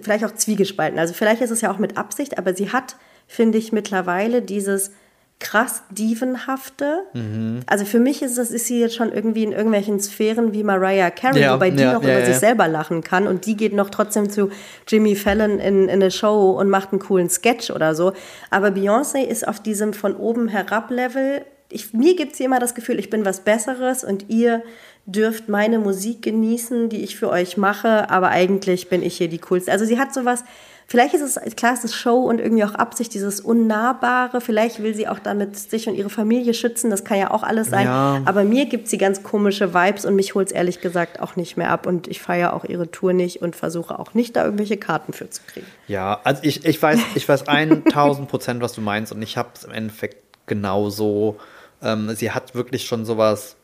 vielleicht 0.02 0.24
auch 0.24 0.36
zwiegespalten. 0.36 1.00
Also 1.00 1.14
vielleicht 1.14 1.42
ist 1.42 1.52
es 1.52 1.62
ja 1.62 1.72
auch 1.72 1.80
mit 1.80 1.98
Absicht, 1.98 2.38
aber 2.38 2.54
sie 2.54 2.72
hat, 2.72 2.98
finde 3.28 3.58
ich, 3.58 3.72
mittlerweile 3.72 4.44
dieses 4.44 4.92
krass 5.42 5.84
Dievenhafte. 5.90 7.04
Mhm. 7.14 7.62
Also 7.66 7.84
für 7.84 8.00
mich 8.00 8.22
ist 8.22 8.38
das 8.38 8.52
ist 8.52 8.68
sie 8.68 8.80
jetzt 8.80 8.96
schon 8.96 9.12
irgendwie 9.12 9.44
in 9.44 9.52
irgendwelchen 9.52 10.00
Sphären 10.00 10.54
wie 10.54 10.64
Mariah 10.64 11.10
Carey, 11.10 11.42
Ja, 11.42 11.56
wobei 11.56 11.72
die 11.72 11.84
ja, 11.84 11.94
noch 11.94 12.04
ja, 12.04 12.18
über 12.18 12.26
sich 12.26 12.38
selber 12.38 12.68
lachen 12.70 13.04
kann 13.04 13.28
und 13.28 13.46
die 13.46 13.58
geht 13.58 13.74
noch 13.74 13.90
trotzdem 13.90 14.30
zu 14.30 14.52
Jimmy 14.88 15.16
Fallon 15.16 15.60
in, 15.60 15.84
in 15.84 15.90
eine 15.90 16.12
Show 16.12 16.52
und 16.52 16.70
macht 16.70 16.92
einen 16.92 17.00
coolen 17.00 17.30
Sketch 17.30 17.72
oder 17.72 17.96
so. 17.96 18.14
Aber 18.50 18.70
Beyoncé 18.70 19.26
ist 19.26 19.46
auf 19.46 19.60
diesem 19.60 19.94
von 19.94 20.16
oben 20.16 20.48
herab 20.48 20.92
Level. 20.92 21.44
Ich, 21.70 21.94
mir 21.94 22.16
gibt 22.16 22.36
sie 22.36 22.44
immer 22.44 22.60
das 22.60 22.76
Gefühl, 22.76 23.00
ich 23.00 23.10
bin 23.10 23.26
was 23.26 23.42
Besseres 23.42 24.04
und 24.04 24.30
ihr 24.30 24.62
dürft 25.06 25.50
meine 25.50 25.80
Musik 25.80 26.22
genießen, 26.22 26.90
die 26.90 27.04
ich 27.04 27.18
für 27.18 27.30
euch 27.30 27.58
mache, 27.58 28.10
aber 28.10 28.30
eigentlich 28.30 28.90
bin 28.90 29.02
ich 29.02 29.18
hier 29.18 29.28
die 29.28 29.40
coolste. 29.40 29.72
Also 29.72 29.86
sie 29.86 30.00
hat 30.00 30.14
sowas, 30.14 30.44
vielleicht 30.92 31.14
ist 31.16 31.22
es, 31.38 31.56
klar, 31.56 31.74
es 31.74 31.84
ist 31.86 31.96
Show 31.96 32.18
und 32.18 32.40
irgendwie 32.40 32.64
auch 32.66 32.76
Absicht, 32.76 33.14
dieses 33.14 33.40
Unnahbare, 33.40 34.42
vielleicht 34.42 34.84
will 34.84 34.94
sie 34.94 35.08
auch 35.08 35.20
damit 35.20 35.56
sich 35.58 35.88
und 35.88 35.96
ihre 35.96 36.10
Familie 36.10 36.54
schützen, 36.54 36.90
das 36.92 37.04
kann 37.06 37.18
ja 37.18 37.32
auch 37.32 37.44
alles 37.44 37.70
sein, 37.70 37.86
Ja. 37.86 38.22
aber 38.26 38.44
mir 38.44 38.66
gibt 38.66 38.90
sie 38.90 38.98
ganz 38.98 39.24
komische 39.24 39.74
Vibes 39.74 40.06
und 40.06 40.16
mich 40.16 40.36
holt 40.36 40.48
es 40.48 40.54
ehrlich 40.54 40.82
gesagt 40.82 41.22
auch 41.22 41.36
nicht 41.38 41.56
mehr 41.56 41.70
ab 41.72 41.86
und 41.88 42.08
ich 42.10 42.22
feiere 42.22 42.54
auch 42.54 42.66
ihre 42.66 42.92
Tour 42.92 43.14
nicht 43.14 43.42
und 43.42 43.56
versuche 43.56 43.98
auch 43.98 44.14
nicht, 44.14 44.36
da 44.36 44.44
irgendwelche 44.44 44.76
Karten 44.78 45.14
für 45.14 45.30
zu 45.30 45.42
kriegen. 45.48 45.66
Ja, 45.88 46.20
also 46.26 46.44
ich, 46.44 46.66
ich 46.66 46.82
weiß, 46.82 47.00
ich 47.16 47.28
weiß 47.28 47.48
1000 47.48 48.28
Prozent, 48.28 48.62
was 48.62 48.74
du 48.74 48.82
meinst 48.82 49.12
und 49.14 49.22
ich 49.22 49.38
habe 49.38 49.50
es 49.56 49.64
im 49.64 49.72
Endeffekt 49.72 50.18
genauso. 50.46 51.38
Ähm, 51.82 52.14
sie 52.16 52.32
hat 52.32 52.54
wirklich 52.54 52.86
schon 52.86 53.06
sowas 53.06 53.56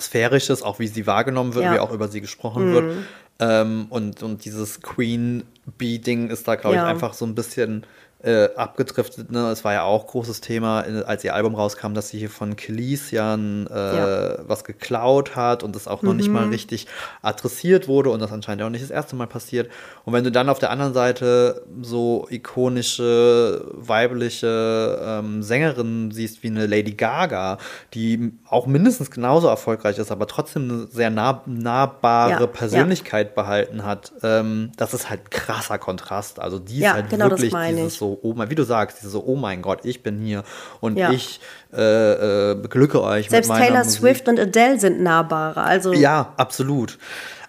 Sphärisches, 0.00 0.62
auch 0.62 0.78
wie 0.78 0.86
sie 0.86 1.06
wahrgenommen 1.06 1.54
wird, 1.54 1.64
Ja. 1.64 1.74
wie 1.74 1.78
auch 1.80 1.92
über 1.92 2.08
sie 2.08 2.20
gesprochen 2.20 2.72
wird. 2.72 2.96
Ähm, 3.40 3.86
und, 3.90 4.22
und 4.22 4.44
dieses 4.44 4.80
Queen 4.80 5.44
Bee-Ding 5.78 6.30
ist 6.30 6.48
da, 6.48 6.56
glaube 6.56 6.76
Ja. 6.76 6.84
ich, 6.84 6.88
einfach 6.88 7.14
so 7.14 7.24
ein 7.24 7.34
bisschen 7.34 7.86
äh, 8.20 8.48
abgedriftet. 8.56 9.30
Ne? 9.30 9.48
Es 9.50 9.64
war 9.64 9.72
ja 9.74 9.84
auch 9.84 10.08
großes 10.08 10.40
Thema, 10.40 10.80
als 11.06 11.22
ihr 11.22 11.34
Album 11.34 11.54
rauskam, 11.54 11.94
dass 11.94 12.08
sie 12.08 12.18
hier 12.18 12.30
von 12.30 12.56
Kelis 12.56 13.12
ja, 13.12 13.34
ein, 13.36 13.66
äh, 13.68 13.96
Ja. 13.96 14.38
was 14.48 14.64
geklaut 14.64 15.36
hat 15.36 15.62
und 15.62 15.76
das 15.76 15.86
auch 15.86 16.02
noch 16.02 16.14
nicht 16.14 16.28
mal 16.28 16.48
richtig 16.48 16.86
adressiert 17.22 17.86
wurde 17.86 18.10
und 18.10 18.20
das 18.20 18.32
anscheinend 18.32 18.62
auch 18.64 18.70
nicht 18.70 18.82
das 18.82 18.90
erste 18.90 19.14
Mal 19.14 19.28
passiert. 19.28 19.70
Und 20.04 20.12
wenn 20.14 20.24
du 20.24 20.32
dann 20.32 20.48
auf 20.48 20.58
der 20.58 20.70
anderen 20.70 20.94
Seite 20.94 21.62
so 21.80 22.26
ikonische, 22.30 23.64
weibliche 23.72 24.98
ähm, 25.02 25.42
Sängerinnen 25.42 26.10
siehst 26.10 26.42
wie 26.42 26.48
eine 26.48 26.66
Lady 26.66 26.92
Gaga, 26.92 27.58
die 27.94 28.32
auch 28.48 28.66
mindestens 28.66 29.10
genauso 29.10 29.48
erfolgreich 29.48 29.98
ist, 29.98 30.10
aber 30.10 30.26
trotzdem 30.26 30.64
eine 30.70 30.86
sehr 30.88 31.10
nah, 31.10 31.42
nahbare 31.46 32.30
Ja, 32.40 32.46
Persönlichkeit 32.46 33.34
behalten 33.34 33.84
hat, 33.84 34.12
ähm, 34.22 34.72
das 34.76 34.94
ist 34.94 35.10
halt 35.10 35.30
krasser 35.30 35.78
Kontrast. 35.78 36.40
Also 36.40 36.58
die 36.58 36.80
Ja, 36.80 36.90
ist 36.90 36.94
halt 36.94 37.10
genau 37.10 37.28
das 37.28 37.38
wirklich 37.40 37.52
meine 37.52 37.76
dieses 37.76 37.94
ich. 37.94 37.98
So, 38.08 38.18
oh 38.22 38.34
mein, 38.34 38.50
wie 38.50 38.54
du 38.54 38.62
sagst, 38.64 39.00
so, 39.02 39.22
oh 39.24 39.36
mein 39.36 39.62
Gott, 39.62 39.80
ich 39.84 40.02
bin 40.02 40.20
hier 40.20 40.44
und 40.80 40.96
Ja. 40.96 41.10
ich 41.12 41.40
äh, 41.72 42.52
äh, 42.52 42.54
beglücke 42.54 43.02
euch 43.02 43.28
Selbst 43.28 43.48
Taylor 43.50 43.84
Musik. 43.84 44.00
Swift 44.00 44.28
und 44.28 44.40
Adele 44.40 44.78
sind 44.78 45.00
nahbarer, 45.00 45.64
also 45.64 45.92
Ja, 45.92 46.32
absolut. 46.36 46.98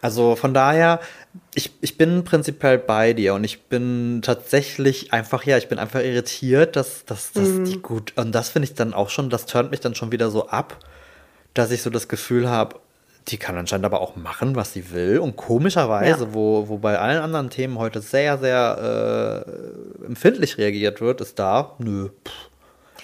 Also 0.01 0.35
von 0.35 0.53
daher, 0.53 0.99
ich, 1.55 1.71
ich 1.81 1.97
bin 1.97 2.23
prinzipiell 2.23 2.77
bei 2.77 3.13
dir 3.13 3.33
und 3.33 3.43
ich 3.43 3.63
bin 3.63 4.21
tatsächlich 4.23 5.11
einfach, 5.13 5.43
ja, 5.45 5.57
ich 5.57 5.67
bin 5.67 5.77
einfach 5.79 5.99
irritiert, 6.01 6.75
dass, 6.75 7.05
dass, 7.05 7.31
dass 7.33 7.47
Mhm. 7.49 7.65
die 7.65 7.81
gut, 7.81 8.13
und 8.17 8.31
das 8.33 8.49
finde 8.49 8.67
ich 8.67 8.75
dann 8.75 8.93
auch 8.93 9.09
schon, 9.09 9.29
das 9.29 9.45
turnt 9.45 9.71
mich 9.71 9.79
dann 9.81 9.95
schon 9.95 10.11
wieder 10.11 10.29
so 10.31 10.47
ab, 10.47 10.77
dass 11.53 11.71
ich 11.71 11.81
so 11.81 11.89
das 11.89 12.07
Gefühl 12.07 12.49
habe, 12.49 12.79
die 13.27 13.37
kann 13.37 13.57
anscheinend 13.57 13.85
aber 13.85 14.01
auch 14.01 14.15
machen, 14.15 14.55
was 14.55 14.73
sie 14.73 14.91
will. 14.91 15.19
Und 15.19 15.35
komischerweise, 15.35 16.23
Ja. 16.25 16.33
wo, 16.33 16.67
wo 16.67 16.77
bei 16.77 16.97
allen 16.97 17.21
anderen 17.21 17.49
Themen 17.49 17.77
heute 17.77 18.01
sehr, 18.01 18.37
sehr 18.39 19.45
äh, 20.01 20.05
empfindlich 20.05 20.57
reagiert 20.57 21.01
wird, 21.01 21.21
ist 21.21 21.37
da, 21.37 21.75
nö. 21.79 22.09
Pff. 22.25 22.33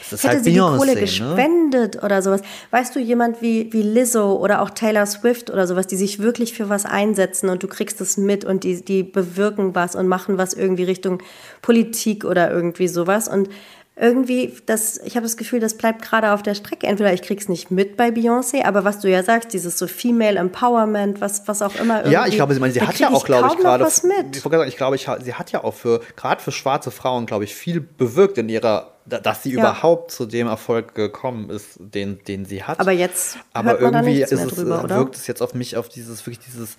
Es 0.01 0.13
ist 0.13 0.23
Hätte 0.23 0.35
halt 0.35 0.43
sie 0.43 0.53
die 0.53 0.59
Kohle 0.59 0.93
ne? 0.93 0.99
gespendet 0.99 2.03
oder 2.03 2.21
sowas. 2.21 2.41
Weißt 2.69 2.95
du, 2.95 2.99
jemand 2.99 3.41
wie, 3.41 3.73
wie 3.73 3.81
Lizzo 3.81 4.35
oder 4.35 4.61
auch 4.61 4.69
Taylor 4.69 5.05
Swift 5.07 5.49
oder 5.49 5.65
sowas, 5.65 5.87
die 5.87 5.95
sich 5.95 6.19
wirklich 6.19 6.53
für 6.53 6.69
was 6.69 6.85
einsetzen 6.85 7.49
und 7.49 7.63
du 7.63 7.67
kriegst 7.67 7.99
es 8.01 8.15
mit 8.17 8.45
und 8.45 8.63
die, 8.63 8.85
die 8.85 9.01
bewirken 9.01 9.73
was 9.73 9.95
und 9.95 10.07
machen 10.07 10.37
was 10.37 10.53
irgendwie 10.53 10.83
Richtung 10.83 11.23
Politik 11.63 12.23
oder 12.23 12.51
irgendwie 12.51 12.87
sowas. 12.87 13.27
Und 13.27 13.49
irgendwie, 13.97 14.53
das, 14.65 14.97
ich 15.05 15.15
habe 15.15 15.23
das 15.25 15.37
Gefühl, 15.37 15.61
das 15.61 15.75
bleibt 15.75 16.01
gerade 16.01 16.33
auf 16.33 16.43
der 16.43 16.53
Strecke. 16.53 16.85
Entweder 16.85 17.13
ich 17.13 17.21
krieg's 17.21 17.47
nicht 17.47 17.71
mit 17.71 17.95
bei 17.95 18.09
Beyoncé, 18.09 18.65
aber 18.65 18.83
was 18.83 18.99
du 18.99 19.09
ja 19.09 19.23
sagst, 19.23 19.53
dieses 19.53 19.77
so 19.77 19.87
Female 19.87 20.37
Empowerment, 20.37 21.21
was, 21.21 21.47
was 21.47 21.61
auch 21.61 21.75
immer. 21.75 22.05
Ja, 22.07 22.27
ich 22.27 22.35
glaube, 22.35 22.53
sie, 22.53 22.59
meine, 22.59 22.73
sie 22.73 22.81
hat 22.81 22.99
ja 22.99 23.09
auch, 23.11 23.23
glaube 23.23 23.49
ich, 23.53 23.57
gerade. 23.59 23.83
was 23.85 24.03
mit. 24.03 24.35
Ich, 24.35 24.45
ich 24.45 24.77
glaube, 24.77 24.95
ich, 24.97 25.07
sie 25.23 25.33
hat 25.33 25.51
ja 25.53 25.63
auch 25.63 25.73
für, 25.73 26.01
gerade 26.17 26.41
für 26.43 26.51
schwarze 26.51 26.91
Frauen, 26.91 27.25
glaube 27.25 27.45
ich, 27.45 27.55
viel 27.55 27.79
bewirkt 27.79 28.37
in 28.37 28.49
ihrer, 28.49 28.91
da- 29.05 29.19
dass 29.19 29.43
sie 29.43 29.53
Ja. 29.53 29.59
überhaupt 29.59 30.11
zu 30.11 30.25
dem 30.25 30.47
Erfolg 30.47 30.93
gekommen 30.93 31.49
ist, 31.49 31.77
den, 31.79 32.21
den 32.25 32.43
sie 32.43 32.63
hat. 32.63 32.81
Aber 32.81 32.91
jetzt 32.91 33.37
Aber 33.53 33.79
irgendwie 33.79 34.21
ist 34.21 34.33
es, 34.33 34.47
drüber, 34.47 34.83
oder? 34.83 34.97
wirkt 34.97 35.15
es 35.15 35.27
jetzt 35.27 35.41
auf 35.41 35.53
mich, 35.53 35.77
auf 35.77 35.87
dieses, 35.87 36.25
wirklich 36.27 36.45
dieses 36.45 36.75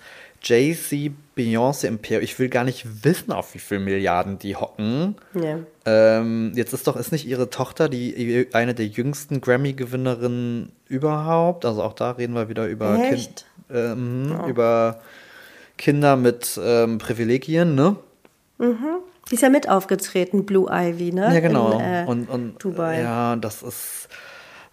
Jay-Z, 0.47 1.11
Beyoncé-Imperium. 1.35 2.23
Ich 2.23 2.39
will 2.39 2.49
gar 2.49 2.63
nicht 2.63 3.03
wissen, 3.03 3.31
auf 3.31 3.53
wie 3.53 3.59
viel 3.59 3.79
Milliarden 3.79 4.39
die 4.39 4.55
hocken. 4.55 5.15
Ja. 5.33 5.59
Ähm, 5.85 6.53
jetzt 6.55 6.73
ist 6.73 6.87
doch, 6.87 6.95
ist 6.95 7.11
nicht 7.11 7.27
ihre 7.27 7.49
Tochter 7.49 7.89
die 7.89 8.47
eine 8.53 8.73
der 8.73 8.87
jüngsten 8.87 9.41
Grammy-Gewinnerinnen 9.41 10.71
überhaupt? 10.87 11.65
Also 11.65 11.83
auch 11.83 11.93
da 11.93 12.11
reden 12.11 12.33
wir 12.33 12.49
wieder 12.49 12.67
über, 12.67 12.97
kind, 12.97 13.45
ähm, 13.69 14.33
über 14.47 15.01
Kinder 15.77 16.15
mit 16.15 16.59
ähm, 16.63 16.97
Privilegien, 16.97 17.75
ne? 17.75 17.97
Die 19.29 19.35
ist 19.35 19.41
ja 19.41 19.49
mit 19.49 19.67
aufgetreten, 19.67 20.45
Blue 20.45 20.67
Ivy, 20.71 21.11
ne? 21.11 21.33
Ja, 21.33 21.39
genau. 21.41 21.73
In, 21.73 21.79
äh, 21.81 22.05
und, 22.07 22.29
und 22.29 22.63
Dubai. 22.63 23.01
ja, 23.01 23.35
das 23.35 23.61
ist. 23.61 24.06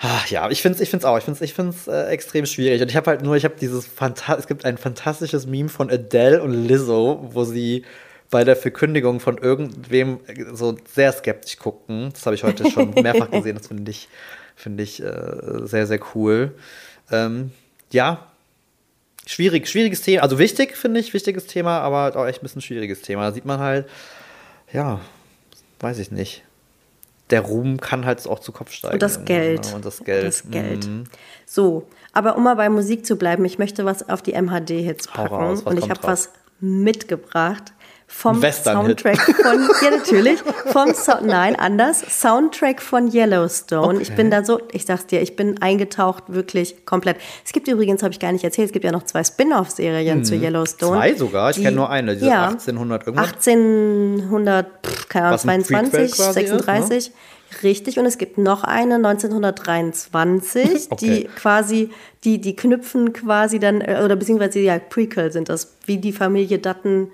Ach, 0.06 0.26
ja, 0.28 0.50
ich 0.50 0.60
finde 0.60 0.76
es 0.76 0.82
ich 0.82 0.90
find's 0.90 1.06
auch. 1.06 1.16
Ich 1.16 1.24
finde 1.24 1.38
es 1.38 1.40
ich 1.40 1.54
find's, 1.54 1.86
äh, 1.86 2.08
extrem 2.08 2.44
schwierig. 2.44 2.82
Und 2.82 2.90
ich 2.90 2.96
habe 2.96 3.10
halt 3.10 3.22
nur, 3.22 3.36
ich 3.36 3.44
habe 3.44 3.54
dieses 3.58 3.86
Phanta 3.86 4.34
es 4.34 4.46
gibt 4.46 4.66
ein 4.66 4.76
fantastisches 4.76 5.46
Meme 5.46 5.70
von 5.70 5.90
Adele 5.90 6.42
und 6.42 6.52
Lizzo, 6.52 7.26
wo 7.32 7.44
sie 7.44 7.86
bei 8.30 8.44
der 8.44 8.54
Verkündigung 8.54 9.18
von 9.18 9.38
irgendwem 9.38 10.20
äh, 10.26 10.44
so 10.52 10.76
sehr 10.92 11.10
skeptisch 11.10 11.56
gucken. 11.56 12.10
Das 12.12 12.26
habe 12.26 12.34
ich 12.36 12.44
heute 12.44 12.70
schon 12.70 12.90
mehrfach 13.02 13.30
gesehen. 13.30 13.56
Das 13.56 13.68
finde 13.68 13.90
ich, 13.90 14.08
find 14.56 14.78
ich 14.78 15.02
äh, 15.02 15.66
sehr, 15.66 15.86
sehr 15.86 16.00
cool. 16.14 16.54
Ähm, 17.10 17.52
ja, 17.90 18.26
schwierig, 19.24 19.66
schwieriges 19.68 20.02
Thema. 20.02 20.22
Also 20.22 20.38
wichtig, 20.38 20.76
finde 20.76 21.00
ich, 21.00 21.14
wichtiges 21.14 21.46
Thema, 21.46 21.80
aber 21.80 22.14
auch 22.14 22.26
echt 22.26 22.40
ein 22.40 22.42
bisschen 22.42 22.60
schwieriges 22.60 23.00
Thema. 23.00 23.22
Da 23.22 23.32
sieht 23.32 23.46
man 23.46 23.58
halt, 23.58 23.88
ja, 24.70 25.00
weiß 25.80 25.98
ich 25.98 26.10
nicht. 26.10 26.42
Der 27.30 27.40
Ruhm 27.40 27.80
kann 27.80 28.04
halt 28.04 28.26
auch 28.28 28.38
zu 28.38 28.52
Kopf 28.52 28.70
steigen. 28.72 28.94
Und 28.94 29.02
das 29.02 29.24
Geld. 29.24 29.72
Und 29.74 29.84
das 29.84 30.04
Geld. 30.04 30.26
Das 30.26 30.50
Geld. 30.50 30.86
Mhm. 30.86 31.04
So, 31.46 31.86
aber 32.12 32.36
um 32.36 32.44
mal 32.44 32.56
bei 32.56 32.68
Musik 32.68 33.06
zu 33.06 33.16
bleiben, 33.16 33.44
ich 33.44 33.58
möchte 33.58 33.84
was 33.84 34.08
auf 34.08 34.22
die 34.22 34.32
MHD-Hits 34.32 35.08
packen. 35.08 35.34
raus, 35.34 35.62
und 35.62 35.78
ich 35.78 35.90
habe 35.90 36.02
was 36.02 36.30
mitgebracht 36.60 37.72
vom. 38.06 38.40
Soundtrack 38.42 39.18
von, 39.18 39.68
ja 39.82 39.90
natürlich, 39.90 40.40
vom 40.66 40.94
so 40.94 41.12
nein, 41.24 41.56
anders, 41.56 42.00
Soundtrack 42.20 42.80
von 42.80 43.12
Yellowstone. 43.12 44.00
Ich 44.00 44.08
Okay. 44.08 44.16
bin 44.16 44.30
da 44.30 44.44
so, 44.44 44.60
ich 44.72 44.86
sag's 44.86 45.06
dir, 45.06 45.20
ich 45.20 45.36
bin 45.36 45.60
eingetaucht, 45.62 46.24
wirklich 46.28 46.86
komplett. 46.86 47.16
Es 47.44 47.52
gibt 47.52 47.66
übrigens, 47.68 48.02
habe 48.02 48.12
ich 48.12 48.20
gar 48.20 48.32
nicht 48.32 48.44
erzählt, 48.44 48.66
es 48.66 48.72
gibt 48.72 48.84
ja 48.84 48.92
noch 48.92 49.02
zwei 49.04 49.24
Spin-off-Serien 49.24 50.24
zu 50.24 50.34
Yellowstone. 50.36 50.96
Mhm. 50.96 51.00
Zwei 51.00 51.14
sogar, 51.14 51.50
ich 51.50 51.56
kenne 51.56 51.76
nur 51.76 51.90
eine, 51.90 52.14
diese 52.14 52.28
ja, 52.28 52.46
1800 52.48 53.06
irgendwas. 53.06 53.28
1800, 53.48 54.66
pff, 54.86 55.08
keine 55.08 55.26
Ahnung, 55.26 55.34
Was 55.34 55.46
ein 55.48 55.62
Prequel 55.62 56.08
22, 56.08 56.16
quasi 56.16 56.40
ist, 56.40 56.50
ne? 56.52 56.58
36. 56.58 57.12
Richtig, 57.62 57.98
und 58.00 58.06
es 58.06 58.18
gibt 58.18 58.36
noch 58.36 58.64
eine 58.64 58.96
1923, 58.96 60.86
Okay. 60.90 60.96
die 61.06 61.24
quasi, 61.36 61.90
die, 62.24 62.40
die 62.40 62.56
knüpfen 62.56 63.12
quasi 63.12 63.58
dann, 63.58 63.80
äh, 63.80 64.00
oder 64.04 64.16
beziehungsweise 64.16 64.58
ja, 64.60 64.78
Prequel 64.78 65.30
sind 65.32 65.48
das, 65.48 65.76
wie 65.86 65.98
die 65.98 66.12
Familie 66.12 66.58
Dutton 66.58 67.10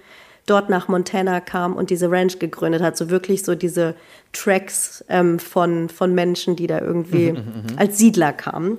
dort 0.51 0.69
nach 0.69 0.89
Montana 0.89 1.41
kam 1.41 1.77
und 1.77 1.91
diese 1.91 2.11
Ranch 2.11 2.39
gegründet 2.39 2.83
hat. 2.83 2.97
So 2.97 3.11
wirklich 3.11 3.45
so 3.45 3.55
diese 3.55 3.95
Tracks 4.33 5.05
ähm, 5.09 5.39
von, 5.39 5.89
von 5.89 6.15
Menschen, 6.15 6.57
die 6.57 6.67
da 6.67 6.81
irgendwie 6.81 7.35
als 7.77 7.99
Siedler 7.99 8.33
kamen. 8.33 8.79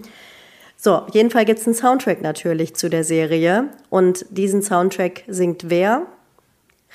So, 0.78 0.96
auf 0.96 1.14
jeden 1.14 1.30
Fall 1.30 1.46
gibt 1.46 1.60
es 1.60 1.68
einen 1.68 1.76
Soundtrack 1.76 2.22
natürlich 2.22 2.76
zu 2.76 2.90
der 2.90 3.04
Serie. 3.04 3.70
Und 3.90 4.26
diesen 4.32 4.64
Soundtrack 4.64 5.24
singt 5.28 5.70
wer? 5.70 6.08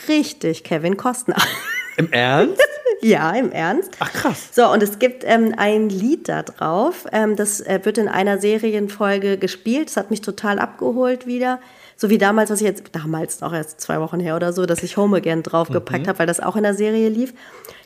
Richtig, 0.08 0.64
Kevin 0.64 0.96
Costner. 0.96 1.36
Im 1.96 2.12
Ernst? 2.12 2.60
ja, 3.00 3.30
im 3.32 3.52
Ernst. 3.52 3.92
Ach 4.00 4.12
krass. 4.12 4.50
So, 4.52 4.70
und 4.70 4.82
es 4.82 4.98
gibt 4.98 5.22
ähm, 5.24 5.54
ein 5.56 5.88
Lied 5.88 6.28
da 6.28 6.42
drauf. 6.42 7.06
Ähm, 7.12 7.36
das 7.36 7.60
äh, 7.60 7.80
wird 7.84 7.98
in 7.98 8.08
einer 8.08 8.38
Serienfolge 8.38 9.38
gespielt. 9.38 9.88
Das 9.88 9.96
hat 9.96 10.10
mich 10.10 10.20
total 10.20 10.58
abgeholt 10.58 11.26
wieder. 11.26 11.60
So 11.98 12.10
wie 12.10 12.18
damals, 12.18 12.50
was 12.50 12.60
ich 12.60 12.66
jetzt, 12.66 12.84
damals 12.92 13.42
auch 13.42 13.52
erst 13.54 13.80
zwei 13.80 14.00
Wochen 14.00 14.20
her 14.20 14.36
oder 14.36 14.52
so, 14.52 14.66
dass 14.66 14.82
ich 14.82 14.96
Home 14.98 15.16
Again 15.16 15.42
draufgepackt 15.42 16.04
Mhm. 16.04 16.08
habe, 16.08 16.18
weil 16.18 16.26
das 16.26 16.40
auch 16.40 16.54
in 16.56 16.62
der 16.62 16.74
Serie 16.74 17.08
lief. 17.08 17.32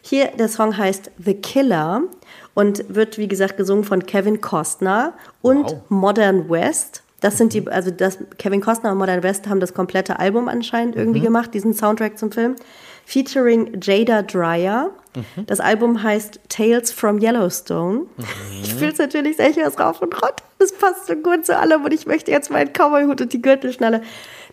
Hier, 0.03 0.27
der 0.39 0.49
Song 0.49 0.77
heißt 0.77 1.11
The 1.25 1.35
Killer 1.35 2.03
und 2.55 2.85
wird, 2.93 3.19
wie 3.19 3.29
gesagt, 3.29 3.57
gesungen 3.57 3.85
von 3.85 4.05
Kevin 4.07 4.41
Costner 4.41 5.13
und 5.43 5.65
Wow. 5.65 5.77
Modern 5.91 6.51
West. 6.51 7.03
Das 7.21 7.37
sind 7.39 7.53
die, 7.53 7.69
also 7.69 7.91
das, 7.91 8.19
Kevin 8.39 8.61
Costner 8.63 8.91
und 8.93 8.99
Modern 8.99 9.23
West 9.23 9.47
haben 9.49 9.61
das 9.61 9.75
komplette 9.75 10.19
Album 10.19 10.49
anscheinend 10.49 10.97
irgendwie 10.97 11.21
gemacht, 11.21 11.53
diesen 11.55 11.75
Soundtrack 11.75 12.19
zum 12.19 12.33
Film. 12.33 12.57
Featuring 13.05 13.79
Jada 13.81 14.23
Dreyer. 14.23 14.91
Das 15.47 15.59
Album 15.61 16.03
heißt 16.03 16.39
Tales 16.49 16.93
from 16.93 17.21
Yellowstone. 17.21 18.03
Ich 18.63 18.79
will 18.79 18.91
es 18.91 18.99
natürlich 18.99 19.37
sicher 19.37 19.63
was 19.67 19.79
rauf 19.79 20.01
und 20.01 20.15
runter. 20.15 20.37
Das 20.59 20.73
passt 20.73 21.07
so 21.07 21.15
gut 21.17 21.47
zu 21.47 21.59
allem 21.59 21.85
und 21.85 21.93
ich 21.93 22.07
möchte 22.07 22.31
jetzt 22.31 22.51
meinen 22.51 22.73
Cowboy-Hut 22.73 23.21
und 23.23 23.33
die 23.33 23.41
Gürtelschnalle. 23.43 24.03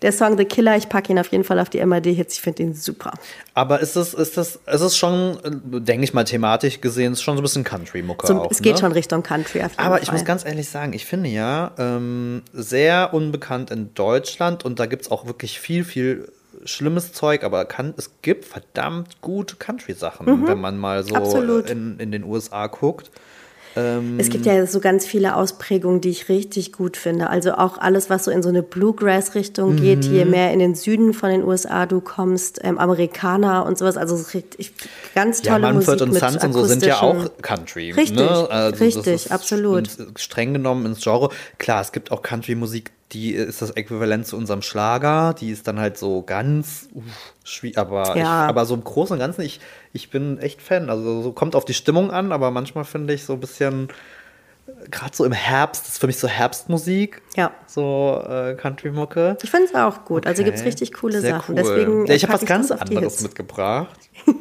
Der 0.01 0.11
Song 0.11 0.37
The 0.37 0.45
Killer, 0.45 0.77
ich 0.77 0.89
packe 0.89 1.11
ihn 1.11 1.19
auf 1.19 1.27
jeden 1.31 1.43
Fall 1.43 1.59
auf 1.59 1.69
die 1.69 1.83
MAD-Hits. 1.83 2.35
Ich 2.35 2.41
finde 2.41 2.63
ihn 2.63 2.73
super. 2.75 3.11
Aber 3.55 3.79
ist 3.81 3.95
es, 3.95 4.13
ist 4.13 4.37
das, 4.37 4.59
ist 4.71 4.81
es 4.81 4.95
schon, 4.97 5.37
denke 5.43 6.03
ich 6.03 6.13
mal, 6.13 6.23
thematisch 6.23 6.81
gesehen, 6.81 7.13
ist 7.13 7.23
schon 7.23 7.35
so 7.35 7.41
ein 7.41 7.43
bisschen 7.43 7.63
Country-Mucke 7.63 8.25
So, 8.27 8.41
auch. 8.41 8.51
es 8.51 8.61
geht 8.61 8.73
ne? 8.75 8.79
schon 8.79 8.91
Richtung 8.93 9.23
Country 9.23 9.61
auf 9.63 9.71
jeden 9.71 9.79
Aber 9.79 9.95
Fall. 9.95 10.03
ich 10.03 10.11
muss 10.11 10.23
ganz 10.23 10.45
ehrlich 10.45 10.69
sagen, 10.69 10.93
ich 10.93 11.05
finde 11.05 11.29
ja, 11.29 11.71
ähm, 11.77 12.43
sehr 12.53 13.13
unbekannt 13.13 13.69
in 13.71 13.93
Deutschland 13.95 14.63
und 14.65 14.79
da 14.79 14.85
gibt 14.85 15.03
es 15.03 15.11
auch 15.11 15.25
wirklich 15.25 15.59
viel, 15.59 15.83
viel 15.83 16.31
schlimmes 16.68 17.13
Zeug, 17.13 17.43
aber 17.43 17.65
kann, 17.65 17.93
es 17.97 18.11
gibt 18.22 18.45
verdammt 18.45 19.22
gute 19.22 19.55
Country-Sachen, 19.55 20.47
wenn 20.47 20.59
man 20.59 20.78
mal 20.78 21.03
so 21.03 21.15
Mhm. 21.15 21.22
Absolut. 21.22 21.70
in, 21.70 21.99
in 21.99 22.11
den 22.11 22.24
USA 22.24 22.68
guckt. 22.68 23.09
Es 24.18 24.30
gibt 24.32 24.47
ja 24.47 24.65
so 24.65 24.80
ganz 24.80 25.05
viele 25.05 25.36
Ausprägungen, 25.36 26.01
die 26.01 26.09
ich 26.09 26.30
richtig 26.30 26.72
gut 26.74 26.97
finde. 26.97 27.30
Also 27.30 27.53
auch 27.53 27.78
alles, 27.78 28.09
was 28.09 28.24
so 28.26 28.32
in 28.32 28.41
so 28.41 28.49
eine 28.49 28.63
Bluegrass-Richtung 28.63 29.76
geht, 29.76 30.05
je 30.05 30.26
Mhm. 30.26 30.32
mehr 30.32 30.51
in 30.51 30.57
den 30.57 30.74
Süden 30.74 31.13
von 31.13 31.30
den 31.30 31.43
USA 31.43 31.86
du 31.86 32.01
kommst, 32.01 32.59
ähm, 32.63 32.80
Amerikaner 32.80 33.68
und 33.68 33.78
sowas. 33.78 33.95
Also 33.95 34.15
richtig, 34.34 34.74
ganz 35.13 35.43
Ja, 35.43 35.53
tolle 35.59 35.72
Mumford 35.74 35.99
Musik 35.99 36.01
und 36.07 36.13
mit 36.13 36.20
Sons 36.24 36.43
und 36.43 36.53
so 36.53 36.63
sind 36.63 36.84
ja 36.88 36.99
auch 37.01 37.28
Country. 37.43 37.91
Richtig, 37.91 38.18
ne? 38.18 38.47
Also 38.49 38.84
richtig, 38.84 39.32
absolut. 39.32 39.89
Streng 40.15 40.53
genommen 40.53 40.88
ins 40.88 41.01
Genre. 41.03 41.30
Klar, 41.59 41.82
es 41.82 41.91
gibt 41.91 42.11
auch 42.11 42.24
Country-Musik, 42.24 42.89
die 43.13 43.31
ist 43.31 43.61
das 43.61 43.71
Äquivalent 43.71 44.27
zu 44.27 44.35
unserem 44.35 44.61
Schlager. 44.61 45.33
Die 45.39 45.49
ist 45.51 45.67
dann 45.67 45.79
halt 45.79 45.97
so 45.97 46.21
ganz 46.23 46.89
uff, 46.93 47.03
schwierig. 47.43 47.77
Aber, 47.77 48.17
Ja. 48.17 48.43
ich, 48.45 48.49
aber 48.49 48.65
so 48.65 48.75
im 48.75 48.83
Großen 48.83 49.13
und 49.13 49.19
Ganzen, 49.19 49.41
ich, 49.41 49.59
ich 49.93 50.09
bin 50.09 50.39
echt 50.39 50.61
Fan. 50.61 50.89
Also 50.89 51.21
so 51.21 51.31
kommt 51.31 51.55
auf 51.55 51.63
die 51.65 51.73
Stimmung 51.73 52.11
an, 52.11 52.31
aber 52.31 52.51
manchmal 52.51 52.83
finde 52.83 53.13
ich 53.13 53.23
so 53.23 53.33
ein 53.33 53.39
bisschen, 53.39 53.87
gerade 54.91 55.15
so 55.15 55.23
im 55.23 55.31
Herbst, 55.31 55.83
das 55.85 55.93
ist 55.93 55.99
für 55.99 56.07
mich 56.07 56.17
so 56.17 56.27
Herbstmusik. 56.27 57.21
Ja. 57.37 57.51
So 57.65 58.21
äh, 58.27 58.55
Country-Mucke. 58.55 59.37
Ich 59.41 59.49
finde 59.51 59.67
es 59.67 59.75
auch 59.75 60.03
gut. 60.03 60.27
Also 60.27 60.41
Okay. 60.41 60.49
gibt 60.51 60.59
es 60.59 60.65
richtig 60.65 60.93
coole 60.93 61.21
Sehr 61.21 61.35
Sachen. 61.37 61.55
cool. 61.57 61.63
Deswegen 61.63 62.05
ja, 62.07 62.13
ich 62.13 62.23
habe 62.23 62.33
was 62.33 62.45
ganz 62.45 62.71
anderes 62.71 63.21
mitgebracht. 63.21 63.97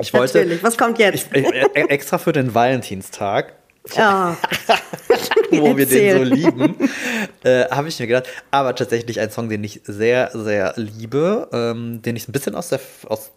Ich 0.00 0.14
wollte, 0.14 0.38
Natürlich. 0.38 0.62
Was 0.62 0.78
kommt 0.78 1.00
jetzt? 1.00 1.26
ich, 1.32 1.44
äh, 1.44 1.66
äh, 1.74 1.88
extra 1.88 2.18
für 2.18 2.30
den 2.32 2.54
Valentinstag, 2.54 3.54
Ja. 3.94 4.36
wo 5.50 5.76
wir 5.76 5.86
den 5.86 6.18
so 6.18 6.34
lieben, 6.34 6.76
äh, 7.42 7.64
habe 7.70 7.88
ich 7.88 7.98
mir 7.98 8.06
gedacht, 8.06 8.26
aber 8.50 8.74
tatsächlich 8.74 9.20
ein 9.20 9.30
Song, 9.30 9.48
den 9.48 9.64
ich 9.64 9.80
sehr, 9.84 10.30
sehr 10.34 10.74
liebe, 10.76 11.48
ähm, 11.52 12.02
den 12.02 12.16
ich 12.16 12.28
ein 12.28 12.32
bisschen 12.32 12.54
aus 12.54 12.68
der 12.68 12.80
aus, 13.06 13.30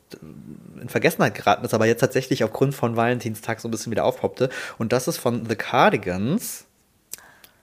in 0.82 0.90
Vergessenheit 0.90 1.36
geraten 1.36 1.64
ist, 1.64 1.74
aber 1.74 1.86
jetzt 1.86 2.02
tatsächlich 2.02 2.44
aufgrund 2.44 2.76
von 2.76 2.96
Valentinstag 2.96 3.60
so 3.60 3.68
ein 3.68 3.72
bisschen 3.72 3.92
wieder 3.92 4.04
aufpoppte. 4.04 4.50
Und 4.78 4.92
das 4.92 5.08
ist 5.08 5.18
von 5.18 5.46
The 5.48 5.56
Cardigans. 5.56 6.66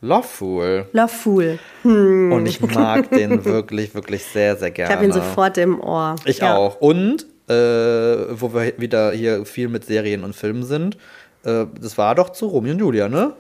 Loveful. 0.01 0.87
Love 0.93 1.09
Fool. 1.09 1.59
Und 1.83 2.47
ich 2.47 2.61
mag 2.61 3.11
den 3.11 3.45
wirklich, 3.45 3.95
wirklich 3.95 4.25
sehr, 4.25 4.57
sehr 4.57 4.69
Ich 4.69 4.75
gerne. 4.75 4.95
habe 4.95 5.05
ihn 5.05 5.13
sofort 5.13 5.59
im 5.59 5.81
Ohr. 5.81 6.15
Ich 6.25 6.39
ja. 6.39 6.57
auch. 6.57 6.81
Und, 6.81 7.27
äh, 7.49 7.55
wo 7.55 8.55
wir 8.55 8.79
wieder 8.79 9.11
hier 9.11 9.45
viel 9.45 9.69
mit 9.69 9.85
Serien 9.85 10.23
und 10.23 10.37
Filmen 10.37 10.63
sind, 10.63 10.97
äh, 11.45 11.67
das 11.81 11.99
war 11.99 12.15
doch 12.15 12.31
zu 12.31 12.47
Romeo 12.47 12.73
und 12.73 12.79
Julia, 12.79 13.09
ne? 13.09 13.35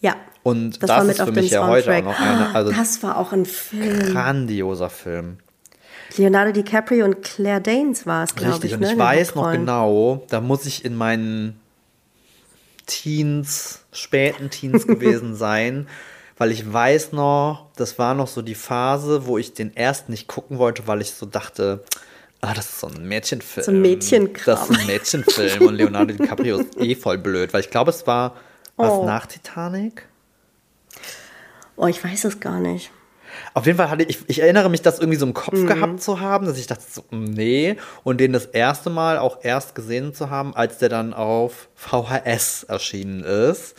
Ja. 0.00 0.16
Und 0.42 0.82
das, 0.82 0.88
war 0.88 1.04
mit 1.04 1.14
ist 1.14 1.20
auf 1.20 1.28
für 1.28 1.34
mich 1.34 1.50
ja 1.50 1.66
heute 1.66 1.96
auch 1.96 2.02
noch 2.02 2.18
eine, 2.18 2.54
also 2.54 2.72
das 2.72 3.02
war 3.02 3.18
auch 3.18 3.32
ein 3.32 3.44
Film. 3.44 4.12
grandioser 4.12 4.88
Film. 4.88 5.38
Leonardo 6.16 6.52
DiCaprio 6.52 7.04
und 7.04 7.22
Claire 7.22 7.60
Danes 7.60 8.06
war 8.06 8.24
es, 8.24 8.34
glaube 8.34 8.54
Richtig. 8.54 8.70
ich. 8.70 8.74
und 8.74 8.80
ne, 8.80 8.92
ich 8.92 8.98
weiß 8.98 9.34
noch 9.34 9.52
genau, 9.52 10.24
da 10.28 10.40
muss 10.40 10.66
ich 10.66 10.84
in 10.84 10.96
meinen 10.96 11.60
Teens, 12.86 13.84
späten 13.92 14.50
Teens 14.50 14.86
gewesen 14.86 15.36
sein, 15.36 15.86
weil 16.38 16.50
ich 16.50 16.70
weiß 16.72 17.12
noch, 17.12 17.66
das 17.76 17.98
war 17.98 18.14
noch 18.14 18.26
so 18.26 18.42
die 18.42 18.54
Phase, 18.54 19.26
wo 19.26 19.38
ich 19.38 19.52
den 19.52 19.76
ersten 19.76 20.10
nicht 20.12 20.26
gucken 20.26 20.58
wollte, 20.58 20.86
weil 20.86 21.00
ich 21.00 21.12
so 21.12 21.26
dachte, 21.26 21.84
ah, 22.42 22.54
das 22.54 22.66
ist 22.66 22.80
so 22.80 22.86
ein 22.88 23.06
Mädchenfilm. 23.06 23.64
So 23.64 23.70
ein 23.70 23.80
Mädchenkram. 23.82 24.44
Das 24.56 24.70
ist 24.70 24.78
ein 24.80 24.86
Mädchenfilm 24.86 25.66
und 25.66 25.74
Leonardo 25.74 26.14
DiCaprio 26.14 26.58
ist 26.60 26.76
eh 26.80 26.94
voll 26.94 27.18
blöd, 27.18 27.52
weil 27.52 27.60
ich 27.60 27.70
glaube, 27.70 27.90
es 27.90 28.06
war 28.06 28.36
was 28.76 28.92
Oh. 28.92 29.04
nach 29.04 29.26
Titanic. 29.26 30.06
Oh, 31.76 31.86
ich 31.86 32.02
weiß 32.02 32.24
es 32.24 32.40
gar 32.40 32.60
nicht. 32.60 32.90
Auf 33.54 33.66
jeden 33.66 33.78
Fall 33.78 33.90
hatte 33.90 34.02
ich, 34.04 34.18
ich 34.28 34.40
erinnere 34.40 34.68
mich, 34.68 34.82
das 34.82 34.98
irgendwie 34.98 35.18
so 35.18 35.24
im 35.26 35.34
Kopf 35.34 35.54
Mhm. 35.56 35.66
gehabt 35.66 36.02
zu 36.02 36.20
haben, 36.20 36.46
dass 36.46 36.58
ich 36.58 36.66
dachte 36.66 36.82
so, 36.90 37.04
nee. 37.10 37.76
Und 38.04 38.18
den 38.18 38.32
das 38.32 38.46
erste 38.46 38.90
Mal 38.90 39.18
auch 39.18 39.38
erst 39.44 39.74
gesehen 39.74 40.14
zu 40.14 40.30
haben, 40.30 40.54
als 40.54 40.78
der 40.78 40.88
dann 40.88 41.14
auf 41.14 41.68
VHS 41.74 42.64
erschienen 42.64 43.22
ist. 43.22 43.74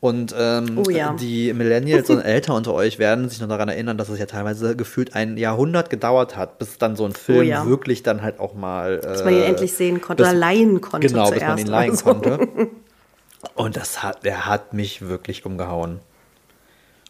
Und 0.00 0.32
ähm, 0.38 0.78
Oh 0.78 0.88
ja. 0.90 1.12
die 1.14 1.52
Millennials 1.52 2.08
und 2.08 2.20
älter 2.20 2.54
unter 2.54 2.72
euch 2.72 3.00
werden 3.00 3.28
sich 3.28 3.40
noch 3.40 3.48
daran 3.48 3.68
erinnern, 3.68 3.98
dass 3.98 4.08
es 4.08 4.18
ja 4.20 4.26
teilweise 4.26 4.76
gefühlt 4.76 5.16
ein 5.16 5.36
Jahrhundert 5.36 5.90
gedauert 5.90 6.36
hat, 6.36 6.58
bis 6.58 6.78
dann 6.78 6.94
so 6.94 7.04
ein 7.04 7.12
Film 7.12 7.38
Oh 7.40 7.42
ja. 7.42 7.66
wirklich 7.66 8.04
dann 8.04 8.22
halt 8.22 8.38
auch 8.38 8.54
mal. 8.54 8.98
Dass 8.98 9.24
man 9.24 9.34
ihn 9.34 9.42
endlich 9.42 9.72
sehen 9.72 10.00
konnte 10.00 10.22
bis- 10.22 10.30
oder 10.30 10.38
leihen 10.38 10.80
konnte 10.80 11.08
Genau, 11.08 11.24
bis 11.30 11.40
man 11.40 11.40
zuerst 11.40 11.60
ihn 11.64 11.66
leihen 11.66 11.96
so. 11.96 12.04
konnte. 12.04 12.48
Und 13.54 13.76
das 13.76 14.02
hat, 14.02 14.24
der 14.24 14.46
hat 14.46 14.72
mich 14.72 15.02
wirklich 15.08 15.44
umgehauen. 15.44 15.98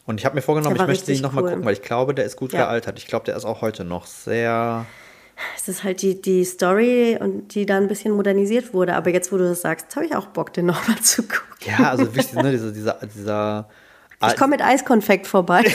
Und 0.06 0.18
ich 0.18 0.24
habe 0.24 0.34
mir 0.36 0.42
vorgenommen, 0.42 0.76
ich 0.76 0.86
möchte 0.86 1.12
ihn 1.12 1.20
nochmal 1.20 1.44
cool. 1.44 1.50
gucken, 1.50 1.64
weil 1.66 1.74
ich 1.74 1.82
glaube, 1.82 2.14
der 2.14 2.24
ist 2.24 2.36
gut 2.36 2.54
Ja. 2.54 2.60
gealtert. 2.64 2.98
Ich 2.98 3.06
glaube, 3.06 3.26
der 3.26 3.36
ist 3.36 3.44
auch 3.44 3.60
heute 3.60 3.84
noch 3.84 4.06
sehr. 4.06 4.86
Es 5.56 5.68
ist 5.68 5.84
halt 5.84 6.02
die, 6.02 6.20
die 6.20 6.44
Story 6.44 7.16
und 7.20 7.54
die 7.54 7.66
dann 7.66 7.84
ein 7.84 7.88
bisschen 7.88 8.12
modernisiert 8.12 8.74
wurde. 8.74 8.94
Aber 8.94 9.10
jetzt, 9.10 9.32
wo 9.32 9.36
du 9.36 9.44
das 9.44 9.60
sagst, 9.60 9.94
habe 9.96 10.06
ich 10.06 10.16
auch 10.16 10.26
Bock, 10.26 10.52
den 10.52 10.66
nochmal 10.72 10.98
zu 10.98 11.22
gucken. 11.22 11.38
Ja, 11.66 11.90
also 11.90 12.14
wichtig, 12.14 12.34
ne, 12.34 12.50
dieser, 12.50 12.72
dieser, 12.72 12.98
dieser 13.14 13.68
Ich 14.26 14.36
komme 14.36 14.50
mit 14.50 14.62
Eiskonfekt 14.62 15.26
vorbei. 15.26 15.64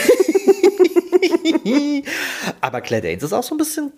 Aber 2.61 2.81
Claire 2.81 3.01
Danes 3.01 3.23
ist 3.23 3.33
auch 3.33 3.43
so 3.43 3.55
ein 3.55 3.57
bisschen. 3.57 3.91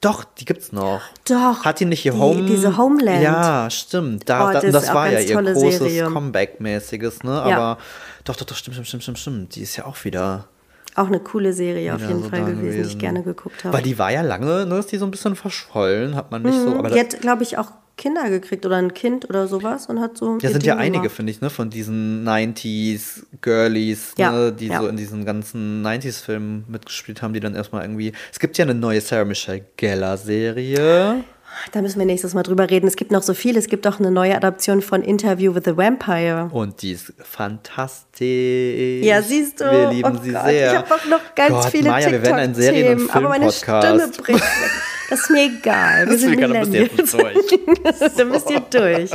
Doch, 0.00 0.24
die 0.24 0.44
gibt's 0.44 0.72
noch. 0.72 1.00
Doch. 1.28 1.64
Hat 1.64 1.80
die 1.80 1.84
nicht 1.84 2.00
hier 2.00 2.12
die, 2.12 2.18
Home? 2.18 2.46
Diese 2.46 2.76
Homeland. 2.76 3.22
Ja, 3.22 3.70
stimmt. 3.70 4.28
Da, 4.28 4.48
Oh, 4.48 4.52
da, 4.52 4.54
das 4.54 4.64
ist 4.64 4.72
das 4.74 4.92
war 4.92 5.10
ja 5.10 5.20
ihr 5.20 5.40
großes. 5.40 6.12
Comeback-mäßiges, 6.12 7.22
ne? 7.22 7.30
Ja. 7.30 7.42
Aber 7.42 7.78
doch, 8.24 8.36
doch, 8.36 8.44
doch, 8.44 8.56
stimmt, 8.56 8.74
stimmt, 8.74 8.88
stimmt, 8.88 9.02
stimmt, 9.02 9.18
stimmt. 9.18 9.54
Die 9.54 9.62
ist 9.62 9.76
ja 9.76 9.86
auch 9.86 10.04
wieder. 10.04 10.48
Auch 10.94 11.06
eine 11.06 11.20
coole 11.20 11.52
Serie 11.52 11.94
auf 11.94 12.00
jeden 12.02 12.22
so 12.22 12.28
Fall 12.28 12.40
da 12.40 12.46
gewesen, 12.50 12.62
die 12.62 12.68
ich 12.68 12.76
gewesen. 12.82 12.98
gerne 12.98 13.22
geguckt 13.22 13.64
habe. 13.64 13.74
Weil 13.76 13.82
die 13.82 13.98
war 13.98 14.12
ja 14.12 14.20
lange, 14.22 14.66
ne, 14.66 14.78
ist 14.78 14.92
die 14.92 14.98
so 14.98 15.06
ein 15.06 15.10
bisschen 15.10 15.36
verschollen, 15.36 16.14
hat 16.16 16.30
man 16.30 16.42
nicht 16.42 16.58
so. 16.58 16.76
Aber 16.76 16.88
Mhm. 16.90 16.92
die 16.94 17.00
hat, 17.00 17.20
glaube 17.20 17.42
ich, 17.44 17.56
auch 17.56 17.70
Kinder 17.96 18.28
gekriegt 18.30 18.64
oder 18.66 18.76
ein 18.76 18.94
Kind 18.94 19.28
oder 19.28 19.46
sowas 19.46 19.86
und 19.86 20.00
hat 20.00 20.16
so. 20.18 20.38
ja, 20.40 20.50
sind 20.50 20.64
ja 20.64 20.76
einige, 20.76 21.08
finde 21.10 21.30
ich, 21.30 21.40
ne, 21.40 21.50
von 21.50 21.70
diesen 21.70 22.24
90s 22.26 23.24
Girlies, 23.42 24.14
Ja, 24.18 24.32
ne, 24.32 24.52
die 24.52 24.68
ja. 24.68 24.80
so 24.80 24.88
in 24.88 24.96
diesen 24.96 25.24
ganzen 25.24 25.82
90s-Filmen 25.82 26.64
mitgespielt 26.68 27.22
haben, 27.22 27.32
die 27.34 27.40
dann 27.40 27.54
erstmal 27.54 27.82
irgendwie. 27.82 28.12
Es 28.32 28.38
gibt 28.38 28.56
ja 28.58 28.64
eine 28.64 28.74
neue 28.74 29.00
Sarah 29.00 29.24
Michelle 29.26 29.64
Gellar-Serie. 29.76 31.24
Da 31.72 31.82
müssen 31.82 31.98
wir 31.98 32.06
nächstes 32.06 32.34
Mal 32.34 32.42
drüber 32.42 32.68
reden. 32.70 32.86
Es 32.86 32.96
gibt 32.96 33.10
noch 33.10 33.22
so 33.22 33.34
viel. 33.34 33.56
Es 33.56 33.66
gibt 33.66 33.86
auch 33.86 33.98
eine 33.98 34.10
neue 34.10 34.36
Adaption 34.36 34.82
von 34.82 35.02
Interview 35.02 35.54
with 35.54 35.62
the 35.64 35.76
Vampire. 35.76 36.50
Und 36.52 36.82
die 36.82 36.92
ist 36.92 37.12
fantastisch. 37.18 39.04
Ja, 39.04 39.22
siehst 39.22 39.60
du. 39.60 39.64
Wir 39.64 39.90
lieben 39.90 40.18
oh 40.18 40.22
sie 40.22 40.32
Gott, 40.32 40.44
sehr. 40.44 40.72
Ich 40.72 40.78
habe 40.78 40.94
auch 40.94 41.04
noch 41.06 41.34
ganz 41.34 41.50
Gott, 41.50 41.70
viele 41.70 41.90
Maja, 41.90 42.10
wir 42.10 42.22
werden 42.22 42.36
ein 42.36 42.54
Serien- 42.54 42.92
und 42.92 42.98
TikTok-Themen, 42.98 43.26
aber 43.26 43.28
meine 43.28 43.52
Stimme 43.52 44.08
bricht. 44.08 44.40
weg. 44.40 44.70
Das 45.12 45.20
ist 45.20 45.30
mir 45.30 45.44
egal. 45.44 46.08
Wir 46.08 46.16
sind 46.16 46.30
Deswegen, 46.30 46.40
dann 46.54 46.60
bist 46.60 46.72
Millennials. 46.72 46.98
jetzt 46.98 47.12
durch. 47.12 48.16
Dann 48.16 48.32
bist 48.32 48.50
ihr 48.50 48.60
durch. 48.60 49.10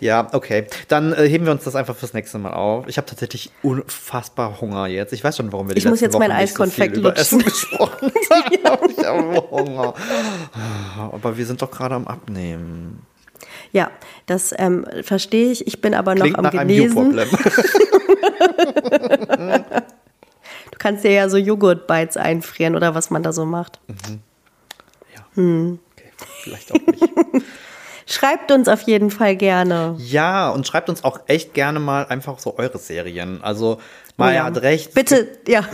Ja, 0.00 0.26
okay. 0.32 0.66
Dann 0.88 1.12
äh, 1.12 1.28
heben 1.28 1.44
wir 1.44 1.52
uns 1.52 1.62
das 1.62 1.76
einfach 1.76 1.94
fürs 1.94 2.14
nächste 2.14 2.38
Mal 2.38 2.52
auf. 2.52 2.88
Ich 2.88 2.96
habe 2.96 3.06
tatsächlich 3.06 3.52
unfassbar 3.62 4.60
Hunger 4.60 4.88
jetzt. 4.88 5.12
Ich 5.12 5.22
weiß 5.22 5.36
schon, 5.36 5.52
warum 5.52 5.68
wir 5.68 5.76
die 5.76 5.78
Ich 5.78 5.84
muss 5.86 6.00
jetzt 6.00 6.18
mein 6.18 6.30
Wochen 6.30 6.30
so 6.30 6.36
viel 6.36 6.42
Eiskonfekt 6.42 6.96
über 6.96 7.10
lutschen. 7.10 7.38
Essen 7.40 7.44
gesprochen 7.44 8.10
haben. 8.64 8.90
Ich 8.96 9.04
habe 9.06 9.50
Hunger. 9.50 9.94
Aber 11.12 11.36
wir 11.36 11.46
sind 11.46 11.62
doch 11.62 11.70
gerade 11.70 11.94
am 11.94 12.08
Abnehmen. 12.08 13.06
Ja, 13.70 13.92
das 14.26 14.52
ähm, 14.58 14.84
verstehe 15.02 15.52
ich. 15.52 15.64
Ich 15.68 15.80
bin 15.80 15.94
aber 15.94 16.16
noch 16.16 16.22
Klingt 16.22 16.38
am 16.38 16.42
nach 16.42 16.54
einem 16.54 16.68
Genesen. 16.68 16.96
You-Problem. 16.96 17.28
Du 20.72 20.78
kannst 20.78 21.04
dir 21.04 21.12
ja 21.12 21.28
so 21.28 21.36
Joghurt-Bites 21.36 22.16
einfrieren 22.16 22.74
oder 22.74 22.96
was 22.96 23.10
man 23.10 23.22
da 23.22 23.32
so 23.32 23.44
macht. 23.44 23.78
Okay, 25.36 26.12
vielleicht 26.42 26.72
auch 26.72 26.86
nicht. 26.86 27.02
Schreibt 28.06 28.52
uns 28.52 28.68
auf 28.68 28.82
jeden 28.82 29.10
Fall 29.10 29.34
gerne. 29.34 29.96
Ja, 29.98 30.50
und 30.50 30.66
schreibt 30.66 30.90
uns 30.90 31.04
auch 31.04 31.20
echt 31.26 31.54
gerne 31.54 31.80
mal 31.80 32.04
einfach 32.06 32.38
so 32.38 32.58
eure 32.58 32.76
Serien. 32.76 33.42
Also, 33.42 33.78
Maya 34.18 34.30
Oh 34.30 34.34
ja. 34.34 34.44
hat 34.44 34.62
recht. 34.62 34.92
Bitte, 34.94 35.26
ja. 35.48 35.64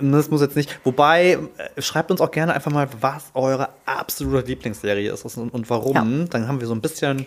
Das 0.00 0.28
muss 0.28 0.40
jetzt 0.40 0.56
nicht. 0.56 0.80
Wobei, 0.82 1.38
äh, 1.76 1.80
schreibt 1.80 2.10
uns 2.10 2.20
auch 2.20 2.32
gerne 2.32 2.54
einfach 2.54 2.72
mal, 2.72 2.88
was 3.00 3.26
eure 3.34 3.68
absolute 3.84 4.48
Lieblingsserie 4.48 5.12
ist 5.12 5.24
und, 5.36 5.54
und 5.54 5.70
warum. 5.70 5.94
Ja. 6.20 6.26
Dann 6.28 6.48
haben 6.48 6.60
wir 6.60 6.66
so 6.66 6.74
ein 6.74 6.80
bisschen 6.80 7.26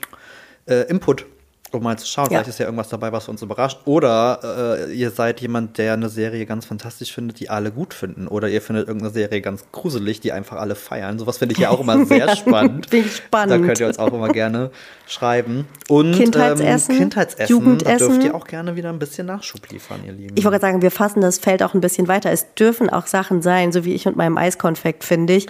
äh, 0.67 0.89
Input, 0.89 1.25
um 1.71 1.83
mal 1.83 1.97
zu 1.97 2.07
schauen. 2.07 2.25
Ja. 2.25 2.29
Vielleicht 2.29 2.49
ist 2.49 2.59
ja 2.59 2.65
irgendwas 2.65 2.89
dabei, 2.89 3.11
was 3.11 3.27
uns 3.27 3.41
überrascht. 3.41 3.79
Oder 3.85 4.87
äh, 4.87 4.93
ihr 4.93 5.11
seid 5.11 5.41
jemand, 5.41 5.77
der 5.77 5.93
eine 5.93 6.09
Serie 6.09 6.45
ganz 6.45 6.65
fantastisch 6.65 7.13
findet, 7.13 7.39
die 7.39 7.49
alle 7.49 7.71
gut 7.71 7.93
finden. 7.93 8.27
Oder 8.27 8.49
ihr 8.49 8.61
findet 8.61 8.87
irgendeine 8.87 9.13
Serie 9.13 9.41
ganz 9.41 9.65
gruselig, 9.71 10.19
die 10.19 10.31
einfach 10.31 10.57
alle 10.57 10.75
feiern. 10.75 11.19
Sowas 11.19 11.37
finde 11.37 11.53
ich 11.53 11.59
ja 11.59 11.69
auch 11.69 11.79
immer 11.79 12.05
sehr 12.07 12.35
spannend. 12.35 12.89
Bin 12.89 13.05
ich 13.05 13.15
spannend. 13.15 13.51
Da 13.51 13.65
könnt 13.65 13.79
ihr 13.79 13.87
uns 13.87 13.99
auch 13.99 14.13
immer 14.13 14.29
gerne 14.29 14.71
schreiben. 15.07 15.67
Und 15.87 16.13
Kindheitsessen, 16.13 16.95
ähm, 16.95 17.01
Kindheitsessen, 17.01 17.55
Jugendessen. 17.55 17.99
Da 17.99 18.07
dürft 18.07 18.23
ihr 18.23 18.35
auch 18.35 18.47
gerne 18.47 18.75
wieder 18.75 18.89
ein 18.89 18.99
bisschen 18.99 19.27
Nachschub 19.27 19.67
liefern, 19.69 20.01
ihr 20.05 20.13
Lieben. 20.13 20.35
Ich 20.37 20.43
wollte 20.43 20.59
gerade 20.59 20.71
sagen, 20.71 20.81
wir 20.81 20.91
fassen 20.91 21.21
das 21.21 21.39
Feld 21.39 21.63
auch 21.63 21.73
ein 21.73 21.81
bisschen 21.81 22.07
weiter. 22.07 22.31
Es 22.31 22.53
dürfen 22.53 22.89
auch 22.89 23.07
Sachen 23.07 23.41
sein, 23.41 23.71
so 23.71 23.85
wie 23.85 23.93
ich 23.93 24.07
und 24.07 24.15
meinem 24.15 24.37
Eiskonfekt, 24.37 25.03
finde 25.03 25.33
ich. 25.33 25.47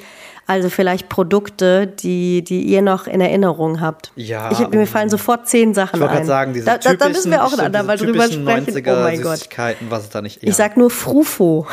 Also 0.49 0.69
vielleicht 0.69 1.09
Produkte, 1.09 1.85
die, 1.85 2.43
die 2.43 2.63
ihr 2.63 2.81
noch 2.81 3.05
in 3.05 3.21
Erinnerung 3.21 3.81
habt. 3.81 4.11
Ja, 4.15 4.51
Ich, 4.51 4.67
mir 4.69 4.87
fallen 4.87 5.09
sofort 5.09 5.47
zehn 5.47 5.75
Sachen 5.75 5.97
Ich 5.97 6.01
wollte 6.01 6.11
ein. 6.13 6.17
gerade 6.17 6.27
sagen, 6.27 6.53
diese 6.53 6.65
da, 6.65 6.77
da, 6.79 6.95
da 6.95 7.09
müssen 7.09 7.29
wir 7.29 7.43
auch 7.43 7.53
ein 7.53 7.59
andermal 7.59 7.97
drüber 7.97 8.23
sprechen. 8.23 8.47
90er 8.49 8.97
Oh 8.99 9.03
mein 9.03 9.21
Gott. 9.21 9.47
Was 9.89 10.03
es 10.05 10.09
da 10.09 10.21
nicht 10.23 10.41
Ich 10.43 10.55
sag 10.55 10.75
nur 10.75 10.89
Frufo. 10.89 11.67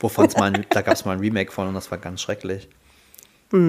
wovon 0.00 0.26
es 0.26 0.36
mal, 0.36 0.52
ein- 0.52 0.66
da 0.70 0.82
gab 0.82 0.94
es 0.94 1.04
mal 1.04 1.12
ein 1.12 1.20
Remake 1.20 1.52
von 1.52 1.68
und 1.68 1.74
das 1.74 1.90
war 1.92 1.98
ganz 1.98 2.20
schrecklich. 2.22 2.68
Wir 3.52 3.60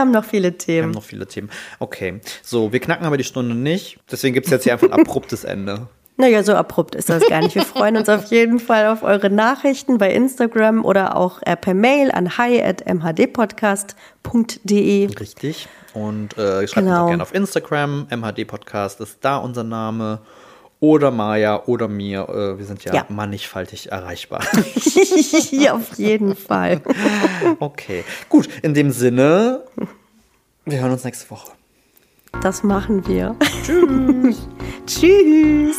haben 0.00 0.10
noch 0.10 0.24
viele 0.24 0.48
Wir 0.48 0.50
haben 0.50 0.58
Themen. 0.58 0.90
noch 0.90 1.04
viele 1.04 1.26
Themen. 1.28 1.48
Okay, 1.78 2.20
so, 2.42 2.72
wir 2.72 2.80
knacken 2.80 3.06
aber 3.06 3.16
die 3.16 3.22
Stunde 3.24 3.54
nicht. 3.54 3.98
Deswegen 4.10 4.34
gibt 4.34 4.46
es 4.46 4.50
jetzt 4.50 4.64
hier 4.64 4.72
einfach 4.72 4.88
ein 4.90 4.92
abruptes 5.00 5.44
Ende. 5.44 5.86
Naja, 6.20 6.42
so 6.42 6.54
abrupt 6.54 6.96
ist 6.96 7.08
das 7.08 7.24
gar 7.28 7.40
nicht. 7.42 7.54
Wir 7.54 7.64
freuen 7.64 7.96
uns 7.96 8.08
auf 8.08 8.24
jeden 8.24 8.58
Fall 8.58 8.88
auf 8.88 9.04
eure 9.04 9.30
Nachrichten 9.30 9.98
bei 9.98 10.12
Instagram 10.12 10.84
oder 10.84 11.16
auch 11.16 11.40
äh, 11.46 11.54
per 11.56 11.74
Mail 11.74 12.10
an 12.10 12.36
hi.mhdpodcast.de. 12.36 15.06
Richtig. 15.18 15.68
Und 15.94 16.36
äh, 16.36 16.38
schreibt 16.38 16.62
uns 16.62 16.72
Genau. 16.74 17.04
auch 17.04 17.08
gerne 17.08 17.22
auf 17.22 17.34
Instagram. 17.34 18.06
MHD 18.10 18.46
Podcast 18.46 19.00
ist 19.00 19.18
da 19.20 19.36
unser 19.38 19.64
Name. 19.64 20.20
Oder 20.80 21.10
Maya 21.10 21.64
oder 21.66 21.88
mir. 21.88 22.28
Äh, 22.28 22.56
wir 22.58 22.64
sind 22.64 22.84
ja, 22.84 22.94
Ja. 22.94 23.04
mannigfaltig 23.08 23.90
erreichbar. 23.90 24.42
Auf 25.72 25.98
jeden 25.98 26.36
Fall. 26.36 26.80
okay, 27.58 28.04
gut. 28.28 28.48
In 28.62 28.74
dem 28.74 28.92
Sinne, 28.92 29.64
wir 30.64 30.78
hören 30.80 30.92
uns 30.92 31.02
nächste 31.02 31.28
Woche. 31.30 31.50
Das 32.42 32.62
machen 32.62 33.06
wir. 33.06 33.34
Tschüss. 33.64 34.48
Tschüss. 34.86 35.78